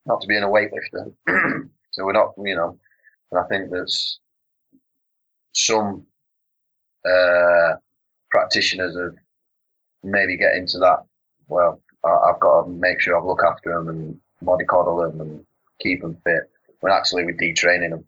not 0.07 0.20
to 0.20 0.27
be 0.27 0.37
in 0.37 0.44
a 0.44 0.48
weightlifter. 0.48 1.12
so 1.90 2.05
we're 2.05 2.12
not, 2.12 2.33
you 2.38 2.55
know, 2.55 2.79
and 3.35 3.44
I 3.44 3.49
think 3.49 3.70
there's 3.70 4.20
some 5.53 6.07
uh, 7.05 7.75
practitioners 8.31 8.94
of 8.97 9.16
maybe 10.03 10.37
get 10.37 10.55
into 10.55 10.79
that. 10.79 11.05
Well, 11.49 11.81
I, 12.05 12.29
have 12.29 12.40
got 12.40 12.62
to 12.62 12.68
make 12.68 13.01
sure 13.01 13.18
I 13.18 13.25
look 13.25 13.42
after 13.42 13.75
them 13.75 13.88
and 13.88 14.20
body 14.42 14.64
coddle 14.64 14.99
them 14.99 15.20
and 15.20 15.44
keep 15.81 16.03
them 16.03 16.16
fit. 16.25 16.51
When 16.81 16.92
actually 16.92 17.25
we're 17.25 17.37
detraining 17.37 17.90
them 17.90 18.05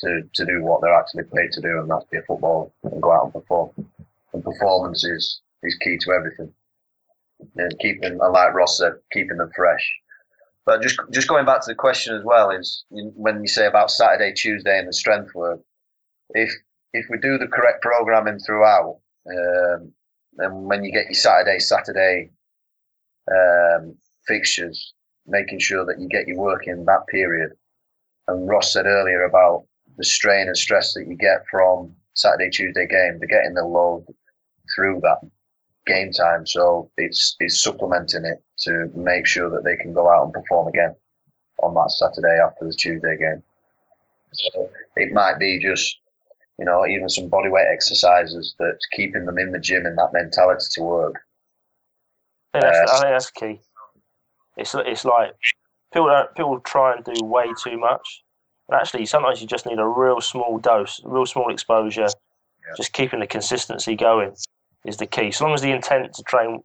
to, 0.00 0.22
to 0.34 0.46
do 0.46 0.62
what 0.62 0.80
they're 0.80 0.94
actually 0.94 1.24
paid 1.24 1.52
to 1.52 1.60
do, 1.60 1.80
and 1.80 1.90
that's 1.90 2.04
be 2.10 2.18
a 2.18 2.22
football 2.22 2.72
and 2.84 3.02
go 3.02 3.12
out 3.12 3.24
and 3.24 3.32
perform. 3.32 3.70
And 4.32 4.44
performance 4.44 5.04
is, 5.04 5.40
is 5.62 5.76
key 5.76 5.98
to 5.98 6.12
everything. 6.12 6.52
And 7.56 7.78
keeping, 7.80 8.18
like 8.18 8.54
Ross 8.54 8.78
said, 8.78 8.92
keeping 9.12 9.36
them 9.36 9.50
fresh. 9.54 9.92
But 10.66 10.82
just 10.82 10.98
just 11.12 11.28
going 11.28 11.46
back 11.46 11.60
to 11.60 11.70
the 11.70 11.76
question 11.76 12.16
as 12.16 12.24
well 12.24 12.50
is 12.50 12.84
when 12.90 13.40
you 13.40 13.46
say 13.46 13.66
about 13.66 13.90
Saturday, 13.90 14.32
Tuesday, 14.32 14.78
and 14.78 14.88
the 14.88 14.92
strength 14.92 15.32
work. 15.34 15.60
If 16.30 16.52
if 16.92 17.06
we 17.08 17.18
do 17.18 17.38
the 17.38 17.46
correct 17.46 17.82
programming 17.82 18.40
throughout, 18.40 18.98
um, 19.30 19.92
and 20.38 20.64
when 20.66 20.82
you 20.82 20.92
get 20.92 21.06
your 21.06 21.14
Saturday, 21.14 21.60
Saturday 21.60 22.30
um, 23.30 23.94
fixtures, 24.26 24.92
making 25.26 25.60
sure 25.60 25.86
that 25.86 26.00
you 26.00 26.08
get 26.08 26.26
your 26.26 26.38
work 26.38 26.66
in 26.66 26.84
that 26.86 27.06
period. 27.06 27.52
And 28.26 28.48
Ross 28.48 28.72
said 28.72 28.86
earlier 28.86 29.22
about 29.22 29.66
the 29.96 30.04
strain 30.04 30.48
and 30.48 30.56
stress 30.56 30.94
that 30.94 31.06
you 31.06 31.16
get 31.16 31.44
from 31.48 31.94
Saturday, 32.14 32.50
Tuesday 32.50 32.88
game, 32.88 33.20
to 33.20 33.26
getting 33.28 33.54
the 33.54 33.64
load 33.64 34.04
through 34.74 35.00
that 35.02 35.20
game 35.86 36.10
time. 36.10 36.44
So 36.44 36.90
it's 36.96 37.36
it's 37.38 37.62
supplementing 37.62 38.24
it 38.24 38.42
to 38.58 38.90
make 38.94 39.26
sure 39.26 39.50
that 39.50 39.64
they 39.64 39.76
can 39.76 39.92
go 39.92 40.08
out 40.08 40.24
and 40.24 40.32
perform 40.32 40.68
again 40.68 40.94
on 41.62 41.74
that 41.74 41.90
Saturday 41.90 42.38
after 42.40 42.66
the 42.66 42.72
Tuesday 42.72 43.16
game. 43.16 43.42
So 44.32 44.70
it 44.96 45.12
might 45.12 45.38
be 45.38 45.58
just 45.58 45.98
you 46.58 46.64
know 46.64 46.86
even 46.86 47.08
some 47.08 47.30
bodyweight 47.30 47.72
exercises 47.72 48.54
that's 48.58 48.86
keeping 48.92 49.26
them 49.26 49.38
in 49.38 49.52
the 49.52 49.58
gym 49.58 49.86
and 49.86 49.96
that 49.98 50.12
mentality 50.12 50.66
to 50.72 50.82
work. 50.82 51.14
I 52.54 52.60
think 52.60 52.72
that's, 52.72 52.90
uh, 52.90 52.94
I 52.94 53.00
think 53.00 53.14
that's 53.14 53.30
key. 53.30 53.60
It's 54.56 54.74
it's 54.74 55.04
like 55.04 55.34
people 55.92 56.08
don't, 56.08 56.34
people 56.34 56.60
try 56.60 56.94
and 56.94 57.04
do 57.04 57.24
way 57.24 57.46
too 57.62 57.78
much. 57.78 58.22
But 58.68 58.80
actually, 58.80 59.06
sometimes 59.06 59.40
you 59.40 59.46
just 59.46 59.66
need 59.66 59.78
a 59.78 59.86
real 59.86 60.20
small 60.20 60.58
dose, 60.58 61.00
real 61.04 61.26
small 61.26 61.52
exposure, 61.52 62.00
yeah. 62.00 62.74
just 62.76 62.92
keeping 62.92 63.20
the 63.20 63.26
consistency 63.26 63.94
going 63.94 64.34
is 64.84 64.96
the 64.96 65.06
key. 65.06 65.30
So 65.30 65.44
long 65.44 65.54
as 65.54 65.62
the 65.62 65.70
intent 65.70 66.12
to 66.14 66.22
train 66.24 66.62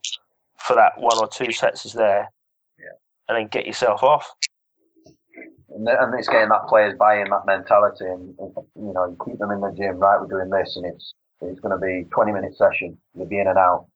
for 0.65 0.76
that 0.76 0.93
one 0.97 1.17
or 1.17 1.28
two 1.28 1.52
sets 1.52 1.86
is 1.86 1.93
there, 1.93 2.32
yeah. 2.80 2.95
and 3.28 3.38
then 3.38 3.47
get 3.47 3.65
yourself 3.65 4.04
off. 4.04 4.32
And, 5.74 5.88
and 5.88 6.19
it's 6.19 6.28
getting 6.28 6.50
that 6.50 6.67
players 6.67 6.97
buy-in, 6.97 7.30
that 7.30 7.45
mentality, 7.45 8.06
and, 8.06 8.36
you 8.38 8.93
know, 8.93 9.06
you 9.06 9.17
keep 9.26 9.39
them 9.39 9.52
in 9.52 9.62
the 9.62 9.71
gym. 9.71 9.97
Right, 10.00 10.19
we're 10.19 10.28
doing 10.28 10.50
this, 10.50 10.76
and 10.76 10.86
it's 10.86 11.13
it's 11.41 11.60
going 11.60 11.74
to 11.74 11.84
be 11.84 12.08
twenty 12.12 12.32
minute 12.32 12.56
session. 12.56 12.97
You'll 13.15 13.26
be 13.26 13.39
in 13.39 13.47
and 13.47 13.58
out. 13.58 13.88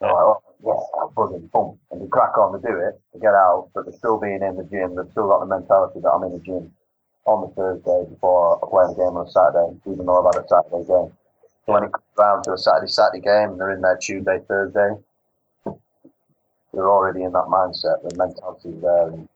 Yeah. 0.00 0.12
Like, 0.12 0.22
oh, 0.22 0.42
yeah, 0.64 1.06
buzzing, 1.16 1.50
boom, 1.52 1.78
and 1.90 2.02
you 2.02 2.08
crack 2.08 2.36
on 2.36 2.52
to 2.52 2.58
do 2.58 2.76
it, 2.76 3.00
to 3.12 3.18
get 3.18 3.34
out, 3.34 3.70
but 3.74 3.84
they're 3.84 3.96
still 3.96 4.18
being 4.18 4.42
in 4.42 4.56
the 4.56 4.64
gym. 4.64 4.96
They've 4.96 5.10
still 5.10 5.28
got 5.28 5.40
the 5.40 5.46
mentality 5.46 6.00
that 6.00 6.10
I'm 6.10 6.24
in 6.24 6.32
the 6.32 6.44
gym 6.44 6.72
on 7.26 7.40
the 7.40 7.54
Thursday 7.54 8.10
before 8.10 8.56
I 8.56 8.68
play 8.68 8.84
the 8.92 9.00
game 9.00 9.16
on 9.16 9.26
a 9.26 9.30
Saturday, 9.30 9.80
even 9.86 10.04
though 10.04 10.20
I've 10.20 10.34
had 10.34 10.44
a 10.44 10.48
Saturday 10.48 10.84
game. 10.84 11.12
So 11.64 11.72
when 11.72 11.84
it 11.84 11.92
comes 11.92 12.04
around 12.18 12.42
to 12.44 12.52
a 12.52 12.58
Saturday 12.58 12.88
Saturday 12.88 13.24
game 13.24 13.56
and 13.56 13.60
they're 13.60 13.72
in 13.72 13.80
there 13.80 13.96
Tuesday 13.96 14.40
Thursday, 14.46 14.90
they're 16.74 16.90
already 16.90 17.22
in 17.22 17.32
that 17.32 17.46
mindset. 17.48 18.02
The 18.08 18.16
mentality 18.16 18.74
there, 18.80 19.08
and 19.08 19.28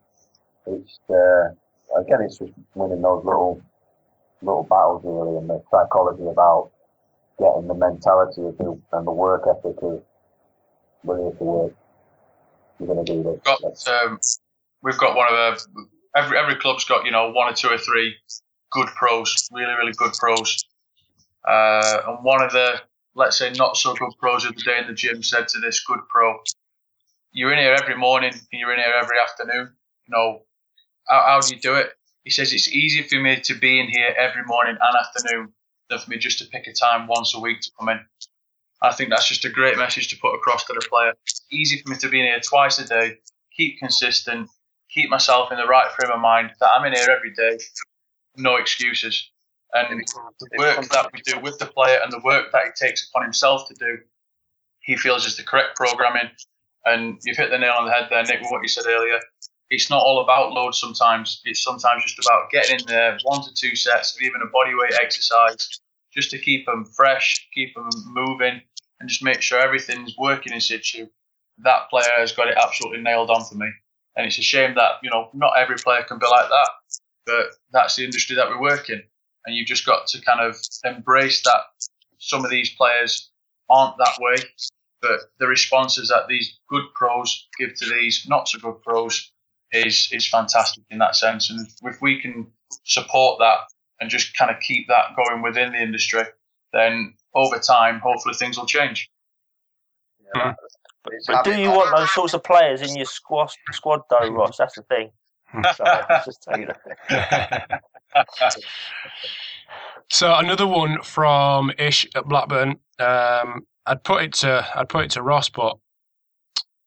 it's 0.66 0.98
uh, 1.10 2.00
again, 2.00 2.20
it's 2.22 2.38
just 2.38 2.52
winning 2.74 3.02
those 3.02 3.24
little 3.24 3.62
little 4.42 4.64
battles 4.64 5.02
really, 5.04 5.36
and 5.38 5.48
the 5.48 5.62
psychology 5.70 6.26
about 6.26 6.70
getting 7.38 7.68
the 7.68 7.74
mentality 7.74 8.42
of 8.42 8.58
the, 8.58 8.80
and 8.92 9.06
the 9.06 9.12
work 9.12 9.44
ethic 9.48 9.76
of 9.82 10.02
we're 11.04 11.18
here 11.18 11.32
to 11.32 11.44
work. 11.44 11.74
You're 12.78 12.94
going 12.94 13.04
to 13.04 13.12
do 13.12 13.22
this. 13.22 13.40
Got, 13.44 14.04
um, 14.04 14.18
we've 14.82 14.98
got 14.98 15.16
one 15.16 15.26
of 15.32 15.34
the 15.34 15.86
every 16.16 16.38
every 16.38 16.56
club's 16.56 16.84
got 16.84 17.04
you 17.04 17.10
know 17.10 17.30
one 17.30 17.52
or 17.52 17.54
two 17.54 17.68
or 17.68 17.78
three 17.78 18.14
good 18.72 18.88
pros, 18.88 19.48
really 19.52 19.74
really 19.74 19.92
good 19.92 20.12
pros 20.12 20.64
uh, 21.48 22.02
and 22.06 22.24
one 22.24 22.42
of 22.42 22.52
the, 22.52 22.80
let's 23.14 23.38
say, 23.38 23.50
not 23.52 23.76
so 23.76 23.94
good 23.94 24.12
pros 24.20 24.44
of 24.44 24.54
the 24.54 24.62
day 24.62 24.78
in 24.78 24.86
the 24.86 24.92
gym 24.92 25.22
said 25.22 25.48
to 25.48 25.60
this 25.60 25.80
good 25.84 26.00
pro, 26.08 26.38
You're 27.32 27.52
in 27.52 27.58
here 27.58 27.74
every 27.74 27.96
morning 27.96 28.32
and 28.32 28.60
you're 28.60 28.72
in 28.72 28.78
here 28.78 28.94
every 29.00 29.18
afternoon. 29.18 29.70
You 30.06 30.10
know, 30.10 30.42
how, 31.08 31.24
how 31.26 31.40
do 31.40 31.54
you 31.54 31.60
do 31.60 31.74
it? 31.74 31.92
He 32.24 32.30
says, 32.30 32.52
It's 32.52 32.68
easier 32.68 33.04
for 33.04 33.20
me 33.20 33.40
to 33.40 33.54
be 33.54 33.80
in 33.80 33.88
here 33.88 34.14
every 34.18 34.44
morning 34.44 34.76
and 34.80 34.96
afternoon 34.96 35.52
than 35.88 35.98
for 35.98 36.10
me 36.10 36.18
just 36.18 36.38
to 36.38 36.46
pick 36.46 36.66
a 36.66 36.72
time 36.72 37.06
once 37.06 37.34
a 37.34 37.40
week 37.40 37.60
to 37.62 37.70
come 37.78 37.88
in. 37.88 38.00
I 38.82 38.92
think 38.92 39.10
that's 39.10 39.28
just 39.28 39.44
a 39.44 39.50
great 39.50 39.76
message 39.76 40.08
to 40.08 40.16
put 40.18 40.34
across 40.34 40.64
to 40.66 40.72
the 40.72 40.86
player. 40.88 41.12
It's 41.26 41.42
easy 41.50 41.82
for 41.82 41.90
me 41.90 41.96
to 41.98 42.08
be 42.08 42.20
in 42.20 42.26
here 42.26 42.40
twice 42.40 42.78
a 42.78 42.86
day, 42.86 43.18
keep 43.56 43.78
consistent, 43.78 44.48
keep 44.88 45.10
myself 45.10 45.50
in 45.50 45.58
the 45.58 45.66
right 45.66 45.90
frame 45.92 46.12
of 46.12 46.20
mind 46.20 46.52
that 46.60 46.70
I'm 46.74 46.84
in 46.84 46.92
here 46.92 47.08
every 47.10 47.32
day, 47.34 47.58
no 48.36 48.56
excuses. 48.56 49.30
And 49.74 50.00
the 50.00 50.48
work 50.56 50.88
that 50.88 51.10
we 51.12 51.20
do 51.22 51.38
with 51.40 51.58
the 51.58 51.66
player 51.66 51.98
and 52.02 52.10
the 52.10 52.20
work 52.24 52.52
that 52.52 52.62
he 52.64 52.86
takes 52.86 53.08
upon 53.08 53.22
himself 53.24 53.68
to 53.68 53.74
do, 53.74 53.98
he 54.80 54.96
feels 54.96 55.26
is 55.26 55.36
the 55.36 55.42
correct 55.42 55.76
programming. 55.76 56.30
And 56.84 57.18
you've 57.24 57.36
hit 57.36 57.50
the 57.50 57.58
nail 57.58 57.74
on 57.78 57.86
the 57.86 57.92
head 57.92 58.08
there, 58.10 58.22
Nick, 58.22 58.40
with 58.40 58.50
what 58.50 58.62
you 58.62 58.68
said 58.68 58.86
earlier. 58.86 59.18
It's 59.70 59.90
not 59.90 60.02
all 60.02 60.22
about 60.22 60.52
load 60.52 60.74
sometimes. 60.74 61.42
It's 61.44 61.62
sometimes 61.62 62.04
just 62.04 62.18
about 62.18 62.50
getting 62.50 62.80
in 62.80 62.86
there, 62.86 63.18
one 63.24 63.42
to 63.42 63.52
two 63.54 63.76
sets 63.76 64.16
of 64.16 64.22
even 64.22 64.40
a 64.42 64.46
bodyweight 64.46 64.98
exercise, 64.98 65.80
just 66.12 66.30
to 66.30 66.38
keep 66.38 66.64
them 66.64 66.86
fresh, 66.86 67.48
keep 67.54 67.74
them 67.74 67.90
moving, 68.06 68.62
and 69.00 69.08
just 69.08 69.22
make 69.22 69.42
sure 69.42 69.60
everything's 69.60 70.16
working 70.16 70.52
in 70.52 70.60
situ. 70.60 71.06
That 71.58 71.90
player 71.90 72.10
has 72.16 72.32
got 72.32 72.48
it 72.48 72.56
absolutely 72.56 73.02
nailed 73.02 73.30
on 73.30 73.44
for 73.44 73.56
me. 73.56 73.70
And 74.16 74.26
it's 74.26 74.38
a 74.38 74.42
shame 74.42 74.74
that, 74.76 74.92
you 75.02 75.10
know, 75.10 75.28
not 75.34 75.52
every 75.58 75.76
player 75.76 76.02
can 76.02 76.18
be 76.18 76.26
like 76.26 76.48
that, 76.48 76.68
but 77.26 77.46
that's 77.72 77.96
the 77.96 78.04
industry 78.04 78.36
that 78.36 78.48
we 78.48 78.56
work 78.56 78.88
in. 78.88 79.02
And 79.44 79.54
you've 79.54 79.66
just 79.66 79.86
got 79.86 80.06
to 80.08 80.20
kind 80.22 80.40
of 80.40 80.56
embrace 80.84 81.42
that 81.42 81.60
some 82.18 82.44
of 82.44 82.50
these 82.50 82.74
players 82.74 83.30
aren't 83.68 83.96
that 83.98 84.16
way, 84.18 84.36
but 85.00 85.20
the 85.38 85.46
responses 85.46 86.08
that 86.08 86.26
these 86.28 86.58
good 86.68 86.84
pros 86.94 87.48
give 87.58 87.74
to 87.74 87.88
these 87.88 88.26
not 88.28 88.48
so 88.48 88.58
good 88.58 88.82
pros 88.82 89.32
is 89.72 90.08
is 90.12 90.28
fantastic 90.28 90.84
in 90.90 90.98
that 90.98 91.16
sense. 91.16 91.50
And 91.50 91.66
if 91.84 92.00
we 92.00 92.20
can 92.20 92.46
support 92.84 93.38
that 93.40 93.58
and 94.00 94.10
just 94.10 94.36
kind 94.36 94.50
of 94.50 94.60
keep 94.60 94.88
that 94.88 95.16
going 95.16 95.42
within 95.42 95.72
the 95.72 95.82
industry, 95.82 96.22
then 96.72 97.14
over 97.34 97.58
time, 97.58 98.00
hopefully 98.00 98.34
things 98.34 98.58
will 98.58 98.66
change. 98.66 99.10
Yeah. 100.34 100.54
But, 101.04 101.12
but 101.26 101.44
do 101.44 101.58
you 101.58 101.70
want 101.70 101.96
those 101.96 102.10
sorts 102.12 102.34
of 102.34 102.42
players 102.42 102.82
in 102.82 102.94
your 102.96 103.06
squad, 103.06 103.50
squad 103.72 104.02
though, 104.10 104.28
Ross? 104.30 104.58
That's 104.58 104.74
the 104.74 104.82
thing. 104.82 105.10
Sorry, 105.74 106.04
just 106.24 106.42
tell 106.42 106.60
you 106.60 106.66
that. 106.66 107.80
so 110.10 110.34
another 110.34 110.66
one 110.66 111.02
from 111.02 111.72
Ish 111.78 112.06
at 112.14 112.26
Blackburn. 112.26 112.78
Um, 112.98 113.66
I'd 113.88 114.04
put 114.04 114.22
it 114.22 114.32
to 114.34 114.66
I'd 114.74 114.88
put 114.88 115.04
it 115.06 115.10
to 115.12 115.22
Ross, 115.22 115.48
but 115.48 115.78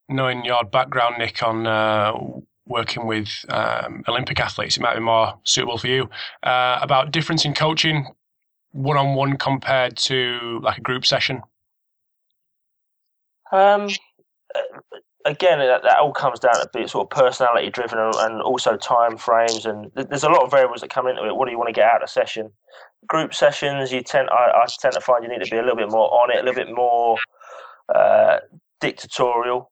knowing 0.07 0.45
your 0.45 0.63
background, 0.63 1.15
Nick, 1.17 1.41
on 1.41 1.65
uh, 1.65 2.13
working 2.67 3.07
with 3.07 3.29
um, 3.49 4.03
Olympic 4.07 4.39
athletes, 4.39 4.77
it 4.77 4.81
might 4.81 4.95
be 4.95 5.01
more 5.01 5.39
suitable 5.43 5.77
for 5.77 5.87
you. 5.87 6.09
Uh, 6.43 6.79
about 6.81 7.11
difference 7.11 7.45
in 7.45 7.53
coaching, 7.53 8.07
one 8.71 8.97
on 8.97 9.15
one 9.15 9.37
compared 9.37 9.97
to 9.97 10.59
like 10.61 10.77
a 10.77 10.81
group 10.81 11.05
session. 11.05 11.41
Um, 13.51 13.89
again, 15.25 15.59
that, 15.59 15.83
that, 15.83 15.97
all 15.99 16.13
comes 16.13 16.39
down 16.39 16.53
to 16.53 16.69
be 16.73 16.87
sort 16.87 17.05
of 17.05 17.09
personality 17.09 17.69
driven 17.69 17.99
and, 17.99 18.41
also 18.41 18.75
time 18.77 19.17
frames. 19.17 19.65
And 19.65 19.91
there's 19.95 20.23
a 20.23 20.29
lot 20.29 20.43
of 20.43 20.51
variables 20.51 20.81
that 20.81 20.89
come 20.89 21.07
into 21.07 21.25
it. 21.25 21.35
What 21.35 21.45
do 21.45 21.51
you 21.51 21.57
want 21.57 21.69
to 21.69 21.73
get 21.73 21.89
out 21.89 22.03
of 22.03 22.09
session? 22.09 22.51
Group 23.07 23.33
sessions, 23.33 23.91
you 23.91 24.01
tend 24.01 24.29
I, 24.29 24.51
I, 24.53 24.65
tend 24.79 24.93
to 24.93 25.01
find 25.01 25.23
you 25.23 25.29
need 25.29 25.43
to 25.43 25.49
be 25.49 25.57
a 25.57 25.61
little 25.61 25.75
bit 25.75 25.89
more 25.89 26.09
on 26.21 26.31
it, 26.31 26.37
a 26.37 26.43
little 26.43 26.63
bit 26.63 26.73
more 26.73 27.17
uh, 27.93 28.37
dictatorial. 28.79 29.69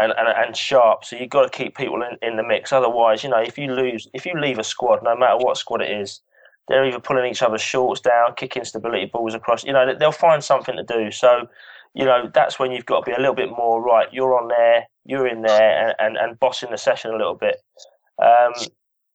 And, 0.00 0.12
and, 0.18 0.26
and 0.26 0.56
sharp, 0.56 1.04
so 1.04 1.14
you've 1.14 1.30
got 1.30 1.42
to 1.42 1.56
keep 1.56 1.76
people 1.76 2.02
in, 2.02 2.18
in 2.20 2.36
the 2.36 2.42
mix. 2.42 2.72
Otherwise, 2.72 3.22
you 3.22 3.30
know, 3.30 3.38
if 3.38 3.56
you 3.56 3.72
lose, 3.72 4.08
if 4.12 4.26
you 4.26 4.32
leave 4.36 4.58
a 4.58 4.64
squad, 4.64 5.04
no 5.04 5.16
matter 5.16 5.36
what 5.36 5.56
squad 5.56 5.82
it 5.82 5.90
is, 5.92 6.20
they're 6.66 6.84
either 6.84 6.98
pulling 6.98 7.30
each 7.30 7.42
other's 7.42 7.60
shorts 7.60 8.00
down, 8.00 8.34
kicking 8.36 8.64
stability 8.64 9.06
balls 9.06 9.34
across. 9.34 9.62
You 9.62 9.72
know, 9.72 9.94
they'll 9.94 10.10
find 10.10 10.42
something 10.42 10.74
to 10.74 10.82
do. 10.82 11.12
So 11.12 11.46
you 11.94 12.04
know, 12.04 12.30
that's 12.32 12.58
when 12.58 12.72
you've 12.72 12.86
got 12.86 13.04
to 13.04 13.10
be 13.10 13.14
a 13.14 13.20
little 13.20 13.34
bit 13.34 13.50
more 13.50 13.82
right. 13.82 14.08
You're 14.12 14.38
on 14.38 14.48
there, 14.48 14.86
you're 15.04 15.26
in 15.28 15.42
there, 15.42 15.88
and, 15.88 15.94
and, 15.98 16.16
and 16.16 16.40
bossing 16.40 16.70
the 16.70 16.78
session 16.78 17.12
a 17.12 17.16
little 17.16 17.34
bit. 17.34 17.62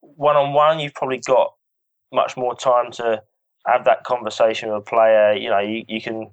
One 0.02 0.38
on 0.38 0.54
one, 0.54 0.80
you've 0.80 0.94
probably 0.94 1.18
got 1.20 1.54
much 2.12 2.38
more 2.38 2.56
time 2.56 2.92
to 2.94 3.22
have 3.68 3.86
that 3.86 4.04
conversation 4.04 4.70
with 4.70 4.78
a 4.78 4.82
player. 4.82 5.34
You 5.34 5.50
know, 5.50 5.60
you, 5.60 5.84
you 5.88 6.02
can, 6.02 6.32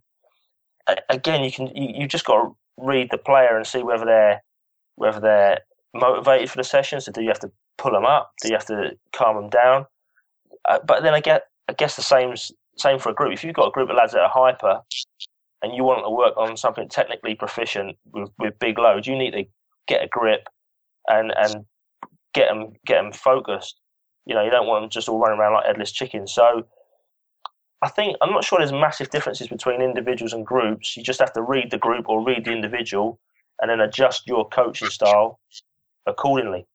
again, 1.09 1.43
you 1.43 1.51
can, 1.51 1.67
you, 1.75 2.03
you 2.03 2.09
just 2.09 2.25
got 2.25 2.43
to 2.43 2.57
read 2.77 3.11
the 3.11 3.19
player 3.19 3.57
and 3.57 3.67
see 3.67 3.83
whether 3.83 4.05
they're, 4.05 4.43
whether 4.95 5.21
they're 5.21 5.61
motivated 5.95 6.51
for 6.51 6.59
the 6.59 6.65
session. 6.65 7.01
So 7.01 7.13
do 7.13 7.23
you 7.23 7.29
have 7.29 7.41
to 7.41 7.51
pull 7.77 7.93
them 7.93 8.07
up? 8.07 8.33
Do 8.43 8.49
you 8.49 8.55
have 8.55 8.67
to 8.67 8.97
calm 9.13 9.37
them 9.37 9.51
down? 9.51 9.87
Uh, 10.65 10.79
but 10.87 11.03
then 11.03 11.15
I 11.15 11.21
get, 11.21 11.43
I 11.69 11.73
guess 11.73 11.97
the 11.97 12.03
same, 12.03 12.35
same 12.77 12.99
for 12.99 13.11
a 13.11 13.15
group. 13.15 13.33
If 13.33 13.43
you've 13.43 13.55
got 13.55 13.69
a 13.69 13.73
group 13.73 13.91
of 13.91 13.97
lads 13.97 14.13
that 14.13 14.21
are 14.21 14.31
hyper, 14.33 14.81
and 15.63 15.75
you 15.75 15.85
want 15.85 16.05
to 16.05 16.11
work 16.11 16.37
on 16.37 16.57
something 16.57 16.89
technically 16.89 17.35
proficient 17.35 17.97
with, 18.13 18.31
with 18.39 18.59
big 18.59 18.79
loads, 18.79 19.07
you 19.07 19.17
need 19.17 19.33
to 19.33 19.45
get 19.89 20.03
a 20.03 20.09
grip 20.09 20.49
and 21.07 21.33
and 21.37 21.65
get 22.35 22.49
them 22.49 22.73
get 22.85 23.03
them 23.03 23.13
focused. 23.13 23.81
You 24.27 24.35
know, 24.35 24.45
you 24.45 24.51
don't 24.51 24.67
want 24.67 24.83
them 24.83 24.91
just 24.91 25.09
all 25.09 25.19
running 25.19 25.39
around 25.39 25.55
like 25.55 25.67
headless 25.67 25.93
chickens. 25.93 26.33
So 26.33 26.67
I 27.83 27.89
think 27.89 28.17
I'm 28.21 28.31
not 28.31 28.45
sure 28.45 28.59
there's 28.59 28.73
massive 28.73 29.11
differences 29.11 29.49
between 29.49 29.81
individuals 29.81 30.33
and 30.33 30.45
groups. 30.45 30.97
You 30.97 31.03
just 31.03 31.21
have 31.21 31.33
to 31.35 31.43
read 31.43 31.71
the 31.71 31.79
group 31.79 32.09
or 32.09 32.25
read 32.25 32.45
the 32.45 32.53
individual, 32.53 33.21
and 33.61 33.71
then 33.71 33.81
adjust 33.81 34.27
your 34.27 34.49
coaching 34.49 34.89
style 34.89 35.41
accordingly. 36.07 36.67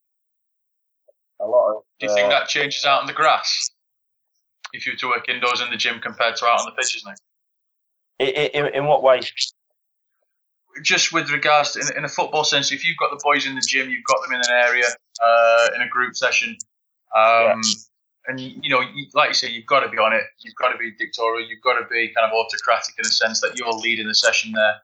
A 1.40 1.46
lot 1.46 1.70
of, 1.70 1.82
Do 1.98 2.06
you 2.06 2.14
think 2.14 2.26
uh, 2.26 2.30
that 2.30 2.48
changes 2.48 2.84
out 2.84 3.00
on 3.00 3.06
the 3.06 3.12
grass 3.12 3.70
if 4.72 4.86
you 4.86 4.92
were 4.92 4.98
to 4.98 5.08
work 5.08 5.28
indoors 5.28 5.60
in 5.60 5.70
the 5.70 5.76
gym 5.76 6.00
compared 6.00 6.36
to 6.36 6.46
out 6.46 6.60
on 6.60 6.66
the 6.66 6.72
pitches 6.72 7.04
now? 7.04 7.14
In, 8.18 8.66
in, 8.74 8.86
what 8.86 9.02
way? 9.02 9.20
Just 10.82 11.12
with 11.12 11.30
regards 11.30 11.72
to 11.72 11.80
in, 11.80 11.98
in, 11.98 12.04
a 12.04 12.08
football 12.08 12.44
sense, 12.44 12.72
if 12.72 12.84
you've 12.84 12.96
got 12.96 13.10
the 13.10 13.20
boys 13.22 13.46
in 13.46 13.54
the 13.54 13.62
gym, 13.66 13.90
you've 13.90 14.04
got 14.04 14.18
them 14.22 14.32
in 14.32 14.40
an 14.40 14.50
area 14.50 14.86
uh, 15.24 15.68
in 15.74 15.82
a 15.82 15.88
group 15.88 16.14
session, 16.14 16.56
um, 17.16 17.60
yeah. 17.60 17.62
and 18.28 18.40
you 18.40 18.68
know, 18.68 18.80
you, 18.80 19.06
like 19.14 19.28
you 19.28 19.34
say, 19.34 19.50
you've 19.50 19.66
got 19.66 19.80
to 19.80 19.88
be 19.88 19.98
on 19.98 20.12
it. 20.12 20.22
You've 20.38 20.54
got 20.54 20.70
to 20.70 20.78
be 20.78 20.92
dictatorial. 20.92 21.48
You've 21.48 21.62
got 21.62 21.78
to 21.78 21.86
be 21.90 22.12
kind 22.16 22.30
of 22.30 22.32
autocratic 22.32 22.94
in 22.98 23.06
a 23.06 23.10
sense 23.10 23.40
that 23.40 23.58
you're 23.58 23.72
leading 23.72 24.06
the 24.06 24.14
session 24.14 24.52
there. 24.52 24.74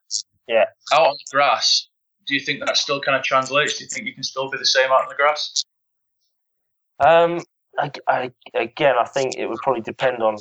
Yeah. 0.49 0.65
Out 0.93 1.07
on 1.07 1.13
the 1.13 1.37
grass, 1.37 1.89
do 2.27 2.35
you 2.35 2.41
think 2.41 2.65
that 2.65 2.77
still 2.77 3.01
kind 3.01 3.17
of 3.17 3.23
translates? 3.23 3.79
Do 3.79 3.85
you 3.85 3.91
think 3.91 4.07
you 4.07 4.15
can 4.15 4.23
still 4.23 4.51
be 4.51 4.59
the 4.59 4.67
same 4.67 4.91
out 4.91 5.03
on 5.03 5.09
the 5.09 5.15
grass? 5.15 5.63
Um, 7.01 7.41
I, 7.79 7.91
I, 8.09 8.33
again, 8.55 8.95
I 8.99 9.05
think 9.05 9.37
it 9.37 9.47
would 9.47 9.59
probably 9.59 9.83
depend 9.83 10.23
on 10.23 10.37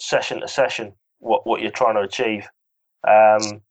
session 0.00 0.40
to 0.40 0.48
session 0.48 0.94
what 1.20 1.46
what 1.46 1.60
you're 1.60 1.70
trying 1.70 1.94
to 1.94 2.02
achieve. 2.02 2.48
Um, 3.06 3.62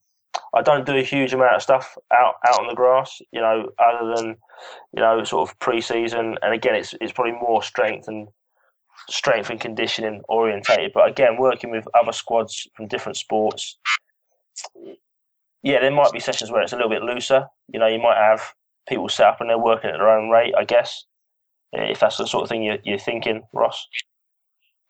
I 0.55 0.61
don't 0.63 0.85
do 0.85 0.95
a 0.95 1.03
huge 1.03 1.33
amount 1.33 1.55
of 1.55 1.61
stuff 1.61 1.95
out 2.13 2.35
out 2.47 2.59
on 2.59 2.67
the 2.67 2.75
grass, 2.75 3.21
you 3.31 3.41
know, 3.41 3.69
other 3.77 4.15
than 4.15 4.37
you 4.93 5.01
know 5.01 5.23
sort 5.23 5.49
of 5.49 5.59
pre-season. 5.59 6.37
And 6.41 6.53
again, 6.53 6.75
it's 6.75 6.95
it's 7.01 7.11
probably 7.11 7.33
more 7.33 7.61
strength 7.61 8.07
and 8.07 8.27
strength 9.09 9.49
and 9.49 9.59
conditioning 9.59 10.21
orientated. 10.29 10.91
But 10.93 11.09
again, 11.09 11.37
working 11.37 11.71
with 11.71 11.87
other 11.93 12.11
squads 12.11 12.67
from 12.75 12.87
different 12.87 13.17
sports, 13.17 13.77
yeah, 15.63 15.79
there 15.81 15.91
might 15.91 16.11
be 16.11 16.19
sessions 16.19 16.51
where 16.51 16.61
it's 16.61 16.73
a 16.73 16.75
little 16.75 16.89
bit 16.89 17.03
looser. 17.03 17.47
You 17.67 17.79
know, 17.79 17.87
you 17.87 17.99
might 17.99 18.17
have 18.17 18.53
people 18.87 19.09
set 19.09 19.27
up 19.27 19.41
and 19.41 19.49
they're 19.49 19.57
working 19.57 19.89
at 19.89 19.97
their 19.97 20.09
own 20.09 20.29
rate. 20.29 20.53
I 20.57 20.63
guess 20.63 21.05
if 21.73 21.99
that's 21.99 22.17
the 22.17 22.25
sort 22.25 22.43
of 22.43 22.49
thing 22.49 22.63
you're, 22.63 22.79
you're 22.83 22.97
thinking, 22.97 23.43
Ross. 23.53 23.87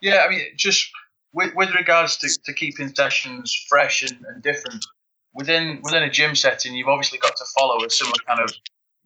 Yeah, 0.02 0.24
I 0.26 0.30
mean, 0.30 0.42
just 0.56 0.90
with, 1.34 1.54
with 1.56 1.74
regards 1.76 2.18
to, 2.18 2.30
to 2.46 2.54
keeping 2.54 2.94
sessions 2.94 3.54
fresh 3.70 4.04
and, 4.04 4.18
and 4.28 4.42
different 4.42 4.86
within 5.34 5.80
within 5.84 6.04
a 6.04 6.10
gym 6.10 6.36
setting, 6.36 6.76
you've 6.76 6.88
obviously 6.88 7.20
got 7.20 7.36
to 7.36 7.46
follow 7.58 7.84
a 7.84 7.90
similar 7.90 8.18
kind 8.28 8.40
of 8.40 8.52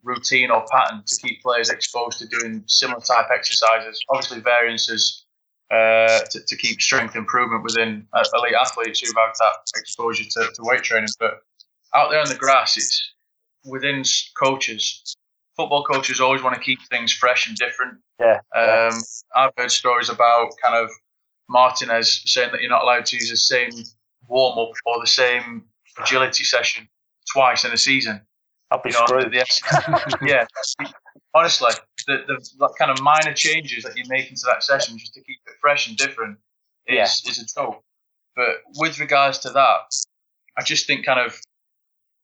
routine 0.04 0.52
or 0.52 0.66
pattern 0.72 1.04
to 1.06 1.18
keep 1.22 1.42
players 1.42 1.70
exposed 1.70 2.20
to 2.20 2.28
doing 2.28 2.64
similar 2.68 3.00
type 3.02 3.28
exercises. 3.34 4.00
Obviously, 4.10 4.40
variances 4.40 5.26
uh, 5.72 6.20
to, 6.30 6.40
to 6.46 6.56
keep 6.58 6.82
strength 6.82 7.16
improvement 7.16 7.64
within 7.64 8.06
uh, 8.14 8.24
elite 8.34 8.54
athletes 8.60 9.00
who've 9.00 9.16
had 9.16 9.32
that 9.40 9.80
exposure 9.80 10.24
to, 10.24 10.50
to 10.54 10.62
weight 10.64 10.84
training. 10.84 11.10
But 11.20 11.40
out 11.96 12.10
there 12.12 12.20
on 12.20 12.30
the 12.30 12.36
grass, 12.36 12.78
it's 12.78 13.14
within 13.66 14.04
coaches. 14.42 15.16
Football 15.56 15.84
coaches 15.84 16.20
always 16.20 16.42
want 16.42 16.56
to 16.56 16.62
keep 16.62 16.80
things 16.90 17.12
fresh 17.12 17.48
and 17.48 17.56
different. 17.56 18.00
Yeah. 18.20 18.40
Um, 18.56 19.00
I've 19.36 19.52
heard 19.58 19.72
stories 19.72 20.10
about 20.10 20.50
kind 20.62 20.76
of 20.76 20.90
Martinez 21.50 22.24
saying 22.26 22.52
that 22.52 22.62
you're 22.62 22.70
not 22.70 22.84
allowed 22.84 23.06
to 23.08 23.16
use 23.16 23.30
the 23.30 23.38
same 23.38 23.72
warm 24.28 24.58
up 24.58 24.72
or 24.86 25.00
the 25.00 25.08
same 25.08 25.66
agility 26.00 26.44
session 26.44 26.88
twice 27.32 27.66
in 27.66 27.72
a 27.72 27.78
season. 27.78 28.22
I'll 28.72 28.82
be 28.82 28.90
you 28.90 29.00
know, 29.00 29.06
screwed. 29.06 29.32
The, 29.32 30.18
yeah, 30.26 30.46
honestly, 31.34 31.72
the, 32.08 32.24
the, 32.58 32.74
kind 32.78 32.92
of 32.92 33.02
minor 33.02 33.34
changes 33.34 33.84
that 33.84 33.98
you 33.98 34.04
make 34.08 34.30
into 34.30 34.44
that 34.46 34.64
session 34.64 34.98
just 34.98 35.14
to 35.14 35.22
keep 35.22 35.38
it 35.46 35.54
fresh 35.62 35.88
and 35.88 35.96
different 35.98 36.38
is, 36.88 36.96
yeah. 36.96 37.32
is 37.32 37.40
a 37.40 37.46
joke. 37.46 37.84
But 38.36 38.62
with 38.78 39.00
regards 39.00 39.40
to 39.40 39.50
that, 39.52 39.96
I 40.58 40.64
just 40.64 40.88
think 40.88 41.06
kind 41.06 41.20
of 41.20 41.40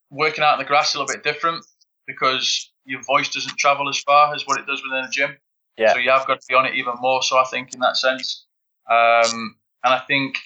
working 0.10 0.44
out 0.44 0.54
in 0.54 0.60
the 0.60 0.66
grass 0.66 0.90
is 0.90 0.96
a 0.96 1.00
little 1.00 1.14
bit 1.14 1.24
different 1.24 1.66
because 2.08 2.72
your 2.86 3.02
voice 3.04 3.30
doesn't 3.30 3.58
travel 3.58 3.88
as 3.88 4.00
far 4.00 4.34
as 4.34 4.44
what 4.48 4.60
it 4.60 4.66
does 4.66 4.82
within 4.84 5.06
a 5.06 5.10
gym. 5.10 5.38
Yeah. 5.78 5.94
So 5.94 6.00
you 6.00 6.10
have 6.10 6.26
got 6.28 6.42
to 6.42 6.46
be 6.50 6.56
on 6.56 6.66
it 6.66 6.76
even 6.76 6.94
more. 7.00 7.22
So 7.22 7.38
I 7.38 7.46
think 7.46 7.74
in 7.74 7.80
that 7.82 7.96
sense, 7.96 8.48
um, 8.88 9.56
and 9.84 9.94
I 9.94 10.02
think 10.08 10.38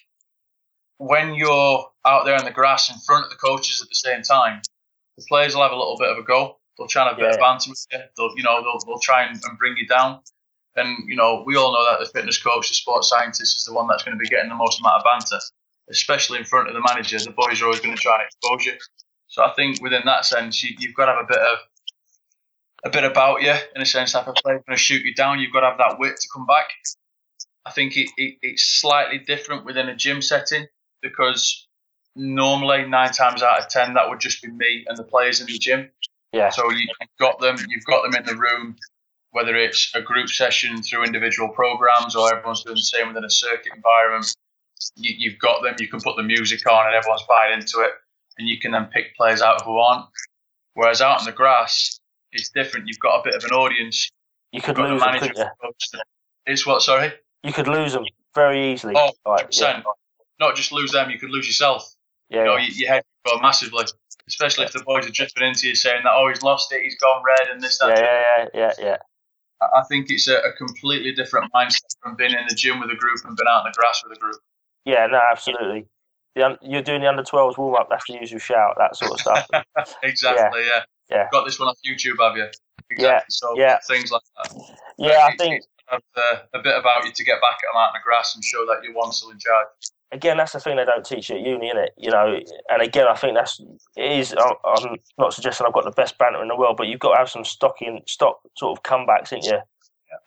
when 0.98 1.34
you're 1.36 1.86
out 2.06 2.26
there 2.26 2.38
in 2.38 2.46
the 2.46 2.52
grass 2.52 2.90
in 2.90 2.98
front 3.06 3.26
of 3.26 3.30
the 3.30 3.38
coaches 3.38 3.82
at 3.82 3.90
the 3.90 3.96
same 3.96 4.22
time, 4.22 4.62
the 5.18 5.26
players 5.28 5.56
will 5.56 5.64
have 5.64 5.72
a 5.72 5.78
little 5.78 5.98
bit 5.98 6.10
of 6.10 6.18
a 6.18 6.24
go. 6.24 6.58
They'll 6.78 6.88
try 6.88 7.04
and 7.04 7.10
have 7.10 7.18
a 7.18 7.22
bit 7.22 7.30
yeah. 7.30 7.36
of 7.36 7.40
banter 7.40 7.70
with 7.70 7.86
you. 7.92 8.00
They'll, 8.18 8.34
you 8.36 8.44
know, 8.44 8.62
they'll, 8.62 8.80
they'll 8.86 9.00
try 9.00 9.24
and, 9.26 9.40
and 9.44 9.58
bring 9.58 9.78
you 9.78 9.88
down. 9.88 10.22
And 10.76 11.08
you 11.08 11.16
know, 11.16 11.44
we 11.46 11.56
all 11.56 11.72
know 11.72 11.86
that 11.92 12.00
the 12.00 12.12
fitness 12.12 12.42
coach, 12.42 12.70
the 12.70 12.76
sports 12.76 13.10
scientist, 13.10 13.58
is 13.58 13.64
the 13.64 13.74
one 13.74 13.88
that's 13.88 14.04
going 14.04 14.18
to 14.18 14.22
be 14.22 14.28
getting 14.28 14.50
the 14.50 14.56
most 14.56 14.80
amount 14.80 14.96
of 14.96 15.04
banter, 15.04 15.40
especially 15.90 16.40
in 16.40 16.46
front 16.46 16.68
of 16.68 16.74
the 16.74 16.82
manager. 16.82 17.20
The 17.20 17.30
boys 17.30 17.62
are 17.62 17.66
always 17.66 17.80
going 17.80 17.96
to 17.96 18.02
try 18.02 18.16
and 18.16 18.24
expose 18.26 18.66
you. 18.66 18.74
So 19.28 19.44
I 19.44 19.54
think 19.54 19.82
within 19.82 20.02
that 20.06 20.26
sense, 20.26 20.64
you, 20.64 20.76
have 20.88 20.96
got 20.96 21.06
to 21.06 21.12
have 21.14 21.26
a 21.26 21.28
bit 21.28 21.38
of 21.38 21.58
a 22.86 22.90
bit 22.90 23.04
about 23.04 23.42
you 23.42 23.54
in 23.76 23.82
a 23.82 23.86
sense. 23.86 24.16
If 24.16 24.28
a 24.28 24.34
player's 24.34 24.64
going 24.68 24.76
to 24.76 24.82
shoot 24.82 25.06
you 25.06 25.14
down, 25.14 25.40
you've 25.40 25.54
got 25.54 25.62
to 25.62 25.70
have 25.70 25.78
that 25.78 26.00
wit 26.00 26.18
to 26.18 26.28
come 26.34 26.46
back. 26.46 26.70
I 27.66 27.72
think 27.72 27.96
it, 27.98 28.10
it, 28.18 28.38
it's 28.42 28.64
slightly 28.64 29.20
different 29.20 29.66
within 29.66 29.90
a 29.90 29.96
gym 29.96 30.22
setting 30.22 30.68
because 31.02 31.68
normally 32.16 32.86
nine 32.86 33.12
times 33.12 33.42
out 33.42 33.60
of 33.60 33.70
ten 33.70 33.94
that 33.94 34.10
would 34.10 34.20
just 34.20 34.42
be 34.42 34.50
me 34.50 34.86
and 34.88 34.98
the 34.98 35.04
players 35.04 35.40
in 35.40 35.48
the 35.48 35.58
gym. 35.58 35.90
Yeah. 36.32 36.50
So 36.50 36.70
you've 36.72 36.90
got 37.20 37.40
them, 37.40 37.56
you've 37.68 37.86
got 37.86 38.04
them 38.04 38.16
in 38.16 38.26
the 38.26 38.36
room, 38.36 38.76
whether 39.32 39.56
it's 39.56 39.92
a 39.96 40.02
group 40.02 40.30
session 40.30 40.82
through 40.82 41.04
individual 41.04 41.50
programs 41.50 42.16
or 42.16 42.34
everyone's 42.34 42.64
doing 42.64 42.76
the 42.76 42.82
same 42.82 43.08
within 43.08 43.24
a 43.24 43.30
circuit 43.30 43.72
environment. 43.76 44.34
You, 44.96 45.32
have 45.32 45.40
got 45.40 45.64
them. 45.64 45.76
You 45.80 45.88
can 45.88 46.02
put 46.02 46.18
the 46.18 46.24
music 46.24 46.70
on 46.70 46.88
and 46.88 46.96
everyone's 46.96 47.24
buying 47.30 47.54
into 47.54 47.80
it, 47.80 47.92
and 48.38 48.48
you 48.48 48.60
can 48.60 48.72
then 48.72 48.86
pick 48.88 49.16
players 49.16 49.42
out 49.42 49.64
who 49.64 49.78
aren't. 49.78 50.06
Whereas 50.74 51.02
out 51.02 51.20
on 51.20 51.26
the 51.26 51.32
grass, 51.32 52.00
it's 52.32 52.50
different. 52.50 52.88
You've 52.88 53.00
got 53.00 53.20
a 53.20 53.24
bit 53.24 53.36
of 53.36 53.44
an 53.46 53.52
audience. 53.52 54.10
You 54.52 54.62
could 54.62 54.78
lose? 54.78 55.02
It's 56.46 56.66
what? 56.66 56.82
Sorry. 56.82 57.14
You 57.44 57.54
could 57.54 57.68
lose 57.68 57.94
them 57.94 58.06
very 58.34 58.72
easily. 58.72 58.94
Oh, 58.98 59.12
right, 59.26 59.46
yeah. 59.52 59.82
Not 60.40 60.56
just 60.56 60.72
lose 60.72 60.92
them, 60.92 61.10
you 61.10 61.20
could 61.20 61.30
lose 61.30 61.46
yourself. 61.46 61.94
Yeah. 62.30 62.40
You 62.40 62.46
know, 62.46 62.58
your 62.58 62.90
head 62.90 63.04
go 63.26 63.40
massively 63.40 63.86
especially 64.28 64.66
if 64.66 64.72
the 64.72 64.84
boys 64.84 65.06
are 65.06 65.12
drifting 65.12 65.48
into 65.48 65.68
you 65.68 65.76
saying 65.76 66.02
that 66.04 66.14
oh 66.14 66.30
he's 66.30 66.42
lost 66.42 66.72
it, 66.72 66.82
he's 66.84 66.98
gone 66.98 67.22
red, 67.26 67.50
and 67.52 67.62
this 67.62 67.78
that. 67.80 67.90
Yeah, 67.90 68.46
yeah, 68.54 68.72
yeah, 68.80 68.86
yeah, 68.86 68.98
I 69.62 69.84
think 69.90 70.10
it's 70.10 70.28
a, 70.28 70.38
a, 70.38 70.54
completely 70.54 71.14
different 71.14 71.52
mindset 71.54 71.96
from 72.02 72.16
being 72.16 72.32
in 72.32 72.46
the 72.48 72.56
gym 72.56 72.80
with 72.80 72.90
a 72.90 72.96
group 72.96 73.20
and 73.26 73.36
being 73.36 73.48
out 73.50 73.66
in 73.66 73.72
the 73.72 73.76
grass 73.78 74.02
with 74.04 74.18
a 74.18 74.20
group. 74.20 74.38
Yeah, 74.86 75.08
no, 75.08 75.20
absolutely. 75.32 75.86
The, 76.36 76.58
you're 76.62 76.82
doing 76.82 77.02
the 77.02 77.08
under 77.08 77.24
12s 77.24 77.58
warm 77.58 77.76
up, 77.76 77.88
that's 77.90 78.06
the 78.08 78.18
usual 78.20 78.40
shout, 78.40 78.76
that 78.78 78.96
sort 78.96 79.12
of 79.12 79.20
stuff. 79.20 79.48
exactly, 80.04 80.62
yeah. 80.62 80.82
yeah. 81.10 81.18
yeah. 81.18 81.28
Got 81.32 81.46
this 81.46 81.60
one 81.60 81.70
off 81.70 81.78
YouTube, 81.88 82.20
have 82.20 82.36
you? 82.36 82.48
Exactly. 82.90 83.04
Yeah. 83.04 83.22
So 83.30 83.54
yeah. 83.56 83.78
things 83.88 84.12
like 84.12 84.22
that. 84.38 84.78
Yeah, 84.98 85.30
I 85.30 85.36
think. 85.38 85.64
Have, 85.88 86.02
uh, 86.16 86.38
a 86.54 86.62
bit 86.62 86.78
about 86.78 87.06
you 87.06 87.12
to 87.12 87.24
get 87.24 87.42
back 87.42 87.60
at 87.60 87.68
them 87.68 87.78
out 87.78 87.94
in 87.94 88.00
the 88.00 88.04
grass 88.04 88.36
and 88.36 88.44
show 88.44 88.66
that 88.66 88.84
you're 88.84 88.94
one 88.94 89.12
still 89.12 89.32
in 89.32 89.40
charge 89.40 89.68
again, 90.14 90.38
that's 90.38 90.54
the 90.54 90.60
thing 90.60 90.78
they 90.78 90.86
don't 90.86 91.06
teach 91.06 91.30
you 91.30 91.36
at 91.36 91.42
uni, 91.42 91.68
it? 91.68 91.94
You 91.98 92.12
know, 92.12 92.40
and 92.70 92.82
again, 92.82 93.08
I 93.10 93.16
think 93.16 93.36
that's 93.36 93.60
it 93.98 94.12
is. 94.12 94.34
I'm 94.34 94.98
not 95.18 95.34
suggesting 95.34 95.68
I've 95.68 95.74
got 95.74 95.84
the 95.84 95.92
best 95.92 96.18
banter 96.18 96.42
in 96.42 96.48
the 96.48 96.56
world, 96.56 96.78
but 96.78 96.88
you've 96.88 97.00
got 97.00 97.14
to 97.14 97.18
have 97.18 97.30
some 97.30 97.44
stocking 97.44 98.02
stock 98.08 98.40
sort 98.58 98.78
of 98.78 98.84
comebacks, 98.84 99.34
ain't 99.34 99.46
you? 99.46 99.60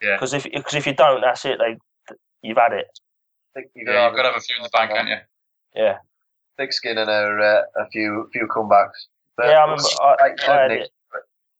Yeah. 0.01 0.15
Because 0.15 0.33
if 0.33 0.43
because 0.43 0.75
if 0.75 0.85
you 0.85 0.93
don't, 0.93 1.21
that's 1.21 1.45
it. 1.45 1.57
They 1.57 1.77
you've 2.43 2.57
had 2.57 2.73
it. 2.73 2.87
Yeah, 3.55 3.63
you've 3.73 3.87
got 3.87 4.23
to 4.23 4.29
have 4.29 4.37
a 4.37 4.41
few 4.41 4.57
in 4.57 4.63
the 4.63 4.69
bank, 4.71 4.91
haven't 4.91 5.07
you? 5.07 5.17
Yeah. 5.75 5.97
Thick 6.57 6.73
skin 6.73 6.97
and 6.97 7.09
a, 7.09 7.13
uh, 7.13 7.81
a 7.83 7.89
few 7.89 8.29
few 8.33 8.47
comebacks. 8.47 9.07
But 9.35 9.47
yeah, 9.47 9.59
I 9.59 9.63
remember. 9.63 9.83
I, 10.01 10.15
I, 10.47 10.61
had 10.61 10.71
it, 10.71 10.89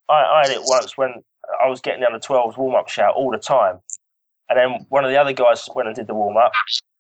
I, 0.09 0.13
I 0.13 0.41
had 0.43 0.51
it 0.51 0.61
once 0.65 0.97
when 0.97 1.23
I 1.61 1.67
was 1.67 1.81
getting 1.81 2.01
the 2.01 2.07
under 2.07 2.19
12s 2.19 2.57
warm 2.57 2.75
up 2.75 2.89
shout 2.89 3.15
all 3.15 3.31
the 3.31 3.37
time. 3.37 3.79
And 4.49 4.57
then 4.57 4.85
one 4.89 5.03
of 5.03 5.11
the 5.11 5.17
other 5.17 5.33
guys 5.33 5.67
went 5.75 5.87
and 5.87 5.95
did 5.95 6.07
the 6.07 6.13
warm 6.13 6.37
up, 6.37 6.53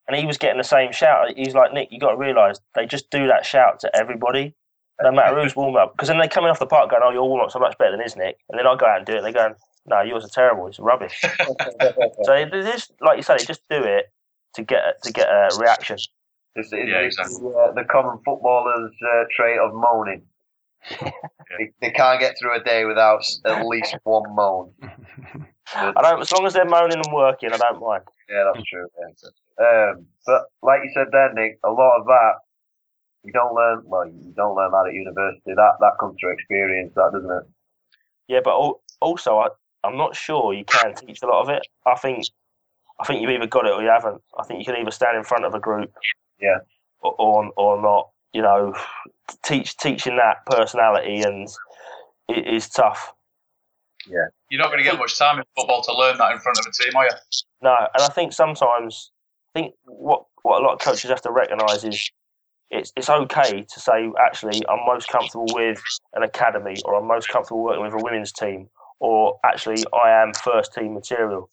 and 0.07 0.17
he 0.17 0.25
was 0.25 0.37
getting 0.37 0.57
the 0.57 0.63
same 0.63 0.91
shout. 0.91 1.33
He's 1.35 1.53
like, 1.53 1.73
Nick, 1.73 1.89
you 1.91 1.99
got 1.99 2.11
to 2.11 2.17
realise 2.17 2.59
they 2.75 2.85
just 2.85 3.09
do 3.09 3.27
that 3.27 3.45
shout 3.45 3.79
to 3.81 3.95
everybody, 3.95 4.53
no 5.01 5.11
matter 5.11 5.41
who's 5.41 5.55
warm 5.55 5.75
up. 5.75 5.93
Because 5.93 6.09
then 6.09 6.17
they're 6.17 6.27
coming 6.27 6.49
off 6.49 6.59
the 6.59 6.65
park 6.65 6.89
going, 6.89 7.03
oh, 7.05 7.11
your 7.11 7.27
warm 7.27 7.41
up's 7.41 7.53
so 7.53 7.59
much 7.59 7.77
better 7.77 7.91
than 7.91 8.01
his, 8.01 8.15
Nick. 8.15 8.37
And 8.49 8.59
then 8.59 8.67
I 8.67 8.75
go 8.75 8.85
out 8.85 8.97
and 8.97 9.05
do 9.05 9.13
it, 9.13 9.17
and 9.17 9.25
they're 9.25 9.31
going, 9.31 9.55
no, 9.85 10.01
yours 10.01 10.25
are 10.25 10.29
terrible. 10.29 10.67
It's 10.67 10.79
rubbish. 10.79 11.21
so 12.23 12.27
they 12.27 12.45
just, 12.49 12.91
like 13.01 13.17
you 13.17 13.23
say, 13.23 13.37
just 13.37 13.61
do 13.69 13.81
it 13.83 14.11
to 14.55 14.63
get 14.63 15.01
to 15.03 15.11
get 15.11 15.27
a 15.27 15.49
reaction. 15.59 15.95
It's, 16.55 16.73
it's, 16.73 16.89
yeah, 16.89 16.97
exactly. 16.97 17.37
the, 17.39 17.49
uh, 17.49 17.71
the 17.73 17.83
common 17.85 18.19
footballer's 18.25 18.91
uh, 19.01 19.23
trait 19.35 19.59
of 19.59 19.73
moaning. 19.73 20.23
They, 21.57 21.71
they, 21.81 21.91
can't 21.91 22.19
get 22.19 22.35
through 22.39 22.55
a 22.55 22.63
day 22.63 22.85
without 22.85 23.23
at 23.45 23.65
least 23.65 23.95
one 24.03 24.33
moan. 24.35 24.71
I 25.75 25.91
don't. 26.01 26.21
As 26.21 26.31
long 26.31 26.45
as 26.45 26.53
they're 26.53 26.65
moaning 26.65 27.01
and 27.03 27.13
working, 27.13 27.51
I 27.51 27.57
don't 27.57 27.81
mind. 27.81 28.03
Yeah, 28.29 28.51
that's 28.53 28.65
true. 28.69 28.87
Yeah. 28.99 29.91
Um, 29.91 30.05
but 30.25 30.43
like 30.61 30.81
you 30.83 30.91
said 30.93 31.07
there, 31.11 31.33
Nick, 31.33 31.59
a 31.63 31.71
lot 31.71 31.99
of 31.99 32.05
that 32.05 32.33
you 33.27 33.33
don't 33.33 33.53
learn. 33.53 33.81
Well, 33.83 34.07
you 34.07 34.33
don't 34.35 34.55
learn 34.55 34.71
that 34.71 34.87
at 34.87 34.93
university. 34.93 35.53
That 35.53 35.73
that 35.81 35.97
comes 35.99 36.15
through 36.19 36.33
experience, 36.33 36.93
that 36.95 37.11
doesn't 37.13 37.29
it? 37.29 37.43
Yeah, 38.27 38.39
but 38.43 38.55
also 39.01 39.37
I, 39.37 39.49
I'm 39.83 39.97
not 39.97 40.15
sure 40.15 40.53
you 40.53 40.63
can 40.63 40.95
teach 40.95 41.21
a 41.21 41.27
lot 41.27 41.41
of 41.41 41.49
it. 41.49 41.67
I 41.85 41.95
think 41.95 42.25
I 42.99 43.05
think 43.05 43.21
you've 43.21 43.29
either 43.29 43.47
got 43.47 43.65
it 43.65 43.73
or 43.73 43.83
you 43.83 43.89
haven't. 43.89 44.21
I 44.39 44.43
think 44.45 44.59
you 44.59 44.65
can 44.65 44.81
either 44.81 44.91
stand 44.91 45.17
in 45.17 45.23
front 45.23 45.45
of 45.45 45.53
a 45.53 45.59
group, 45.59 45.93
yeah, 46.39 46.59
or 47.01 47.15
or, 47.19 47.51
or 47.57 47.81
not. 47.81 48.09
You 48.33 48.41
know, 48.41 48.73
teach 49.43 49.77
teaching 49.77 50.17
that 50.17 50.45
personality 50.45 51.21
and 51.21 51.47
it 52.29 52.47
is 52.47 52.69
tough. 52.69 53.13
Yeah, 54.07 54.27
you're 54.49 54.61
not 54.61 54.67
going 54.67 54.83
to 54.83 54.89
get 54.89 54.97
much 54.97 55.17
time 55.17 55.39
in 55.39 55.43
football 55.55 55.81
to 55.81 55.93
learn 55.93 56.17
that 56.17 56.31
in 56.31 56.39
front 56.39 56.59
of 56.59 56.65
a 56.65 56.71
team, 56.71 56.95
are 56.95 57.05
you? 57.05 57.11
No, 57.61 57.75
and 57.93 58.03
I 58.03 58.07
think 58.09 58.33
sometimes 58.33 59.11
I 59.49 59.59
think 59.59 59.75
what 59.85 60.25
what 60.43 60.61
a 60.61 60.65
lot 60.65 60.73
of 60.73 60.79
coaches 60.79 61.09
have 61.09 61.21
to 61.23 61.31
recognise 61.31 61.83
is 61.83 62.09
it's 62.69 62.91
it's 62.95 63.09
okay 63.09 63.63
to 63.63 63.79
say 63.79 64.09
actually 64.19 64.61
I'm 64.69 64.85
most 64.85 65.07
comfortable 65.09 65.47
with 65.53 65.81
an 66.13 66.23
academy 66.23 66.75
or 66.85 66.95
I'm 66.95 67.07
most 67.07 67.29
comfortable 67.29 67.63
working 67.63 67.83
with 67.83 67.93
a 67.93 68.03
women's 68.03 68.31
team 68.31 68.69
or 68.99 69.39
actually 69.45 69.83
I 69.93 70.09
am 70.21 70.33
first 70.33 70.73
team 70.73 70.93
material. 70.93 71.49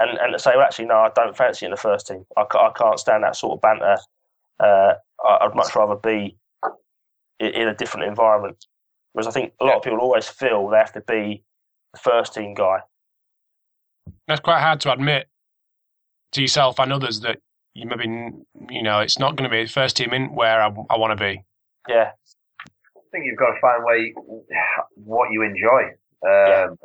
And 0.00 0.18
and 0.18 0.40
say 0.40 0.52
well, 0.54 0.64
actually 0.64 0.86
no 0.86 0.96
I 0.96 1.10
don't 1.14 1.36
fancy 1.36 1.64
in 1.64 1.70
the 1.70 1.76
first 1.76 2.06
team. 2.06 2.24
I, 2.36 2.42
I 2.42 2.70
can't 2.76 2.98
stand 2.98 3.24
that 3.24 3.36
sort 3.36 3.54
of 3.54 3.60
banter. 3.60 3.96
Uh, 4.60 4.94
I'd 5.24 5.54
much 5.54 5.74
rather 5.74 5.96
be 5.96 6.36
in 7.42 7.68
a 7.68 7.74
different 7.74 8.06
environment. 8.06 8.66
Whereas 9.12 9.26
I 9.26 9.30
think 9.30 9.52
a 9.60 9.64
lot 9.64 9.76
of 9.76 9.82
people 9.82 9.98
always 9.98 10.28
feel 10.28 10.68
they 10.68 10.78
have 10.78 10.92
to 10.92 11.02
be 11.02 11.42
the 11.92 11.98
first 11.98 12.34
team 12.34 12.54
guy. 12.54 12.78
That's 14.26 14.40
quite 14.40 14.60
hard 14.60 14.80
to 14.82 14.92
admit 14.92 15.28
to 16.32 16.40
yourself 16.40 16.78
and 16.78 16.92
others 16.92 17.20
that 17.20 17.38
you 17.74 17.86
maybe 17.86 18.04
you 18.70 18.82
know 18.82 19.00
it's 19.00 19.18
not 19.18 19.36
going 19.36 19.48
to 19.48 19.54
be 19.54 19.66
first 19.66 19.96
team 19.96 20.12
in 20.12 20.34
where 20.34 20.62
I, 20.62 20.74
I 20.90 20.96
want 20.96 21.16
to 21.18 21.22
be. 21.22 21.44
Yeah, 21.88 22.10
I 22.96 23.00
think 23.10 23.26
you've 23.26 23.38
got 23.38 23.52
to 23.52 23.60
find 23.60 23.84
where 23.84 23.98
you, 23.98 24.14
what 24.94 25.30
you 25.30 25.42
enjoy. 25.42 25.82
Um, 26.24 26.78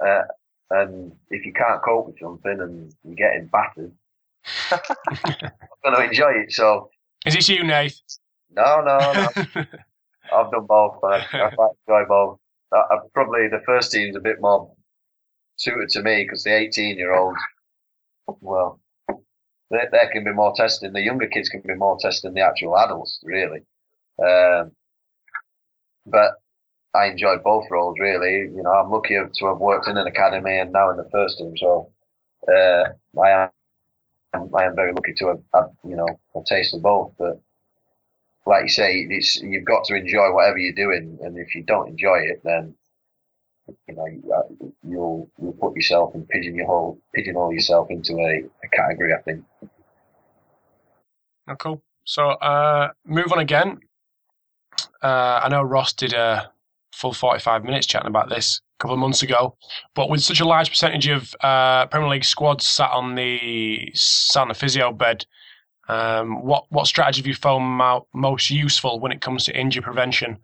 yeah. 0.00 0.06
uh, 0.06 0.22
and 0.70 1.12
if 1.30 1.44
you 1.46 1.52
can't 1.52 1.82
cope 1.82 2.06
with 2.06 2.18
something 2.20 2.60
and 2.60 2.94
you're 3.04 3.14
getting 3.14 3.46
battered, 3.46 3.92
I'm 4.70 5.50
going 5.82 5.96
to 5.96 6.04
enjoy 6.04 6.30
it. 6.32 6.52
So, 6.52 6.90
is 7.26 7.34
this 7.34 7.48
you, 7.48 7.64
Nate? 7.64 8.00
No, 8.50 8.82
no, 8.82 9.28
no. 9.54 9.64
I've 10.32 10.50
done 10.50 10.66
both. 10.66 10.98
I, 11.04 11.24
I 11.32 11.50
enjoy 11.50 12.04
both. 12.08 12.38
I, 12.72 12.76
I, 12.76 12.98
probably 13.14 13.48
the 13.48 13.62
first 13.66 13.92
team's 13.92 14.16
a 14.16 14.20
bit 14.20 14.40
more 14.40 14.70
suited 15.56 15.88
to 15.90 16.02
me 16.02 16.24
because 16.24 16.44
the 16.44 16.54
18 16.54 16.96
year 16.96 17.14
olds, 17.14 17.40
well, 18.40 18.80
there, 19.70 19.88
there 19.90 20.10
can 20.12 20.24
be 20.24 20.32
more 20.32 20.54
testing. 20.56 20.92
The 20.92 21.02
younger 21.02 21.26
kids 21.26 21.48
can 21.48 21.62
be 21.66 21.74
more 21.74 21.98
testing 22.00 22.34
the 22.34 22.40
actual 22.42 22.78
adults, 22.78 23.20
really. 23.22 23.60
Um, 24.22 24.72
but 26.06 26.34
I 26.94 27.06
enjoyed 27.06 27.42
both 27.42 27.66
roles, 27.70 27.96
really. 28.00 28.50
You 28.54 28.62
know, 28.62 28.70
I'm 28.70 28.90
lucky 28.90 29.14
to 29.14 29.46
have 29.46 29.58
worked 29.58 29.88
in 29.88 29.96
an 29.96 30.06
academy 30.06 30.58
and 30.58 30.72
now 30.72 30.90
in 30.90 30.96
the 30.96 31.08
first 31.12 31.38
team. 31.38 31.54
So 31.56 31.90
uh, 32.48 32.84
I 33.20 33.30
am, 34.34 34.50
I 34.54 34.64
am 34.64 34.74
very 34.74 34.92
lucky 34.92 35.12
to 35.18 35.28
have, 35.28 35.40
have 35.54 35.70
you 35.84 35.96
know, 35.96 36.08
a 36.34 36.40
taste 36.46 36.74
of 36.74 36.82
both. 36.82 37.12
But 37.18 37.40
like 38.48 38.62
you 38.62 38.68
say, 38.70 39.06
it's 39.10 39.36
you've 39.36 39.64
got 39.64 39.84
to 39.84 39.94
enjoy 39.94 40.32
whatever 40.32 40.58
you're 40.58 40.72
doing, 40.72 41.18
and 41.22 41.36
if 41.36 41.54
you 41.54 41.62
don't 41.62 41.88
enjoy 41.88 42.16
it, 42.18 42.40
then 42.44 42.74
you 43.86 43.94
know 43.94 44.06
you'll 44.82 45.30
you'll 45.38 45.52
put 45.52 45.76
yourself 45.76 46.14
and 46.14 46.26
pigeonhole 46.28 46.98
pigeonhole 47.14 47.52
yourself 47.52 47.90
into 47.90 48.14
a, 48.14 48.42
a 48.64 48.68
category. 48.72 49.12
I 49.12 49.20
think. 49.22 49.44
Oh, 51.48 51.56
cool. 51.56 51.82
So 52.04 52.30
uh, 52.30 52.88
move 53.04 53.32
on 53.32 53.38
again. 53.38 53.80
Uh, 55.02 55.40
I 55.44 55.48
know 55.48 55.62
Ross 55.62 55.92
did 55.92 56.14
a 56.14 56.50
full 56.94 57.12
45 57.12 57.64
minutes 57.64 57.86
chatting 57.86 58.08
about 58.08 58.28
this 58.28 58.60
a 58.78 58.82
couple 58.82 58.94
of 58.94 59.00
months 59.00 59.22
ago, 59.22 59.56
but 59.94 60.08
with 60.08 60.22
such 60.22 60.40
a 60.40 60.44
large 60.44 60.70
percentage 60.70 61.06
of 61.06 61.34
uh, 61.42 61.86
Premier 61.86 62.08
League 62.08 62.24
squads 62.24 62.66
sat 62.66 62.90
on 62.92 63.14
the 63.14 63.90
sat 63.94 64.42
on 64.42 64.48
the 64.48 64.54
physio 64.54 64.90
bed, 64.92 65.26
um, 65.88 66.42
what 66.42 66.64
what 66.70 66.86
strategy 66.86 67.20
have 67.20 67.26
you 67.26 67.34
found 67.34 68.04
most 68.12 68.50
useful 68.50 69.00
when 69.00 69.12
it 69.12 69.20
comes 69.20 69.44
to 69.46 69.58
injury 69.58 69.82
prevention? 69.82 70.38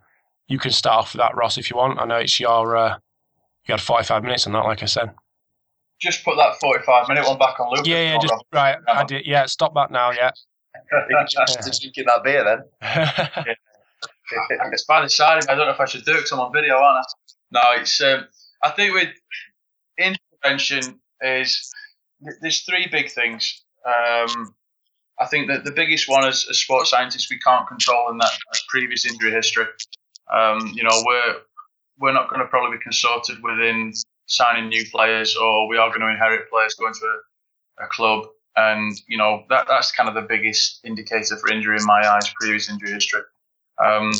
You 0.49 0.59
can 0.59 0.73
start 0.73 0.99
off 0.99 1.13
with 1.15 1.21
that, 1.21 1.37
Ross, 1.37 1.59
if 1.59 1.71
you 1.71 1.77
want. 1.77 1.99
I 1.99 2.05
know 2.07 2.17
it's 2.17 2.39
your 2.41 2.77
uh, 2.77 2.99
you 3.67 3.73
had 3.73 3.81
45 3.81 4.23
minutes 4.23 4.47
on 4.47 4.53
that, 4.53 4.65
like 4.65 4.83
I 4.83 4.87
said. 4.87 5.11
Just 6.01 6.25
put 6.25 6.37
that 6.37 6.57
45 6.61 7.09
minute 7.09 7.27
one 7.27 7.39
back 7.39 7.59
on 7.61 7.71
loop. 7.71 7.87
Yeah, 7.87 8.13
yeah, 8.13 8.19
just 8.19 8.35
right. 8.53 8.77
I 8.89 9.05
did. 9.05 9.27
Yeah, 9.27 9.47
stop 9.47 9.75
that 9.75 9.91
now. 9.91 10.11
Yeah. 10.11 10.31
just 11.29 11.81
drinking 11.81 12.05
that 12.07 12.25
beer 12.25 12.45
then. 12.45 12.65
yeah. 12.83 13.55
it's 14.73 14.85
by 14.85 15.03
the 15.03 15.09
side. 15.09 15.47
I 15.49 15.55
don't 15.55 15.67
know 15.67 15.73
if 15.73 15.81
I 15.81 15.87
should 15.87 16.05
do 16.05 16.13
it 16.13 16.17
because 16.17 16.33
I'm 16.33 16.41
on 16.41 16.53
video, 16.53 16.77
aren't 16.77 17.07
I? 17.07 17.13
No, 17.53 17.81
it's. 17.81 18.01
Um, 18.01 18.27
I 18.63 18.71
think 18.71 18.95
with 18.95 19.09
intervention 19.99 21.01
is 21.21 21.71
there's 22.41 22.63
three 22.63 22.89
big 22.91 23.11
things. 23.11 23.63
Um, 23.87 24.55
I 25.21 25.27
think 25.27 25.49
that 25.49 25.65
the 25.65 25.71
biggest 25.71 26.09
one 26.09 26.25
as, 26.25 26.47
as 26.51 26.59
sports 26.59 26.91
scientists 26.91 27.31
we 27.31 27.39
can't 27.39 27.69
control 27.69 28.11
in 28.11 28.19
that 28.19 28.33
previous 28.69 29.07
injury 29.07 29.31
history. 29.31 29.67
Um, 30.33 30.73
you 30.75 30.83
know, 30.83 31.03
we're 31.07 31.37
we're 31.99 32.12
not 32.12 32.29
going 32.29 32.41
to 32.41 32.49
probably 32.49 32.77
be 32.77 32.83
consulted 32.83 33.37
within 33.43 33.93
signing 34.27 34.69
new 34.69 34.85
players, 34.91 35.37
or 35.37 35.69
we 35.69 35.77
are 35.77 35.89
going 35.89 36.01
to 36.01 36.09
inherit 36.09 36.51
players 36.51 36.75
going 36.75 36.95
to 36.95 37.07
a, 37.81 37.85
a 37.85 37.89
club, 37.89 38.27
and 38.57 39.01
you 39.07 39.17
know 39.17 39.45
that 39.51 39.67
that's 39.69 39.93
kind 39.93 40.09
of 40.09 40.15
the 40.15 40.23
biggest 40.23 40.81
indicator 40.85 41.37
for 41.37 41.53
injury 41.53 41.77
in 41.79 41.87
my 41.87 42.07
eyes, 42.09 42.33
previous 42.41 42.69
injury 42.69 42.93
history. 42.93 43.23
Um, 43.85 44.12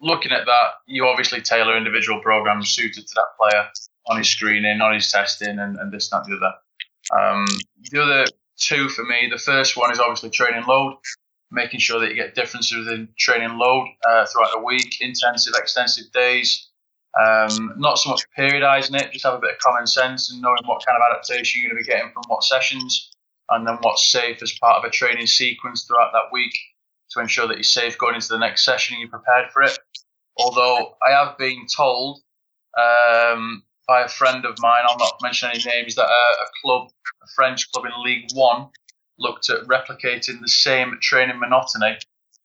looking 0.00 0.32
at 0.32 0.46
that, 0.46 0.70
you 0.86 1.06
obviously 1.06 1.40
tailor 1.40 1.76
individual 1.76 2.20
programs 2.20 2.68
suited 2.70 3.06
to 3.06 3.14
that 3.16 3.36
player 3.38 3.68
on 4.06 4.18
his 4.18 4.28
screening, 4.28 4.80
on 4.80 4.94
his 4.94 5.10
testing, 5.10 5.58
and, 5.58 5.76
and 5.78 5.92
this, 5.92 6.10
that, 6.10 6.24
and 6.26 6.32
the 6.32 6.46
other. 6.46 6.54
Um, 7.20 7.46
the 7.90 8.02
other 8.02 8.26
two 8.58 8.88
for 8.88 9.04
me, 9.04 9.28
the 9.30 9.38
first 9.38 9.76
one 9.76 9.92
is 9.92 9.98
obviously 9.98 10.30
training 10.30 10.64
load, 10.66 10.96
making 11.50 11.80
sure 11.80 12.00
that 12.00 12.08
you 12.08 12.14
get 12.14 12.34
differences 12.34 12.86
in 12.88 13.08
training 13.18 13.58
load 13.58 13.88
uh, 14.08 14.26
throughout 14.26 14.52
the 14.52 14.60
week, 14.60 15.00
intensive, 15.00 15.54
extensive 15.56 16.10
days. 16.12 16.68
Um, 17.18 17.72
not 17.78 17.98
so 17.98 18.10
much 18.10 18.22
periodizing 18.38 19.00
it, 19.00 19.10
just 19.10 19.24
have 19.24 19.34
a 19.34 19.38
bit 19.38 19.52
of 19.52 19.58
common 19.58 19.86
sense 19.86 20.30
and 20.30 20.42
knowing 20.42 20.58
what 20.66 20.84
kind 20.84 20.98
of 20.98 21.02
adaptation 21.10 21.62
you're 21.62 21.70
going 21.70 21.82
to 21.82 21.86
be 21.86 21.90
getting 21.90 22.12
from 22.12 22.24
what 22.28 22.44
sessions, 22.44 23.10
and 23.50 23.66
then 23.66 23.78
what's 23.80 24.06
safe 24.06 24.42
as 24.42 24.58
part 24.58 24.78
of 24.78 24.84
a 24.84 24.90
training 24.90 25.26
sequence 25.26 25.84
throughout 25.84 26.12
that 26.12 26.32
week 26.32 26.52
to 27.10 27.20
ensure 27.20 27.46
that 27.46 27.56
you're 27.56 27.62
safe 27.62 27.96
going 27.96 28.14
into 28.14 28.28
the 28.28 28.38
next 28.38 28.64
session 28.64 28.94
and 28.94 29.00
you're 29.00 29.10
prepared 29.10 29.50
for 29.52 29.62
it. 29.62 29.78
Although 30.36 30.96
I 31.06 31.12
have 31.12 31.38
been 31.38 31.66
told 31.74 32.20
um, 32.76 33.62
by 33.86 34.02
a 34.02 34.08
friend 34.08 34.44
of 34.44 34.56
mine, 34.58 34.82
I'll 34.88 34.98
not 34.98 35.18
mention 35.22 35.50
any 35.50 35.62
names, 35.64 35.94
that 35.94 36.06
a, 36.06 36.06
a 36.42 36.46
club, 36.62 36.88
a 37.22 37.26
French 37.34 37.70
club 37.72 37.86
in 37.86 37.92
League 38.02 38.28
One, 38.34 38.68
looked 39.18 39.48
at 39.48 39.62
replicating 39.66 40.40
the 40.40 40.48
same 40.48 40.98
training 41.00 41.38
monotony 41.38 41.98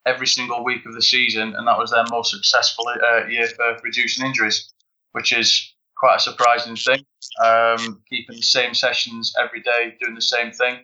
every 0.05 0.27
single 0.27 0.63
week 0.63 0.85
of 0.85 0.93
the 0.93 1.01
season, 1.01 1.55
and 1.55 1.67
that 1.67 1.77
was 1.77 1.91
their 1.91 2.05
most 2.09 2.31
successful 2.31 2.85
uh, 2.87 3.25
year 3.27 3.47
for 3.47 3.77
reducing 3.83 4.25
injuries, 4.25 4.73
which 5.11 5.33
is 5.33 5.73
quite 5.97 6.15
a 6.15 6.19
surprising 6.19 6.75
thing. 6.75 7.03
Um, 7.43 8.01
keeping 8.09 8.35
the 8.35 8.41
same 8.41 8.73
sessions 8.73 9.33
every 9.39 9.61
day, 9.61 9.95
doing 9.99 10.15
the 10.15 10.21
same 10.21 10.51
thing, 10.51 10.79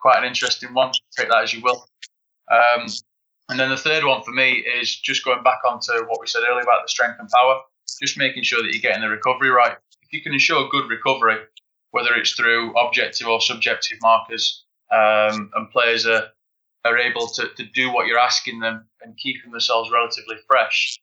quite 0.00 0.18
an 0.18 0.24
interesting 0.24 0.72
one. 0.72 0.92
Take 1.16 1.28
that 1.28 1.42
as 1.42 1.52
you 1.52 1.60
will. 1.62 1.86
Um, 2.50 2.86
and 3.50 3.58
then 3.58 3.70
the 3.70 3.76
third 3.76 4.04
one 4.04 4.22
for 4.22 4.30
me 4.30 4.64
is 4.80 4.94
just 4.96 5.24
going 5.24 5.42
back 5.42 5.60
onto 5.68 5.92
what 6.06 6.20
we 6.20 6.26
said 6.26 6.42
earlier 6.48 6.62
about 6.62 6.82
the 6.82 6.88
strength 6.88 7.18
and 7.18 7.28
power, 7.28 7.60
just 8.00 8.18
making 8.18 8.42
sure 8.42 8.62
that 8.62 8.70
you're 8.72 8.80
getting 8.80 9.02
the 9.02 9.08
recovery 9.08 9.50
right. 9.50 9.76
If 10.02 10.12
you 10.12 10.22
can 10.22 10.32
ensure 10.32 10.68
good 10.70 10.88
recovery, 10.88 11.38
whether 11.90 12.14
it's 12.14 12.32
through 12.32 12.76
objective 12.78 13.26
or 13.26 13.40
subjective 13.40 13.98
markers, 14.02 14.64
um, 14.90 15.50
and 15.54 15.70
players 15.70 16.06
are, 16.06 16.28
are 16.84 16.98
able 16.98 17.26
to, 17.26 17.48
to 17.56 17.64
do 17.74 17.92
what 17.92 18.06
you're 18.06 18.18
asking 18.18 18.60
them 18.60 18.86
and 19.02 19.16
keeping 19.18 19.50
themselves 19.50 19.90
relatively 19.90 20.36
fresh, 20.46 20.98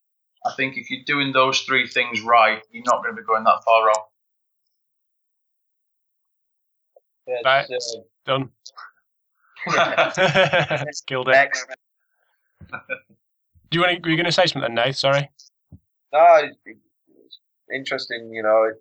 I 0.45 0.53
think 0.55 0.77
if 0.77 0.89
you're 0.89 1.03
doing 1.05 1.31
those 1.31 1.61
three 1.61 1.87
things 1.87 2.21
right, 2.21 2.61
you're 2.71 2.83
not 2.85 3.03
going 3.03 3.15
to 3.15 3.21
be 3.21 3.25
going 3.25 3.43
that 3.43 3.63
far 3.65 3.87
wrong. 3.87 4.05
Yeah, 7.27 7.41
right. 7.43 7.65
Uh, 7.69 7.99
Done. 8.25 8.49
Killed 11.07 11.29
it. 11.29 11.49
Do 13.71 13.79
you 13.79 13.81
want 13.81 13.95
to, 13.95 14.01
were 14.03 14.09
you 14.09 14.17
going 14.17 14.25
to 14.25 14.31
say 14.31 14.45
something, 14.45 14.73
Nate? 14.73 14.95
Sorry. 14.95 15.29
No, 16.15 16.49
it's 16.65 17.39
interesting. 17.73 18.31
You 18.33 18.43
know, 18.43 18.71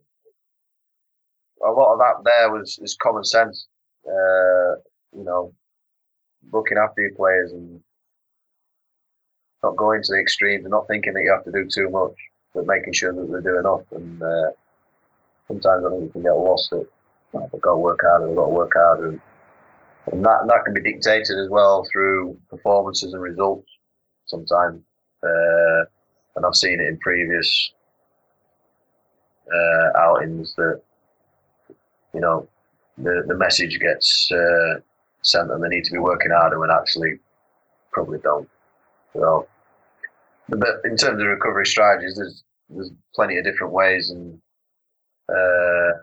a 1.67 1.71
lot 1.73 1.95
of 1.95 1.99
that 1.99 2.25
there 2.25 2.53
was 2.53 2.79
is 2.83 2.97
common 3.03 3.25
sense. 3.25 3.67
Uh, 4.07 4.77
you 5.17 5.25
know, 5.25 5.55
looking 6.53 6.79
after 6.79 7.03
your 7.03 7.15
players 7.15 7.53
and 7.53 7.81
not 9.63 9.77
going 9.77 10.03
to 10.03 10.13
the 10.13 10.21
extremes 10.21 10.65
and 10.65 10.71
not 10.73 10.87
thinking 10.89 11.15
that 11.15 11.23
you 11.23 11.33
have 11.33 11.45
to 11.45 11.53
do 11.53 11.69
too 11.69 11.91
much, 11.91 12.15
but 12.55 12.67
making 12.67 12.93
sure 12.93 13.13
that 13.13 13.33
they 13.33 13.43
do 13.43 13.59
enough. 13.59 13.83
And 13.93 14.23
uh, 14.23 14.51
sometimes 15.49 15.85
I 15.87 15.91
think 15.91 16.03
you 16.05 16.11
can 16.11 16.23
get 16.23 16.33
lost 16.37 16.73
at, 16.73 16.87
I've 17.35 17.61
got 17.61 17.73
to 17.73 17.79
work 17.79 18.01
harder, 18.03 18.31
I've 18.31 18.37
got 18.37 18.47
to 18.47 18.53
work 18.53 18.73
harder. 18.77 19.09
And, 19.11 19.21
and 20.13 20.25
that 20.25 20.47
that 20.49 20.65
can 20.65 20.75
be 20.75 20.83
dictated 20.83 21.39
as 21.39 21.49
well 21.51 21.87
through 21.91 22.39
performances 22.51 23.15
and 23.15 23.23
results 23.23 23.71
sometimes. 24.27 24.83
Uh, 25.23 25.85
and 26.37 26.47
I've 26.47 26.55
seen 26.55 26.81
it 26.81 26.89
in 26.89 26.99
previous 26.99 27.73
uh, 29.53 29.99
outings 29.99 30.55
that 30.57 30.81
you 32.13 32.21
know 32.21 32.49
the 32.99 33.25
the 33.27 33.35
message 33.35 33.79
gets 33.81 34.31
uh, 34.33 34.81
sent 35.23 35.49
that 35.49 35.61
they 35.61 35.69
need 35.69 35.85
to 35.85 35.93
be 35.93 35.99
working 35.99 36.31
harder 36.31 36.59
when 36.59 36.71
actually 36.71 37.19
probably 37.93 38.19
don't. 38.19 38.49
So, 39.13 39.47
but 40.49 40.81
in 40.85 40.97
terms 40.97 41.21
of 41.21 41.27
recovery 41.27 41.67
strategies, 41.67 42.17
there's 42.17 42.45
there's 42.71 42.91
plenty 43.15 43.39
of 43.39 43.45
different 43.45 43.73
ways 43.73 44.11
and 44.11 44.41
uh, 45.29 45.99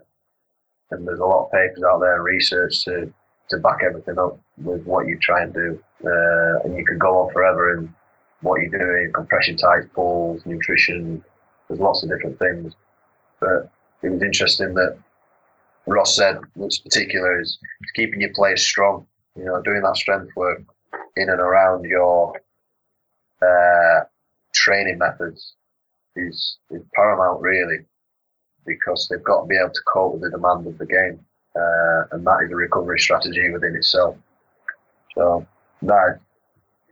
and 0.91 1.07
there's 1.07 1.19
a 1.19 1.25
lot 1.25 1.45
of 1.45 1.51
papers 1.51 1.83
out 1.83 1.99
there 1.99 2.15
and 2.15 2.23
research 2.23 2.83
to 2.85 3.11
to 3.49 3.57
back 3.57 3.79
everything 3.83 4.17
up 4.17 4.39
with 4.57 4.83
what 4.85 5.07
you 5.07 5.17
try 5.19 5.43
and 5.43 5.53
do. 5.53 5.81
Uh, 6.05 6.59
and 6.63 6.77
you 6.77 6.85
can 6.85 6.97
go 6.97 7.19
on 7.19 7.33
forever 7.33 7.77
in 7.77 7.93
what 8.41 8.61
you're 8.61 8.77
doing, 8.77 9.11
compression 9.13 9.57
tights, 9.57 9.87
pulls, 9.93 10.45
nutrition. 10.45 11.23
There's 11.67 11.79
lots 11.79 12.03
of 12.03 12.09
different 12.09 12.39
things. 12.39 12.73
But 13.39 13.71
it 14.03 14.09
was 14.09 14.21
interesting 14.21 14.73
that 14.75 14.97
Ross 15.87 16.15
said 16.15 16.39
what's 16.55 16.79
particular 16.79 17.39
is 17.39 17.57
keeping 17.95 18.21
your 18.21 18.33
players 18.33 18.61
strong. 18.61 19.05
You 19.35 19.45
know, 19.45 19.61
doing 19.61 19.81
that 19.81 19.95
strength 19.95 20.35
work 20.35 20.61
in 21.15 21.29
and 21.29 21.39
around 21.39 21.85
your 21.85 22.39
uh, 23.41 24.01
training 24.53 24.97
methods 24.97 25.53
is, 26.15 26.57
is 26.69 26.81
paramount, 26.93 27.41
really, 27.41 27.79
because 28.65 29.07
they've 29.07 29.23
got 29.23 29.41
to 29.41 29.47
be 29.47 29.55
able 29.55 29.69
to 29.69 29.81
cope 29.91 30.13
with 30.13 30.21
the 30.21 30.29
demand 30.29 30.67
of 30.67 30.77
the 30.77 30.85
game 30.85 31.25
uh, 31.55 32.03
and 32.11 32.25
that 32.25 32.39
is 32.45 32.51
a 32.51 32.55
recovery 32.55 32.99
strategy 32.99 33.49
within 33.49 33.75
itself. 33.75 34.15
So, 35.15 35.45
no, 35.81 36.19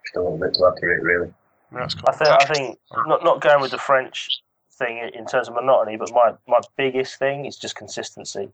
just 0.04 0.16
a 0.16 0.22
little 0.22 0.38
bit 0.38 0.54
to 0.56 0.68
add 0.68 0.82
to 0.82 0.92
it, 0.92 1.02
really. 1.02 1.34
That's 1.72 1.94
cool. 1.94 2.06
I 2.08 2.12
think, 2.14 2.30
I 2.30 2.46
think 2.46 2.80
not, 3.08 3.24
not 3.24 3.42
going 3.42 3.62
with 3.62 3.72
the 3.72 3.78
French 3.78 4.42
thing 4.74 5.10
in 5.14 5.26
terms 5.26 5.48
of 5.48 5.54
monotony, 5.54 5.98
but 5.98 6.12
my, 6.14 6.34
my 6.48 6.60
biggest 6.78 7.20
thing 7.20 7.46
is 7.46 7.58
just 7.58 7.76
consistency. 7.76 8.50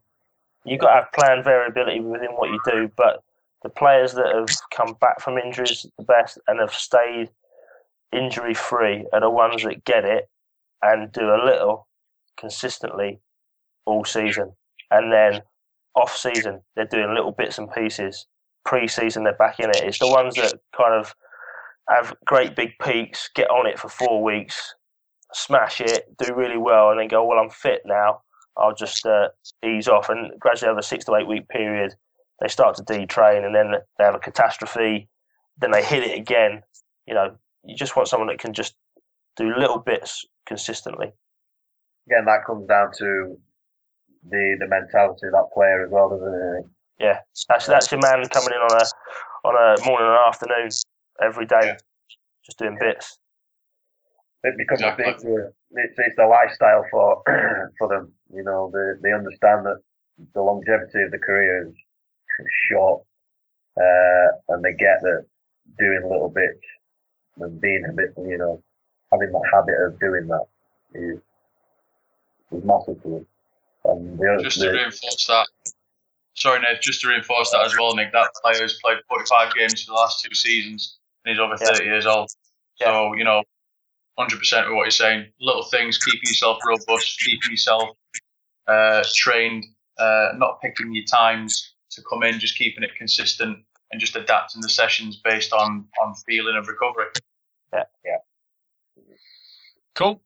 You've 0.64 0.80
got 0.80 0.88
to 0.88 1.00
have 1.02 1.12
planned 1.12 1.44
variability 1.44 2.00
within 2.00 2.32
what 2.32 2.50
you 2.50 2.60
do, 2.66 2.90
but 2.96 3.22
the 3.62 3.68
players 3.68 4.12
that 4.14 4.34
have 4.34 4.48
come 4.70 4.96
back 5.00 5.20
from 5.20 5.38
injuries 5.38 5.86
the 5.98 6.04
best 6.04 6.38
and 6.46 6.60
have 6.60 6.74
stayed 6.74 7.30
injury 8.12 8.54
free 8.54 9.06
are 9.12 9.20
the 9.20 9.30
ones 9.30 9.62
that 9.62 9.84
get 9.84 10.04
it 10.04 10.28
and 10.82 11.12
do 11.12 11.30
a 11.30 11.44
little 11.44 11.86
consistently 12.36 13.20
all 13.86 14.04
season. 14.04 14.52
And 14.90 15.12
then 15.12 15.42
off 15.94 16.16
season, 16.16 16.62
they're 16.74 16.84
doing 16.84 17.14
little 17.14 17.32
bits 17.32 17.58
and 17.58 17.72
pieces. 17.72 18.26
Pre 18.64 18.86
season, 18.88 19.24
they're 19.24 19.34
back 19.34 19.58
in 19.60 19.70
it. 19.70 19.82
It's 19.82 19.98
the 19.98 20.08
ones 20.08 20.34
that 20.34 20.54
kind 20.76 20.94
of 20.94 21.14
have 21.88 22.14
great 22.24 22.56
big 22.56 22.70
peaks, 22.82 23.30
get 23.34 23.50
on 23.50 23.66
it 23.66 23.78
for 23.78 23.88
four 23.88 24.22
weeks, 24.22 24.74
smash 25.32 25.80
it, 25.80 26.06
do 26.18 26.34
really 26.34 26.56
well, 26.56 26.90
and 26.90 27.00
then 27.00 27.08
go, 27.08 27.24
well, 27.24 27.38
I'm 27.38 27.50
fit 27.50 27.82
now. 27.84 28.22
I'll 28.56 28.74
just 28.74 29.04
uh, 29.06 29.28
ease 29.64 29.86
off. 29.86 30.08
And 30.08 30.38
gradually, 30.40 30.70
over 30.70 30.80
a 30.80 30.82
six 30.82 31.04
to 31.04 31.14
eight 31.14 31.28
week 31.28 31.48
period, 31.48 31.94
they 32.40 32.48
start 32.48 32.76
to 32.76 32.82
detrain 32.82 33.44
and 33.44 33.54
then 33.54 33.72
they 33.98 34.04
have 34.04 34.14
a 34.14 34.18
catastrophe. 34.18 35.08
Then 35.58 35.70
they 35.70 35.82
hit 35.82 36.02
it 36.02 36.18
again. 36.18 36.62
You 37.06 37.14
know, 37.14 37.36
you 37.64 37.76
just 37.76 37.96
want 37.96 38.08
someone 38.08 38.28
that 38.28 38.38
can 38.38 38.52
just 38.52 38.74
do 39.36 39.54
little 39.56 39.78
bits 39.78 40.24
consistently. 40.46 41.12
Again, 42.08 42.24
that 42.24 42.44
comes 42.46 42.66
down 42.66 42.92
to 42.98 43.36
the 44.28 44.56
the 44.58 44.66
mentality 44.66 45.26
of 45.26 45.32
that 45.32 45.48
player 45.52 45.84
as 45.84 45.90
well, 45.90 46.08
doesn't 46.08 46.34
it? 46.34 46.64
Yeah, 46.98 47.18
that's 47.48 47.66
that's 47.66 47.90
your 47.90 48.00
man 48.00 48.26
coming 48.28 48.50
in 48.54 48.60
on 48.60 48.80
a 48.80 49.48
on 49.48 49.54
a 49.54 49.84
morning 49.86 50.08
and 50.08 50.18
afternoon 50.26 50.70
every 51.22 51.46
day, 51.46 51.60
yeah. 51.62 51.76
just 52.44 52.58
doing 52.58 52.76
bits. 52.78 53.18
It 54.44 54.56
becomes 54.56 54.80
yeah, 54.80 54.94
a 54.94 54.96
big. 54.96 55.14
Uh, 55.16 55.50
it's, 55.72 55.98
it's 55.98 56.16
the 56.16 56.26
lifestyle 56.26 56.84
for 56.90 57.22
for 57.78 57.88
them. 57.88 58.12
You 58.32 58.44
know, 58.44 58.70
they 58.72 59.08
they 59.08 59.12
understand 59.12 59.66
that 59.66 59.80
the 60.34 60.42
longevity 60.42 61.02
of 61.02 61.10
the 61.10 61.18
career 61.18 61.68
is 61.68 61.74
short, 62.68 63.02
uh, 63.76 64.54
and 64.54 64.64
they 64.64 64.72
get 64.72 65.00
that 65.02 65.26
doing 65.78 66.02
little 66.04 66.28
bits 66.28 66.64
and 67.40 67.60
being 67.60 67.84
a 67.88 67.92
bit, 67.92 68.14
you 68.18 68.38
know, 68.38 68.62
having 69.12 69.32
that 69.32 69.42
habit 69.52 69.74
of 69.86 70.00
doing 70.00 70.26
that 70.28 70.46
is 70.94 71.18
is 72.52 72.64
massive 72.64 73.02
to 73.02 73.08
them. 73.08 73.26
Um, 73.88 74.18
Just 74.42 74.60
to 74.60 74.70
reinforce 74.70 75.26
that, 75.26 75.46
sorry, 76.34 76.60
Nate, 76.60 76.80
just 76.80 77.00
to 77.02 77.08
reinforce 77.08 77.50
that 77.50 77.64
as 77.64 77.76
well, 77.78 77.94
Nick. 77.94 78.12
That 78.12 78.30
player 78.42 78.62
has 78.62 78.78
played 78.82 78.98
45 79.08 79.54
games 79.54 79.84
for 79.84 79.92
the 79.92 79.94
last 79.94 80.24
two 80.24 80.34
seasons, 80.34 80.98
and 81.26 81.34
he's 81.34 81.40
over 81.40 81.56
30 81.56 81.84
yeah. 81.84 81.90
years 81.90 82.06
old. 82.06 82.30
Yeah. 82.80 82.86
So 82.86 83.14
you 83.14 83.24
know, 83.24 83.42
100% 84.18 84.66
of 84.66 84.74
what 84.74 84.84
you're 84.84 84.90
saying. 84.90 85.26
Little 85.40 85.64
things, 85.64 85.98
keeping 85.98 86.20
yourself 86.22 86.58
robust, 86.66 87.20
keeping 87.20 87.50
yourself 87.50 87.90
uh, 88.66 89.02
trained, 89.14 89.66
uh, 89.98 90.28
not 90.36 90.60
picking 90.62 90.94
your 90.94 91.04
times 91.04 91.74
to 91.90 92.02
come 92.08 92.22
in, 92.22 92.38
just 92.38 92.56
keeping 92.56 92.82
it 92.82 92.90
consistent 92.96 93.58
and 93.92 94.00
just 94.00 94.16
adapting 94.16 94.60
the 94.62 94.68
sessions 94.68 95.20
based 95.22 95.52
on 95.52 95.86
on 96.02 96.14
feeling 96.26 96.56
of 96.56 96.68
recovery. 96.68 97.06
Yeah, 97.72 97.84
yeah. 98.04 98.16
Cool. 99.94 100.20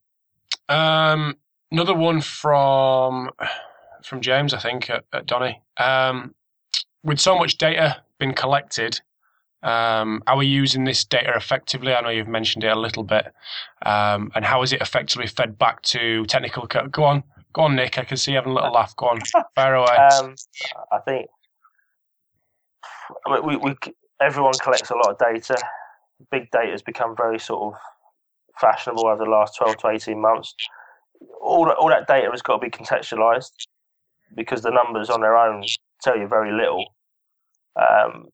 Um, 0.69 1.37
another 1.71 1.95
one 1.95 2.21
from 2.21 3.31
from 4.03 4.21
James, 4.21 4.55
I 4.55 4.59
think, 4.59 4.91
at, 4.91 5.05
at 5.13 5.27
Donny. 5.27 5.61
Um, 5.77 6.35
with 7.03 7.19
so 7.19 7.39
much 7.39 7.59
data 7.59 8.03
being 8.19 8.35
collected, 8.35 9.01
um, 9.63 10.23
are 10.27 10.37
we 10.37 10.47
using 10.47 10.85
this 10.85 11.05
data 11.05 11.35
effectively? 11.37 11.93
I 11.93 12.01
know 12.01 12.09
you've 12.09 12.29
mentioned 12.29 12.65
it 12.65 12.69
a 12.69 12.79
little 12.79 13.03
bit. 13.03 13.33
Um, 13.85 14.31
and 14.35 14.45
how 14.45 14.63
is 14.63 14.73
it 14.73 14.81
effectively 14.81 15.27
fed 15.27 15.59
back 15.59 15.83
to 15.83 16.25
technical? 16.27 16.67
Co- 16.67 16.89
go 16.89 17.05
on, 17.05 17.23
go 17.53 17.63
on, 17.63 17.77
Nick. 17.77 17.99
I 17.99 18.05
can 18.05 18.17
see 18.17 18.33
you 18.33 18.37
having 18.37 18.53
a 18.53 18.55
little 18.55 18.73
laugh. 18.73 18.97
Go 18.97 19.07
on, 19.07 19.21
fire 19.55 19.75
away. 19.75 19.97
Um, 20.13 20.35
I 20.93 20.99
think 21.01 21.29
we, 23.45 23.57
we, 23.57 23.75
everyone 24.21 24.55
collects 24.63 24.91
a 24.91 24.95
lot 24.95 25.11
of 25.11 25.19
data. 25.19 25.57
Big 26.31 26.51
data 26.51 26.71
has 26.71 26.83
become 26.83 27.17
very 27.17 27.39
sort 27.39 27.75
of 27.75 27.81
fashionable 28.61 29.07
over 29.07 29.25
the 29.25 29.31
last 29.31 29.57
12 29.57 29.79
to 29.79 29.89
18 29.89 30.21
months. 30.21 30.55
All 31.41 31.67
that, 31.67 31.77
all 31.77 31.89
that 31.89 32.07
data 32.07 32.31
has 32.31 32.43
got 32.43 32.59
to 32.59 32.67
be 32.67 32.71
contextualized 32.71 33.53
because 34.37 34.63
the 34.63 34.71
numbers 34.71 35.11
on 35.11 35.21
their 35.21 35.37
own 35.37 35.65
tell 36.03 36.19
you 36.19 36.27
very 36.27 36.53
little. 36.53 36.85
Um, 37.77 38.29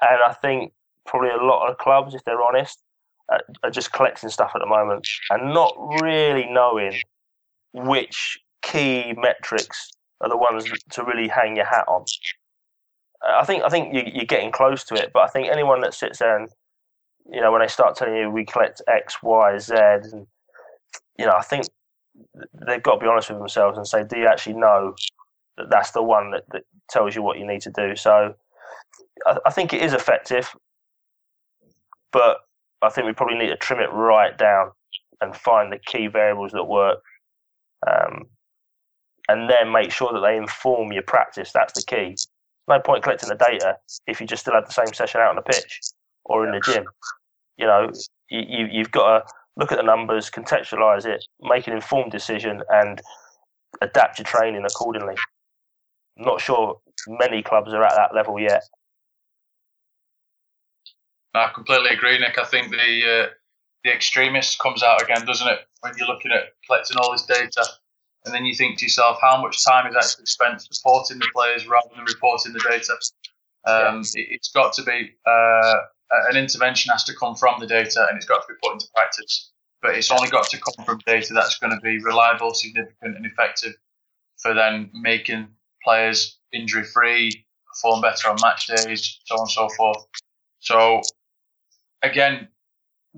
and 0.00 0.20
I 0.26 0.32
think 0.34 0.72
probably 1.06 1.30
a 1.30 1.42
lot 1.42 1.68
of 1.68 1.78
clubs, 1.78 2.14
if 2.14 2.24
they're 2.24 2.42
honest, 2.42 2.82
are, 3.30 3.40
are 3.62 3.70
just 3.70 3.92
collecting 3.92 4.28
stuff 4.28 4.52
at 4.54 4.60
the 4.60 4.66
moment 4.66 5.06
and 5.30 5.54
not 5.54 5.74
really 6.02 6.46
knowing 6.50 6.94
which 7.72 8.38
key 8.62 9.14
metrics 9.16 9.90
are 10.20 10.28
the 10.28 10.36
ones 10.36 10.64
to 10.90 11.04
really 11.04 11.28
hang 11.28 11.56
your 11.56 11.64
hat 11.64 11.84
on. 11.88 12.04
I 13.24 13.44
think 13.44 13.62
I 13.62 13.68
think 13.68 13.94
you, 13.94 14.22
are 14.22 14.26
getting 14.26 14.50
close 14.50 14.84
to 14.84 14.94
it, 14.94 15.10
but 15.12 15.20
I 15.20 15.28
think 15.28 15.48
anyone 15.48 15.80
that 15.82 15.94
sits 15.94 16.18
there 16.18 16.38
and 16.38 16.48
you 17.30 17.40
know 17.40 17.52
when 17.52 17.60
they 17.60 17.68
start 17.68 17.96
telling 17.96 18.16
you 18.16 18.30
we 18.30 18.44
collect 18.44 18.82
X, 18.88 19.22
Y, 19.22 19.58
Z, 19.58 19.74
and 19.74 20.26
you 21.18 21.26
know 21.26 21.34
I 21.36 21.42
think 21.42 21.66
they've 22.66 22.82
got 22.82 22.94
to 22.94 23.00
be 23.00 23.06
honest 23.06 23.30
with 23.30 23.38
themselves 23.38 23.76
and 23.76 23.86
say, 23.86 24.04
do 24.04 24.18
you 24.18 24.26
actually 24.26 24.54
know 24.54 24.94
that 25.56 25.70
that's 25.70 25.92
the 25.92 26.02
one 26.02 26.30
that, 26.30 26.44
that 26.52 26.62
tells 26.88 27.14
you 27.14 27.22
what 27.22 27.38
you 27.38 27.46
need 27.46 27.60
to 27.62 27.70
do? 27.70 27.94
So 27.94 28.34
I, 29.26 29.36
I 29.46 29.50
think 29.50 29.72
it 29.72 29.82
is 29.82 29.92
effective, 29.92 30.54
but 32.12 32.38
I 32.82 32.88
think 32.88 33.06
we 33.06 33.12
probably 33.12 33.38
need 33.38 33.48
to 33.48 33.56
trim 33.56 33.80
it 33.80 33.92
right 33.92 34.36
down 34.36 34.70
and 35.20 35.36
find 35.36 35.72
the 35.72 35.78
key 35.78 36.06
variables 36.06 36.52
that 36.52 36.64
work. 36.64 37.02
Um, 37.86 38.26
and 39.28 39.48
then 39.48 39.70
make 39.70 39.92
sure 39.92 40.12
that 40.12 40.20
they 40.20 40.36
inform 40.36 40.92
your 40.92 41.02
practice. 41.02 41.52
That's 41.52 41.72
the 41.72 41.82
key 41.82 42.16
no 42.70 42.80
point 42.80 43.02
collecting 43.02 43.28
the 43.28 43.34
data 43.34 43.76
if 44.06 44.20
you 44.20 44.26
just 44.26 44.42
still 44.42 44.54
have 44.54 44.66
the 44.66 44.72
same 44.72 44.94
session 44.94 45.20
out 45.20 45.30
on 45.30 45.36
the 45.36 45.42
pitch 45.42 45.80
or 46.24 46.46
in 46.46 46.52
the 46.52 46.60
gym. 46.60 46.84
You 47.58 47.66
know, 47.66 47.90
you, 48.30 48.68
you've 48.70 48.92
got 48.92 49.18
to 49.18 49.32
look 49.56 49.72
at 49.72 49.76
the 49.76 49.84
numbers, 49.84 50.30
contextualize 50.30 51.04
it, 51.04 51.24
make 51.42 51.66
an 51.66 51.74
informed 51.74 52.12
decision, 52.12 52.62
and 52.70 53.02
adapt 53.82 54.18
your 54.18 54.24
training 54.24 54.64
accordingly. 54.64 55.16
Not 56.16 56.40
sure 56.40 56.78
many 57.08 57.42
clubs 57.42 57.74
are 57.74 57.82
at 57.82 57.96
that 57.96 58.14
level 58.14 58.38
yet. 58.38 58.62
I 61.34 61.50
completely 61.54 61.90
agree, 61.90 62.18
Nick. 62.18 62.38
I 62.38 62.44
think 62.44 62.70
the 62.70 62.76
uh, 62.76 63.30
the 63.84 63.92
extremist 63.92 64.58
comes 64.58 64.82
out 64.82 65.02
again, 65.02 65.24
doesn't 65.24 65.46
it? 65.46 65.60
When 65.80 65.92
you're 65.96 66.08
looking 66.08 66.32
at 66.32 66.52
collecting 66.66 66.96
all 66.98 67.12
this 67.12 67.24
data 67.24 67.64
and 68.24 68.34
then 68.34 68.44
you 68.44 68.54
think 68.54 68.78
to 68.78 68.84
yourself, 68.84 69.18
how 69.20 69.40
much 69.40 69.64
time 69.64 69.86
is 69.86 69.96
actually 69.96 70.26
spent 70.26 70.60
supporting 70.60 71.18
the 71.18 71.28
players 71.34 71.66
rather 71.66 71.88
than 71.94 72.04
reporting 72.04 72.52
the 72.52 72.60
data? 72.60 72.94
Um, 73.66 74.02
yeah. 74.14 74.24
it, 74.24 74.40
has 74.40 74.50
got 74.52 74.72
to 74.74 74.82
be 74.82 75.12
uh, 75.26 75.74
an 76.30 76.36
intervention 76.36 76.90
has 76.90 77.04
to 77.04 77.14
come 77.14 77.34
from 77.34 77.60
the 77.60 77.66
data, 77.66 78.06
and 78.08 78.16
it's 78.16 78.26
got 78.26 78.46
to 78.46 78.52
be 78.52 78.58
put 78.62 78.74
into 78.74 78.86
practice. 78.94 79.52
But 79.80 79.94
it's 79.94 80.10
only 80.10 80.28
got 80.28 80.48
to 80.50 80.58
come 80.58 80.84
from 80.84 81.00
data 81.06 81.32
that's 81.32 81.58
going 81.58 81.74
to 81.74 81.80
be 81.80 82.02
reliable, 82.02 82.52
significant, 82.52 83.16
and 83.16 83.24
effective 83.24 83.72
for 84.42 84.52
then 84.54 84.90
making 84.92 85.48
players 85.82 86.38
injury 86.52 86.84
free, 86.84 87.46
perform 87.66 88.02
better 88.02 88.28
on 88.28 88.36
match 88.42 88.66
days, 88.66 89.20
so 89.24 89.36
on 89.36 89.42
and 89.42 89.50
so 89.50 89.68
forth. 89.70 90.04
So 90.58 91.00
again, 92.02 92.48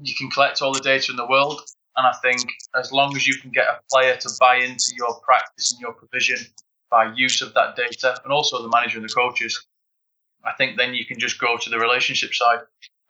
you 0.00 0.14
can 0.14 0.30
collect 0.30 0.62
all 0.62 0.72
the 0.72 0.80
data 0.80 1.10
in 1.10 1.16
the 1.16 1.26
world, 1.26 1.60
and 1.96 2.06
I 2.06 2.12
think 2.22 2.40
as 2.78 2.92
long 2.92 3.14
as 3.16 3.26
you 3.26 3.34
can 3.38 3.50
get 3.50 3.66
a 3.66 3.80
player 3.90 4.16
to 4.16 4.30
buy 4.40 4.56
into 4.56 4.92
your 4.96 5.20
practice 5.20 5.72
and 5.72 5.80
your 5.80 5.92
provision 5.92 6.38
by 6.90 7.12
use 7.14 7.42
of 7.42 7.54
that 7.54 7.76
data, 7.76 8.18
and 8.24 8.32
also 8.32 8.62
the 8.62 8.68
manager 8.68 8.98
and 8.98 9.08
the 9.08 9.12
coaches, 9.12 9.66
I 10.44 10.52
think 10.52 10.76
then 10.76 10.94
you 10.94 11.06
can 11.06 11.18
just 11.18 11.38
go 11.38 11.56
to 11.56 11.70
the 11.70 11.78
relationship 11.78 12.34
side. 12.34 12.60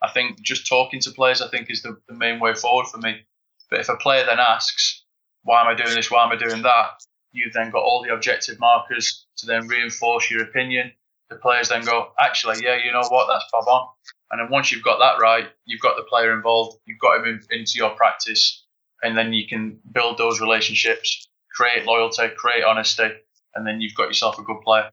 I 0.01 0.09
think 0.11 0.41
just 0.41 0.67
talking 0.67 0.99
to 1.01 1.11
players, 1.11 1.41
I 1.41 1.49
think, 1.49 1.69
is 1.69 1.81
the, 1.81 1.97
the 2.07 2.13
main 2.13 2.39
way 2.39 2.53
forward 2.53 2.87
for 2.87 2.97
me. 2.97 3.25
But 3.69 3.79
if 3.79 3.89
a 3.89 3.95
player 3.95 4.25
then 4.25 4.39
asks, 4.39 5.03
why 5.43 5.61
am 5.61 5.67
I 5.67 5.73
doing 5.75 5.95
this? 5.95 6.11
Why 6.11 6.25
am 6.25 6.31
I 6.31 6.35
doing 6.35 6.61
that? 6.61 7.03
You've 7.31 7.53
then 7.53 7.71
got 7.71 7.83
all 7.83 8.03
the 8.03 8.13
objective 8.13 8.59
markers 8.59 9.25
to 9.37 9.45
then 9.45 9.67
reinforce 9.67 10.29
your 10.29 10.43
opinion. 10.43 10.91
The 11.29 11.37
players 11.37 11.69
then 11.69 11.83
go, 11.83 12.11
actually, 12.19 12.63
yeah, 12.63 12.77
you 12.83 12.91
know 12.91 13.07
what? 13.07 13.27
That's 13.27 13.45
bob 13.51 13.67
on. 13.67 13.87
And 14.33 14.41
then 14.41 14.49
once 14.49 14.71
you've 14.71 14.81
got 14.81 14.97
that 14.97 15.21
right, 15.21 15.45
you've 15.65 15.79
got 15.79 15.95
the 15.95 16.01
player 16.09 16.33
involved, 16.33 16.79
you've 16.87 16.97
got 16.97 17.19
him 17.19 17.25
in, 17.51 17.59
into 17.59 17.73
your 17.75 17.91
practice, 17.91 18.65
and 19.03 19.15
then 19.15 19.31
you 19.31 19.47
can 19.47 19.77
build 19.91 20.17
those 20.17 20.41
relationships, 20.41 21.27
create 21.51 21.85
loyalty, 21.85 22.29
create 22.35 22.63
honesty, 22.63 23.09
and 23.53 23.67
then 23.67 23.79
you've 23.79 23.93
got 23.93 24.07
yourself 24.07 24.39
a 24.39 24.41
good 24.41 24.59
player. 24.65 24.89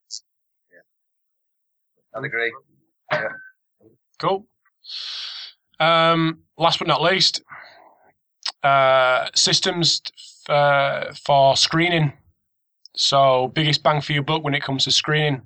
Yeah, 0.71 2.19
I'd 2.19 2.25
agree. 2.27 2.53
Yeah. 3.11 3.29
Cool. 4.19 4.47
Um, 5.79 6.41
last 6.59 6.79
but 6.79 6.87
not 6.87 7.01
least, 7.01 7.43
uh, 8.63 9.29
systems 9.35 10.03
uh, 10.51 11.15
for 11.25 11.57
screening. 11.57 12.13
So, 12.95 13.51
biggest 13.55 13.83
bang 13.83 14.03
for 14.03 14.13
your 14.13 14.23
buck 14.23 14.45
when 14.45 14.53
it 14.53 14.63
comes 14.63 14.85
to 14.85 14.91
screening, 14.91 15.41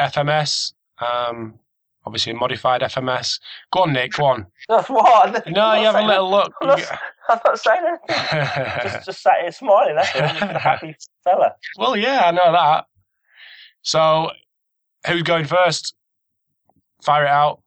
FMS. 0.00 0.72
Um, 0.98 1.58
obviously, 2.06 2.32
modified 2.32 2.82
FMS. 2.82 3.40
Go 3.72 3.82
on, 3.82 3.92
Nick. 3.92 4.12
Go 4.12 4.24
on. 4.26 4.46
That's 4.68 4.88
what. 4.88 5.46
No, 5.48 5.74
you 5.74 5.86
have 5.86 5.96
a 5.96 6.02
little 6.02 6.30
look. 6.30 6.52
I'm 6.62 7.40
not 7.44 7.58
saying 7.58 7.82
anything. 7.86 8.82
just, 8.82 9.06
just 9.06 9.22
sat 9.22 9.34
here 9.40 9.52
smiling. 9.52 9.96
That's 9.96 10.14
it. 10.14 10.22
a 10.22 10.58
happy 10.58 10.96
fella. 11.24 11.54
Well, 11.78 11.96
yeah, 11.96 12.22
I 12.26 12.30
know 12.30 12.52
that. 12.52 12.84
So, 13.82 14.30
who's 15.06 15.22
going 15.22 15.46
first? 15.46 15.94
Fire 17.02 17.24
it 17.24 17.30
out. 17.30 17.62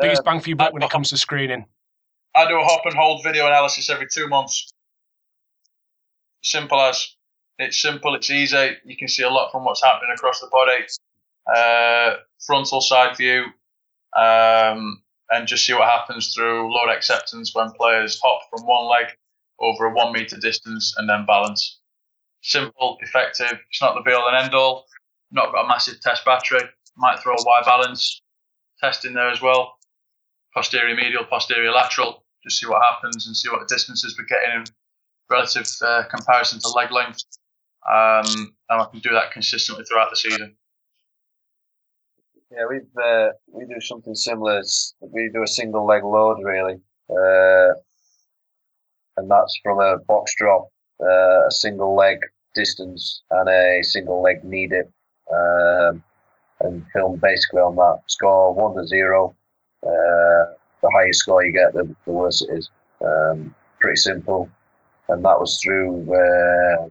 Biggest 0.00 0.20
uh, 0.20 0.24
bang 0.24 0.40
for 0.40 0.48
your 0.48 0.56
buck 0.56 0.72
when 0.72 0.82
it 0.82 0.90
comes 0.90 1.10
to 1.10 1.16
screening. 1.16 1.66
I 2.34 2.48
do 2.48 2.54
a 2.54 2.64
hop 2.64 2.82
and 2.84 2.94
hold 2.94 3.22
video 3.24 3.46
analysis 3.46 3.90
every 3.90 4.06
two 4.12 4.28
months. 4.28 4.72
Simple 6.42 6.80
as. 6.80 7.16
It's 7.58 7.80
simple, 7.82 8.14
it's 8.14 8.30
easy. 8.30 8.70
You 8.86 8.96
can 8.96 9.06
see 9.06 9.22
a 9.22 9.28
lot 9.28 9.52
from 9.52 9.64
what's 9.64 9.82
happening 9.82 10.10
across 10.14 10.40
the 10.40 10.48
body. 10.50 10.86
Uh, 11.54 12.16
frontal 12.46 12.80
side 12.80 13.16
view, 13.16 13.44
um, 14.16 15.02
and 15.30 15.46
just 15.46 15.66
see 15.66 15.74
what 15.74 15.88
happens 15.88 16.34
through 16.34 16.72
load 16.72 16.90
acceptance 16.90 17.54
when 17.54 17.70
players 17.72 18.20
hop 18.22 18.40
from 18.50 18.66
one 18.66 18.88
leg 18.88 19.06
over 19.58 19.86
a 19.86 19.94
one 19.94 20.12
meter 20.12 20.36
distance 20.36 20.94
and 20.96 21.08
then 21.08 21.26
balance. 21.26 21.78
Simple, 22.42 22.96
effective. 23.00 23.58
It's 23.68 23.82
not 23.82 23.94
the 23.94 24.02
be 24.02 24.12
all 24.12 24.28
and 24.28 24.36
end 24.36 24.54
all. 24.54 24.86
Not 25.30 25.52
got 25.52 25.64
a 25.64 25.68
massive 25.68 26.00
test 26.00 26.24
battery. 26.24 26.62
Might 26.96 27.20
throw 27.20 27.34
a 27.34 27.44
Y 27.44 27.62
balance 27.64 28.22
test 28.80 29.04
in 29.04 29.12
there 29.14 29.30
as 29.30 29.42
well. 29.42 29.74
Posterior 30.54 30.96
medial, 30.96 31.24
posterior 31.24 31.70
lateral. 31.70 32.24
Just 32.42 32.58
see 32.58 32.66
what 32.66 32.82
happens 32.82 33.26
and 33.26 33.36
see 33.36 33.50
what 33.50 33.60
the 33.60 33.72
distances 33.72 34.16
we're 34.18 34.24
getting 34.24 34.60
in 34.60 34.64
relative 35.30 35.66
uh, 35.82 36.02
comparison 36.10 36.58
to 36.60 36.68
leg 36.70 36.90
length. 36.90 37.24
Um, 37.88 38.54
and 38.68 38.82
I 38.82 38.86
can 38.90 39.00
do 39.00 39.10
that 39.10 39.32
consistently 39.32 39.84
throughout 39.84 40.10
the 40.10 40.16
season. 40.16 40.56
Yeah, 42.52 42.66
we've 42.68 42.96
uh, 43.00 43.28
we 43.52 43.64
do 43.64 43.80
something 43.80 44.14
similar. 44.14 44.60
We 45.00 45.30
do 45.32 45.42
a 45.44 45.46
single 45.46 45.86
leg 45.86 46.02
load 46.02 46.38
really, 46.42 46.80
uh, 47.08 47.72
and 49.16 49.30
that's 49.30 49.56
from 49.62 49.78
a 49.78 49.98
box 50.08 50.34
drop, 50.36 50.68
uh, 51.00 51.46
a 51.46 51.50
single 51.50 51.94
leg 51.94 52.18
distance, 52.56 53.22
and 53.30 53.48
a 53.48 53.82
single 53.84 54.20
leg 54.20 54.42
knee 54.42 54.66
dip, 54.66 54.90
um, 55.32 56.02
and 56.60 56.84
film 56.92 57.20
basically 57.22 57.60
on 57.60 57.76
that. 57.76 58.00
Score 58.08 58.52
one 58.52 58.74
to 58.76 58.84
zero. 58.84 59.36
Uh, 59.86 60.54
the 60.82 60.90
higher 60.92 61.12
score 61.12 61.44
you 61.44 61.52
get, 61.52 61.72
the, 61.72 61.84
the 62.04 62.12
worse 62.12 62.42
it 62.42 62.50
is. 62.52 62.68
Um, 63.00 63.54
pretty 63.78 63.96
simple, 63.96 64.50
and 65.08 65.24
that 65.24 65.38
was 65.38 65.60
through 65.62 66.12
uh, 66.12 66.88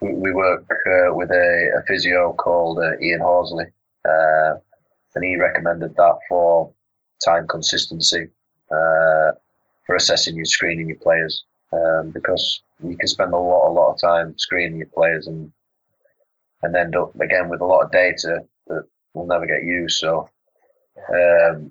we, 0.00 0.32
work 0.32 0.64
uh, 0.70 1.14
with 1.14 1.30
a, 1.30 1.78
a, 1.78 1.82
physio 1.86 2.32
called 2.34 2.78
uh, 2.78 2.98
Ian 3.00 3.20
Horsley, 3.20 3.64
uh, 4.06 4.54
and 5.14 5.24
he 5.24 5.36
recommended 5.36 5.96
that 5.96 6.18
for 6.28 6.70
time 7.24 7.46
consistency 7.48 8.28
uh, 8.70 9.32
for 9.86 9.96
assessing 9.96 10.36
your 10.36 10.44
screening 10.44 10.88
your 10.88 10.98
players 10.98 11.44
um, 11.72 12.10
because 12.10 12.62
you 12.82 12.96
can 12.96 13.08
spend 13.08 13.32
a 13.32 13.38
lot 13.38 13.68
a 13.68 13.72
lot 13.72 13.92
of 13.92 14.00
time 14.00 14.34
screening 14.36 14.78
your 14.78 14.88
players 14.88 15.26
and 15.26 15.50
and 16.62 16.76
end 16.76 16.96
up 16.96 17.18
again 17.20 17.48
with 17.48 17.60
a 17.60 17.64
lot 17.64 17.84
of 17.84 17.92
data 17.92 18.40
that 18.66 18.84
will 19.14 19.26
never 19.26 19.46
get 19.46 19.64
used. 19.64 19.98
So 19.98 20.28
um, 21.12 21.70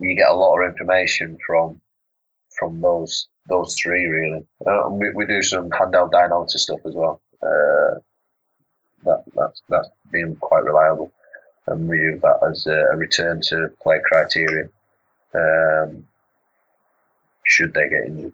you 0.00 0.14
get 0.14 0.30
a 0.30 0.34
lot 0.34 0.58
of 0.58 0.68
information 0.70 1.38
from 1.46 1.80
from 2.58 2.80
those 2.80 3.28
those 3.48 3.74
three 3.80 4.06
really. 4.06 4.44
Uh, 4.66 4.88
we, 4.90 5.10
we 5.12 5.26
do 5.26 5.42
some 5.42 5.70
handheld 5.70 6.10
dynalysis 6.10 6.60
stuff 6.60 6.80
as 6.84 6.94
well. 6.94 7.20
Uh, 7.44 7.98
that 9.04 9.22
that's 9.34 9.62
that's 9.68 9.88
been 10.10 10.36
quite 10.36 10.64
reliable, 10.64 11.12
and 11.66 11.88
we 11.88 11.98
use 11.98 12.20
that 12.22 12.38
as 12.48 12.66
a, 12.66 12.86
a 12.92 12.96
return 12.96 13.40
to 13.42 13.70
play 13.82 14.00
criteria. 14.04 14.68
Um, 15.34 16.06
should 17.46 17.74
they 17.74 17.88
get 17.88 18.06
injured? 18.06 18.32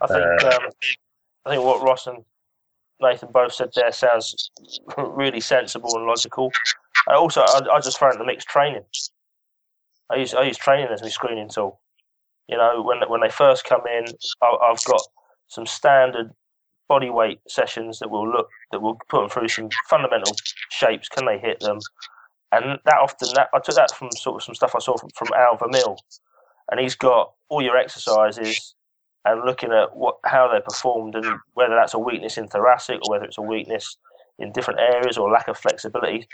I 0.00 0.06
think 0.06 0.44
uh, 0.44 0.48
um, 0.48 0.70
I 1.46 1.50
think 1.50 1.64
what 1.64 1.82
Ross 1.82 2.06
and 2.06 2.24
Nathan 3.00 3.30
both 3.32 3.52
said 3.54 3.70
there 3.74 3.92
sounds 3.92 4.50
really 4.98 5.40
sensible 5.40 5.96
and 5.96 6.06
logical. 6.06 6.52
I 7.08 7.14
also 7.14 7.42
I, 7.42 7.60
I 7.72 7.80
just 7.80 7.98
found 7.98 8.20
the 8.20 8.24
mixed 8.24 8.48
training. 8.48 8.84
I 10.10 10.16
use 10.16 10.34
I 10.34 10.42
use 10.42 10.58
training 10.58 10.88
as 10.92 11.02
my 11.02 11.08
screening 11.08 11.48
tool. 11.48 11.80
You 12.48 12.56
know, 12.56 12.82
when 12.82 12.98
when 13.08 13.20
they 13.20 13.30
first 13.30 13.64
come 13.64 13.82
in, 13.86 14.04
I, 14.42 14.56
I've 14.70 14.84
got 14.84 15.02
some 15.48 15.66
standard 15.66 16.30
body 16.88 17.10
weight 17.10 17.40
sessions 17.48 17.98
that 17.98 18.10
will 18.10 18.28
look 18.30 18.48
that 18.72 18.80
will 18.80 18.98
put 19.08 19.20
them 19.20 19.30
through 19.30 19.48
some 19.48 19.68
fundamental 19.88 20.34
shapes. 20.70 21.08
Can 21.08 21.26
they 21.26 21.38
hit 21.38 21.60
them? 21.60 21.78
And 22.52 22.78
that 22.84 22.98
often 23.02 23.28
that 23.34 23.48
I 23.52 23.58
took 23.58 23.74
that 23.74 23.94
from 23.94 24.10
sort 24.12 24.36
of 24.36 24.44
some 24.44 24.54
stuff 24.54 24.74
I 24.76 24.78
saw 24.78 24.96
from, 24.96 25.10
from 25.16 25.28
Al 25.36 25.56
Vermeil, 25.56 25.96
and 26.70 26.80
he's 26.80 26.94
got 26.94 27.32
all 27.48 27.62
your 27.62 27.76
exercises 27.76 28.74
and 29.24 29.44
looking 29.44 29.72
at 29.72 29.96
what 29.96 30.16
how 30.24 30.48
they're 30.48 30.60
performed 30.60 31.14
and 31.14 31.26
whether 31.54 31.74
that's 31.74 31.94
a 31.94 31.98
weakness 31.98 32.36
in 32.38 32.48
thoracic 32.48 32.96
or 33.02 33.10
whether 33.10 33.24
it's 33.24 33.38
a 33.38 33.42
weakness 33.42 33.96
in 34.38 34.52
different 34.52 34.80
areas 34.80 35.16
or 35.16 35.30
lack 35.30 35.48
of 35.48 35.56
flexibility. 35.56 36.28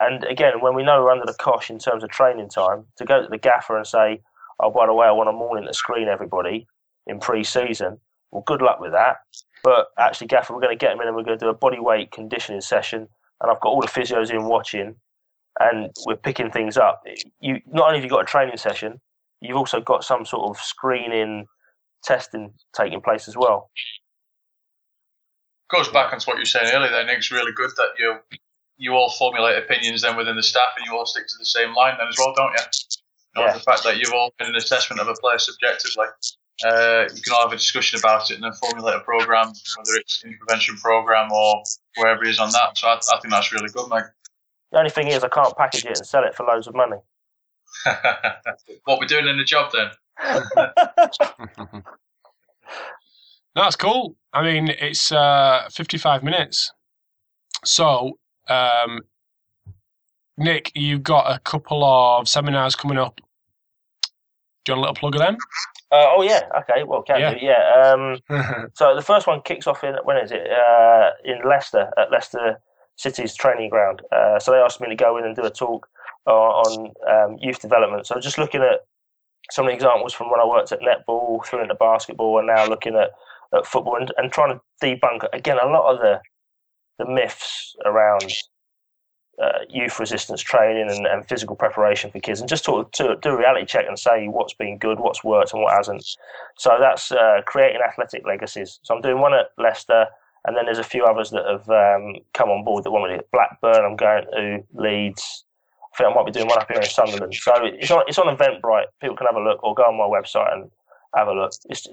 And 0.00 0.24
again, 0.24 0.60
when 0.60 0.74
we 0.74 0.82
know 0.82 1.02
we're 1.02 1.10
under 1.10 1.26
the 1.26 1.34
cosh 1.34 1.70
in 1.70 1.78
terms 1.78 2.02
of 2.02 2.10
training 2.10 2.48
time, 2.48 2.86
to 2.96 3.04
go 3.04 3.20
to 3.20 3.28
the 3.28 3.38
gaffer 3.38 3.76
and 3.76 3.86
say, 3.86 4.22
"Oh, 4.58 4.70
by 4.70 4.86
the 4.86 4.94
way, 4.94 5.06
I 5.06 5.12
want 5.12 5.28
a 5.28 5.32
morning 5.32 5.66
to 5.66 5.74
screen 5.74 6.08
everybody 6.08 6.66
in 7.06 7.20
pre-season," 7.20 8.00
well, 8.30 8.42
good 8.46 8.62
luck 8.62 8.80
with 8.80 8.92
that. 8.92 9.18
But 9.62 9.88
actually, 9.98 10.28
gaffer, 10.28 10.54
we're 10.54 10.60
going 10.60 10.76
to 10.76 10.80
get 10.80 10.92
them 10.92 11.00
in 11.00 11.08
and 11.08 11.16
we're 11.16 11.22
going 11.22 11.38
to 11.38 11.44
do 11.44 11.50
a 11.50 11.54
body 11.54 11.78
weight 11.78 12.12
conditioning 12.12 12.60
session, 12.60 13.08
and 13.40 13.50
I've 13.50 13.60
got 13.60 13.68
all 13.68 13.80
the 13.80 13.88
physios 13.88 14.30
in 14.30 14.44
watching, 14.44 14.96
and 15.58 15.90
we're 16.06 16.16
picking 16.16 16.50
things 16.50 16.76
up. 16.76 17.02
You 17.40 17.60
not 17.66 17.88
only 17.88 17.98
have 17.98 18.04
you 18.04 18.10
got 18.10 18.22
a 18.22 18.24
training 18.24 18.56
session, 18.56 19.00
you've 19.40 19.56
also 19.56 19.80
got 19.80 20.04
some 20.04 20.24
sort 20.24 20.48
of 20.48 20.62
screening 20.62 21.46
testing 22.02 22.52
taking 22.74 23.00
place 23.00 23.28
as 23.28 23.36
well. 23.36 23.70
Goes 25.70 25.88
back 25.88 26.12
onto 26.12 26.24
what 26.26 26.34
you 26.34 26.40
were 26.40 26.46
saying 26.46 26.72
earlier. 26.74 26.90
Then 26.90 27.08
it's 27.08 27.30
really 27.30 27.52
good 27.52 27.70
that 27.76 27.90
you 27.98 28.16
you 28.76 28.94
all 28.94 29.10
formulate 29.10 29.58
opinions 29.58 30.02
then 30.02 30.16
within 30.16 30.36
the 30.36 30.42
staff 30.42 30.68
and 30.76 30.86
you 30.86 30.96
all 30.96 31.04
stick 31.04 31.26
to 31.26 31.34
the 31.38 31.44
same 31.44 31.74
line 31.74 31.94
then 31.98 32.08
as 32.08 32.16
well, 32.18 32.32
don't 32.34 32.52
you? 32.52 32.58
you 33.36 33.42
know, 33.42 33.46
yeah. 33.46 33.52
The 33.52 33.60
fact 33.60 33.84
that 33.84 33.98
you've 33.98 34.12
all 34.12 34.32
made 34.40 34.48
an 34.48 34.56
assessment 34.56 35.00
of 35.00 35.08
a 35.08 35.14
player 35.20 35.38
subjectively, 35.38 36.06
uh, 36.64 37.08
you 37.14 37.22
can 37.22 37.32
all 37.32 37.42
have 37.42 37.52
a 37.52 37.56
discussion 37.56 37.98
about 37.98 38.30
it 38.30 38.34
and 38.34 38.44
then 38.44 38.52
formulate 38.52 38.96
a 38.96 39.00
program, 39.00 39.46
whether 39.46 39.98
it's 39.98 40.22
an 40.22 40.30
intervention 40.30 40.76
program 40.76 41.32
or 41.32 41.62
wherever 41.96 42.22
he 42.24 42.30
is 42.30 42.38
on 42.38 42.50
that. 42.50 42.76
So 42.76 42.88
I, 42.88 42.94
I 42.94 43.20
think 43.20 43.32
that's 43.32 43.52
really 43.52 43.68
good, 43.68 43.88
Mike. 43.88 44.04
The 44.72 44.78
only 44.78 44.90
thing 44.90 45.08
is, 45.08 45.24
I 45.24 45.28
can't 45.28 45.56
package 45.56 45.84
it 45.84 45.98
and 45.98 46.06
sell 46.06 46.24
it 46.24 46.34
for 46.34 46.46
loads 46.46 46.66
of 46.68 46.74
money. 46.74 46.98
what 48.84 49.00
we're 49.00 49.06
doing 49.06 49.26
in 49.26 49.38
the 49.38 49.44
job 49.44 49.72
then? 49.72 49.90
That's 53.54 53.76
cool. 53.76 54.14
I 54.32 54.42
mean, 54.42 54.68
it's 54.68 55.10
uh, 55.10 55.68
55 55.72 56.22
minutes. 56.22 56.72
So, 57.64 58.18
um, 58.48 59.00
Nick, 60.36 60.70
you've 60.74 61.02
got 61.02 61.34
a 61.34 61.38
couple 61.40 61.84
of 61.84 62.28
seminars 62.28 62.76
coming 62.76 62.98
up. 62.98 63.20
Do 64.64 64.72
you 64.72 64.74
want 64.74 64.78
a 64.78 64.80
little 64.82 64.94
plug 64.94 65.14
of 65.16 65.20
them? 65.20 65.36
Uh, 65.92 66.06
oh 66.16 66.22
yeah, 66.22 66.42
okay. 66.58 66.84
Well, 66.84 67.02
can 67.02 67.20
yeah. 67.20 67.34
do. 67.34 67.38
Yeah. 67.40 67.92
Um, 67.92 68.68
so 68.74 68.94
the 68.94 69.02
first 69.02 69.26
one 69.26 69.40
kicks 69.42 69.66
off 69.66 69.82
in 69.82 69.94
when 70.04 70.16
is 70.18 70.30
it? 70.30 70.48
Uh, 70.50 71.10
in 71.24 71.40
Leicester 71.48 71.90
at 71.96 72.10
Leicester 72.10 72.60
City's 72.96 73.34
training 73.34 73.70
ground. 73.70 74.02
Uh, 74.12 74.38
so 74.38 74.52
they 74.52 74.58
asked 74.58 74.80
me 74.80 74.88
to 74.88 74.94
go 74.94 75.16
in 75.16 75.24
and 75.24 75.34
do 75.34 75.44
a 75.44 75.50
talk 75.50 75.88
on 76.26 76.92
um, 77.08 77.36
youth 77.40 77.60
development. 77.60 78.06
So 78.06 78.20
just 78.20 78.38
looking 78.38 78.62
at 78.62 78.80
some 79.50 79.66
of 79.66 79.70
the 79.70 79.74
examples 79.74 80.12
from 80.12 80.30
when 80.30 80.40
I 80.40 80.46
worked 80.46 80.72
at 80.72 80.80
netball 80.80 81.44
through 81.44 81.62
into 81.62 81.74
basketball 81.74 82.38
and 82.38 82.46
now 82.46 82.66
looking 82.66 82.94
at, 82.94 83.10
at 83.56 83.66
football 83.66 83.96
and, 83.96 84.12
and 84.16 84.30
trying 84.30 84.54
to 84.54 84.60
debunk 84.84 85.24
again 85.32 85.58
a 85.62 85.66
lot 85.66 85.92
of 85.92 86.00
the 86.00 86.20
the 86.98 87.10
myths 87.10 87.74
around 87.86 88.30
uh, 89.40 89.60
youth 89.68 89.98
resistance 89.98 90.40
training 90.40 90.90
and, 90.90 91.06
and, 91.06 91.26
physical 91.26 91.56
preparation 91.56 92.10
for 92.10 92.20
kids 92.20 92.40
and 92.40 92.48
just 92.48 92.64
to, 92.64 92.86
to, 92.92 93.16
do 93.22 93.30
a 93.30 93.36
reality 93.38 93.64
check 93.64 93.86
and 93.88 93.98
say 93.98 94.26
what's 94.28 94.52
been 94.52 94.76
good, 94.76 95.00
what's 95.00 95.24
worked 95.24 95.52
and 95.54 95.62
what 95.62 95.74
hasn't. 95.74 96.04
So 96.58 96.76
that's 96.78 97.10
uh, 97.10 97.40
creating 97.46 97.80
athletic 97.80 98.26
legacies. 98.26 98.80
So 98.82 98.94
I'm 98.94 99.00
doing 99.00 99.20
one 99.20 99.32
at 99.32 99.46
Leicester 99.56 100.06
and 100.44 100.56
then 100.56 100.66
there's 100.66 100.78
a 100.78 100.84
few 100.84 101.04
others 101.04 101.30
that 101.30 101.44
have 101.46 101.68
um, 101.70 102.16
come 102.34 102.50
on 102.50 102.64
board 102.64 102.84
that 102.84 102.90
want 102.90 103.10
me 103.10 103.16
to 103.16 103.24
Blackburn, 103.32 103.84
I'm 103.84 103.96
going 103.96 104.24
to 104.32 104.62
Leeds, 104.74 105.44
I 105.92 105.96
think 105.96 106.10
I 106.10 106.14
might 106.14 106.26
be 106.26 106.32
doing 106.32 106.46
one 106.46 106.58
up 106.58 106.70
here 106.70 106.80
in 106.80 106.88
Sunderland. 106.88 107.34
So 107.34 107.52
it's 107.64 107.90
on 107.90 108.04
it's 108.06 108.18
on 108.18 108.34
Eventbrite. 108.34 108.86
People 109.00 109.16
can 109.16 109.26
have 109.26 109.36
a 109.36 109.40
look 109.40 109.62
or 109.64 109.74
go 109.74 109.82
on 109.82 109.96
my 109.96 110.04
website 110.04 110.52
and 110.52 110.70
have 111.16 111.28
a 111.28 111.32
look. 111.32 111.52
It's 111.68 111.88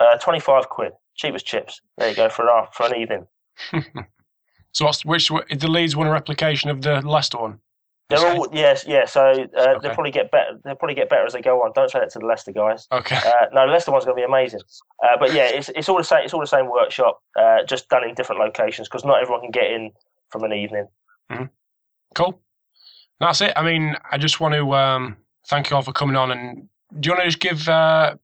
uh, 0.00 0.16
twenty 0.18 0.40
five 0.40 0.68
quid, 0.68 0.92
cheap 1.14 1.34
as 1.34 1.42
chips. 1.42 1.80
There 1.96 2.10
you 2.10 2.16
go 2.16 2.28
for 2.28 2.48
an 2.48 2.66
for 2.72 2.86
an 2.86 2.96
evening. 2.96 3.26
so 4.74 4.84
what's 4.84 5.04
which 5.04 5.28
the 5.28 5.68
Leeds 5.68 5.96
one 5.96 6.06
a 6.06 6.10
replication 6.10 6.68
of 6.68 6.82
the 6.82 7.00
Leicester 7.00 7.38
one? 7.38 7.60
They're 8.10 8.36
all 8.36 8.48
yes, 8.52 8.84
yeah. 8.86 9.06
So 9.06 9.20
uh, 9.22 9.32
okay. 9.32 9.48
they'll 9.80 9.94
probably 9.94 10.10
get 10.10 10.30
better. 10.30 10.58
They'll 10.62 10.74
probably 10.74 10.94
get 10.94 11.08
better 11.08 11.24
as 11.24 11.32
they 11.32 11.40
go 11.40 11.62
on. 11.62 11.72
Don't 11.74 11.90
say 11.90 12.00
that 12.00 12.10
to 12.10 12.18
the 12.18 12.26
Leicester 12.26 12.52
guys. 12.52 12.86
Okay. 12.92 13.16
Uh, 13.16 13.46
no, 13.52 13.66
the 13.66 13.72
Leicester 13.72 13.92
one's 13.92 14.04
going 14.04 14.16
to 14.16 14.20
be 14.20 14.24
amazing. 14.24 14.60
Uh, 15.02 15.16
but 15.18 15.32
yeah, 15.32 15.46
it's 15.46 15.70
it's 15.70 15.88
all 15.88 15.96
the 15.96 16.04
same. 16.04 16.24
It's 16.24 16.34
all 16.34 16.40
the 16.40 16.46
same 16.46 16.70
workshop, 16.70 17.20
uh, 17.38 17.64
just 17.66 17.88
done 17.88 18.06
in 18.06 18.14
different 18.14 18.40
locations 18.42 18.88
because 18.88 19.04
not 19.04 19.22
everyone 19.22 19.40
can 19.40 19.50
get 19.50 19.70
in 19.70 19.90
from 20.30 20.42
an 20.44 20.52
evening. 20.52 20.86
Mm-hmm. 21.30 21.44
Cool. 22.14 22.38
That's 23.20 23.40
it. 23.40 23.52
I 23.56 23.62
mean, 23.62 23.96
I 24.10 24.18
just 24.18 24.38
want 24.38 24.54
to 24.54 24.74
um, 24.74 25.16
thank 25.48 25.70
you 25.70 25.76
all 25.76 25.82
for 25.82 25.92
coming 25.92 26.16
on. 26.16 26.30
And 26.30 26.68
do 27.00 27.06
you 27.08 27.12
want 27.12 27.22
to 27.22 27.28
just 27.28 27.40
give 27.40 27.68
uh, 27.68 28.16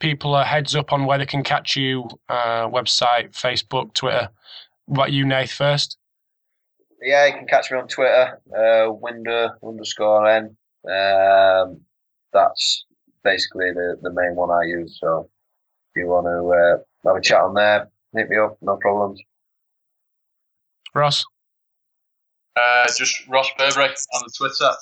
people 0.00 0.34
a 0.34 0.42
heads 0.42 0.74
up 0.74 0.92
on 0.92 1.04
where 1.04 1.18
they 1.18 1.26
can 1.26 1.44
catch 1.44 1.76
you? 1.76 2.08
Uh, 2.28 2.66
website, 2.68 3.30
Facebook, 3.32 3.94
Twitter. 3.94 4.30
What 4.86 5.12
you, 5.12 5.24
Nath, 5.24 5.50
first? 5.50 5.98
Yeah, 7.02 7.26
you 7.26 7.34
can 7.34 7.46
catch 7.46 7.70
me 7.70 7.78
on 7.78 7.88
Twitter, 7.88 8.40
uh, 8.56 8.92
Winder 8.92 9.50
underscore 9.62 10.28
N. 10.28 10.56
Um, 10.88 11.80
that's 12.32 12.84
basically 13.22 13.72
the, 13.72 13.98
the 14.02 14.12
main 14.12 14.34
one 14.34 14.50
I 14.50 14.62
use. 14.64 14.98
So 15.00 15.28
if 15.94 16.00
you 16.00 16.08
want 16.08 16.26
to 16.26 16.48
uh, 16.52 17.10
have 17.10 17.16
a 17.16 17.20
chat 17.20 17.40
on 17.40 17.54
there, 17.54 17.88
hit 18.14 18.30
me 18.30 18.38
up, 18.38 18.56
no 18.62 18.76
problems. 18.76 19.20
Ross? 20.94 21.24
Uh, 22.56 22.86
just 22.96 23.26
Ross 23.28 23.50
Burberry 23.58 23.88
on 23.88 24.22
the 24.24 24.32
Twitter. 24.36 24.72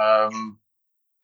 Um, 0.00 0.58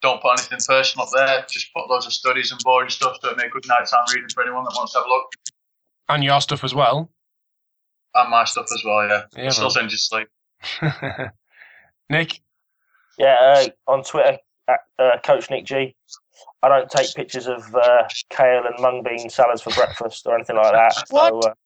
don't 0.01 0.21
put 0.21 0.33
anything 0.33 0.59
personal 0.67 1.07
up 1.07 1.13
there. 1.15 1.47
Just 1.49 1.73
put 1.73 1.89
loads 1.89 2.07
of 2.07 2.13
studies 2.13 2.51
and 2.51 2.61
boring 2.65 2.91
stuff 2.91 3.21
to 3.21 3.37
make 3.37 3.53
good 3.53 3.65
night 3.69 3.81
nighttime 3.81 4.05
reading 4.13 4.29
for 4.35 4.43
anyone 4.43 4.65
that 4.65 4.75
wants 4.75 4.93
to 4.95 4.99
have 4.99 5.07
a 5.07 5.09
look. 5.09 5.33
And 6.09 6.25
your 6.25 6.41
stuff 6.41 6.65
as 6.65 6.75
well. 6.75 7.09
And 8.15 8.31
my 8.31 8.45
stuff 8.45 8.67
as 8.73 8.83
well, 8.85 9.09
yeah. 9.09 9.23
yeah 9.37 9.49
Still 9.51 9.71
send 9.71 9.91
you 9.91 9.97
sleep. 9.97 10.29
Nick? 12.11 12.41
Yeah, 13.19 13.37
uh, 13.41 13.91
on 13.91 14.03
Twitter, 14.03 14.39
at, 14.69 14.81
uh, 14.99 15.19
Coach 15.25 15.51
Nick 15.51 15.65
G. 15.65 15.95
I 16.63 16.69
don't 16.69 16.91
take 16.91 17.15
pictures 17.15 17.47
of 17.47 17.75
uh, 17.75 18.05
kale 18.31 18.65
and 18.67 18.75
mung 18.79 19.03
bean 19.05 19.29
salads 19.31 19.63
for 19.63 19.71
breakfast 19.71 20.27
or 20.27 20.35
anything 20.35 20.57
like 20.57 20.73
that. 20.73 21.05
What? 21.11 21.57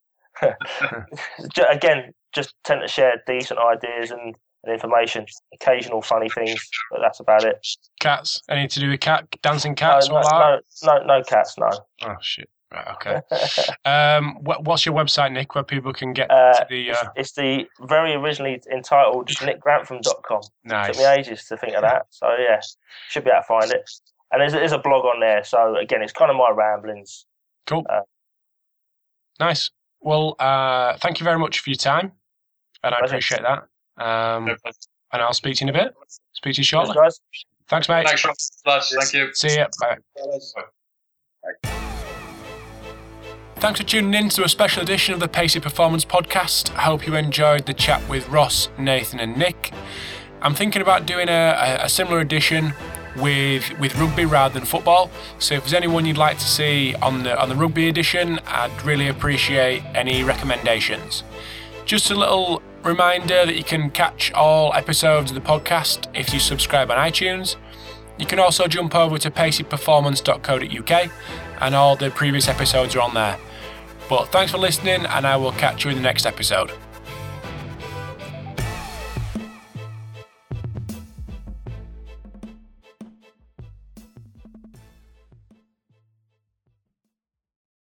So, 0.41 0.47
uh, 0.47 1.69
again, 1.69 2.13
just 2.33 2.53
tend 2.63 2.81
to 2.81 2.87
share 2.87 3.21
decent 3.25 3.59
ideas 3.59 4.11
and, 4.11 4.35
and 4.63 4.73
information. 4.73 5.25
Occasional 5.53 6.01
funny 6.01 6.29
things, 6.29 6.69
but 6.91 6.99
that's 7.01 7.19
about 7.19 7.43
it. 7.43 7.65
Cats? 7.99 8.41
Anything 8.49 8.69
to 8.69 8.79
do 8.81 8.89
with 8.89 8.99
cat 8.99 9.25
dancing 9.41 9.75
cats? 9.75 10.09
No, 10.09 10.21
no, 10.21 10.59
no, 10.83 11.03
no, 11.05 11.23
cats. 11.23 11.55
No. 11.57 11.69
Oh 12.03 12.15
shit. 12.21 12.49
Right, 12.71 12.87
okay. 12.95 13.21
um, 13.85 14.37
what, 14.41 14.65
what's 14.65 14.85
your 14.85 14.93
website, 14.93 15.31
Nick, 15.31 15.55
where 15.55 15.63
people 15.63 15.93
can 15.93 16.13
get 16.13 16.29
uh, 16.29 16.53
to 16.53 16.65
the? 16.69 16.91
Uh... 16.91 16.93
It's, 16.93 17.09
it's, 17.15 17.31
the 17.33 17.65
very 17.87 18.13
originally 18.13 18.61
entitled 18.71 19.29
nickgrantham.com. 19.29 20.41
Nice. 20.65 20.89
It 20.89 20.93
took 20.93 21.01
me 21.01 21.05
ages 21.05 21.45
to 21.45 21.57
think 21.57 21.75
of 21.75 21.81
that. 21.83 22.07
So 22.09 22.27
yeah, 22.37 22.59
should 23.09 23.23
be 23.23 23.29
able 23.29 23.41
to 23.41 23.47
find 23.47 23.71
it. 23.71 23.89
And 24.31 24.41
there's, 24.41 24.51
there's 24.51 24.73
a 24.73 24.79
blog 24.79 25.05
on 25.05 25.21
there. 25.21 25.43
So 25.45 25.77
again, 25.77 26.01
it's 26.01 26.11
kind 26.11 26.29
of 26.29 26.35
my 26.35 26.51
ramblings. 26.51 27.25
Cool. 27.65 27.85
Uh, 27.89 28.01
nice. 29.39 29.71
Well, 30.01 30.35
uh, 30.39 30.97
thank 30.97 31.19
you 31.19 31.23
very 31.23 31.39
much 31.39 31.59
for 31.59 31.69
your 31.69 31.77
time, 31.77 32.11
and 32.83 32.93
I 32.93 32.99
appreciate 32.99 33.41
that. 33.41 33.67
Um, 34.03 34.49
and 35.13 35.21
I'll 35.21 35.33
speak 35.33 35.57
to 35.57 35.65
you 35.65 35.69
in 35.69 35.75
a 35.75 35.83
bit. 35.85 35.95
Speak 36.33 36.55
to 36.55 36.59
you 36.59 36.65
shortly. 36.65 36.95
Thanks, 36.95 37.19
Thanks 37.67 37.89
mate. 37.89 38.07
Thanks, 38.07 38.51
lads. 38.65 38.95
Thank 38.97 39.13
you. 39.13 39.33
See 39.33 39.57
you. 39.57 39.65
Bye. 39.79 39.97
Bye. 41.63 41.86
Thanks 43.59 43.79
for 43.79 43.87
tuning 43.87 44.13
in 44.13 44.29
to 44.29 44.43
a 44.43 44.49
special 44.49 44.83
edition 44.83 45.15
of 45.15 45.19
the 45.19 45.27
Pacey 45.27 45.59
Performance 45.59 46.05
Podcast. 46.05 46.69
I 46.75 46.81
hope 46.81 47.07
you 47.07 47.15
enjoyed 47.15 47.65
the 47.65 47.73
chat 47.73 48.07
with 48.07 48.29
Ross, 48.29 48.69
Nathan, 48.77 49.19
and 49.19 49.35
Nick. 49.35 49.73
I'm 50.43 50.53
thinking 50.53 50.79
about 50.79 51.07
doing 51.07 51.27
a, 51.27 51.79
a, 51.81 51.89
similar 51.89 52.19
edition 52.19 52.75
with 53.15 53.77
with 53.79 53.97
rugby 53.97 54.25
rather 54.25 54.53
than 54.53 54.63
football. 54.63 55.09
So 55.39 55.55
if 55.55 55.63
there's 55.63 55.73
anyone 55.73 56.05
you'd 56.05 56.19
like 56.19 56.37
to 56.37 56.45
see 56.45 56.93
on 57.01 57.23
the 57.23 57.35
on 57.41 57.49
the 57.49 57.55
rugby 57.55 57.89
edition, 57.89 58.39
I'd 58.45 58.83
really 58.83 59.07
appreciate 59.07 59.81
any 59.95 60.23
recommendations. 60.23 61.23
Just 61.83 62.11
a 62.11 62.15
little 62.15 62.61
reminder 62.83 63.43
that 63.43 63.55
you 63.55 63.63
can 63.63 63.89
catch 63.89 64.31
all 64.33 64.71
episodes 64.75 65.31
of 65.31 65.35
the 65.35 65.41
podcast 65.41 66.05
if 66.13 66.31
you 66.31 66.39
subscribe 66.39 66.91
on 66.91 66.97
iTunes. 66.97 67.55
You 68.19 68.27
can 68.27 68.37
also 68.37 68.67
jump 68.67 68.93
over 68.93 69.17
to 69.17 69.31
paceyperformance.co.uk 69.31 71.11
and 71.59 71.75
all 71.75 71.95
the 71.95 72.11
previous 72.11 72.47
episodes 72.47 72.95
are 72.95 73.01
on 73.01 73.15
there. 73.15 73.37
But 74.09 74.27
thanks 74.27 74.51
for 74.51 74.57
listening, 74.57 75.05
and 75.05 75.27
I 75.27 75.35
will 75.35 75.51
catch 75.53 75.83
you 75.83 75.91
in 75.91 75.97
the 75.97 76.03
next 76.03 76.25
episode. 76.25 76.71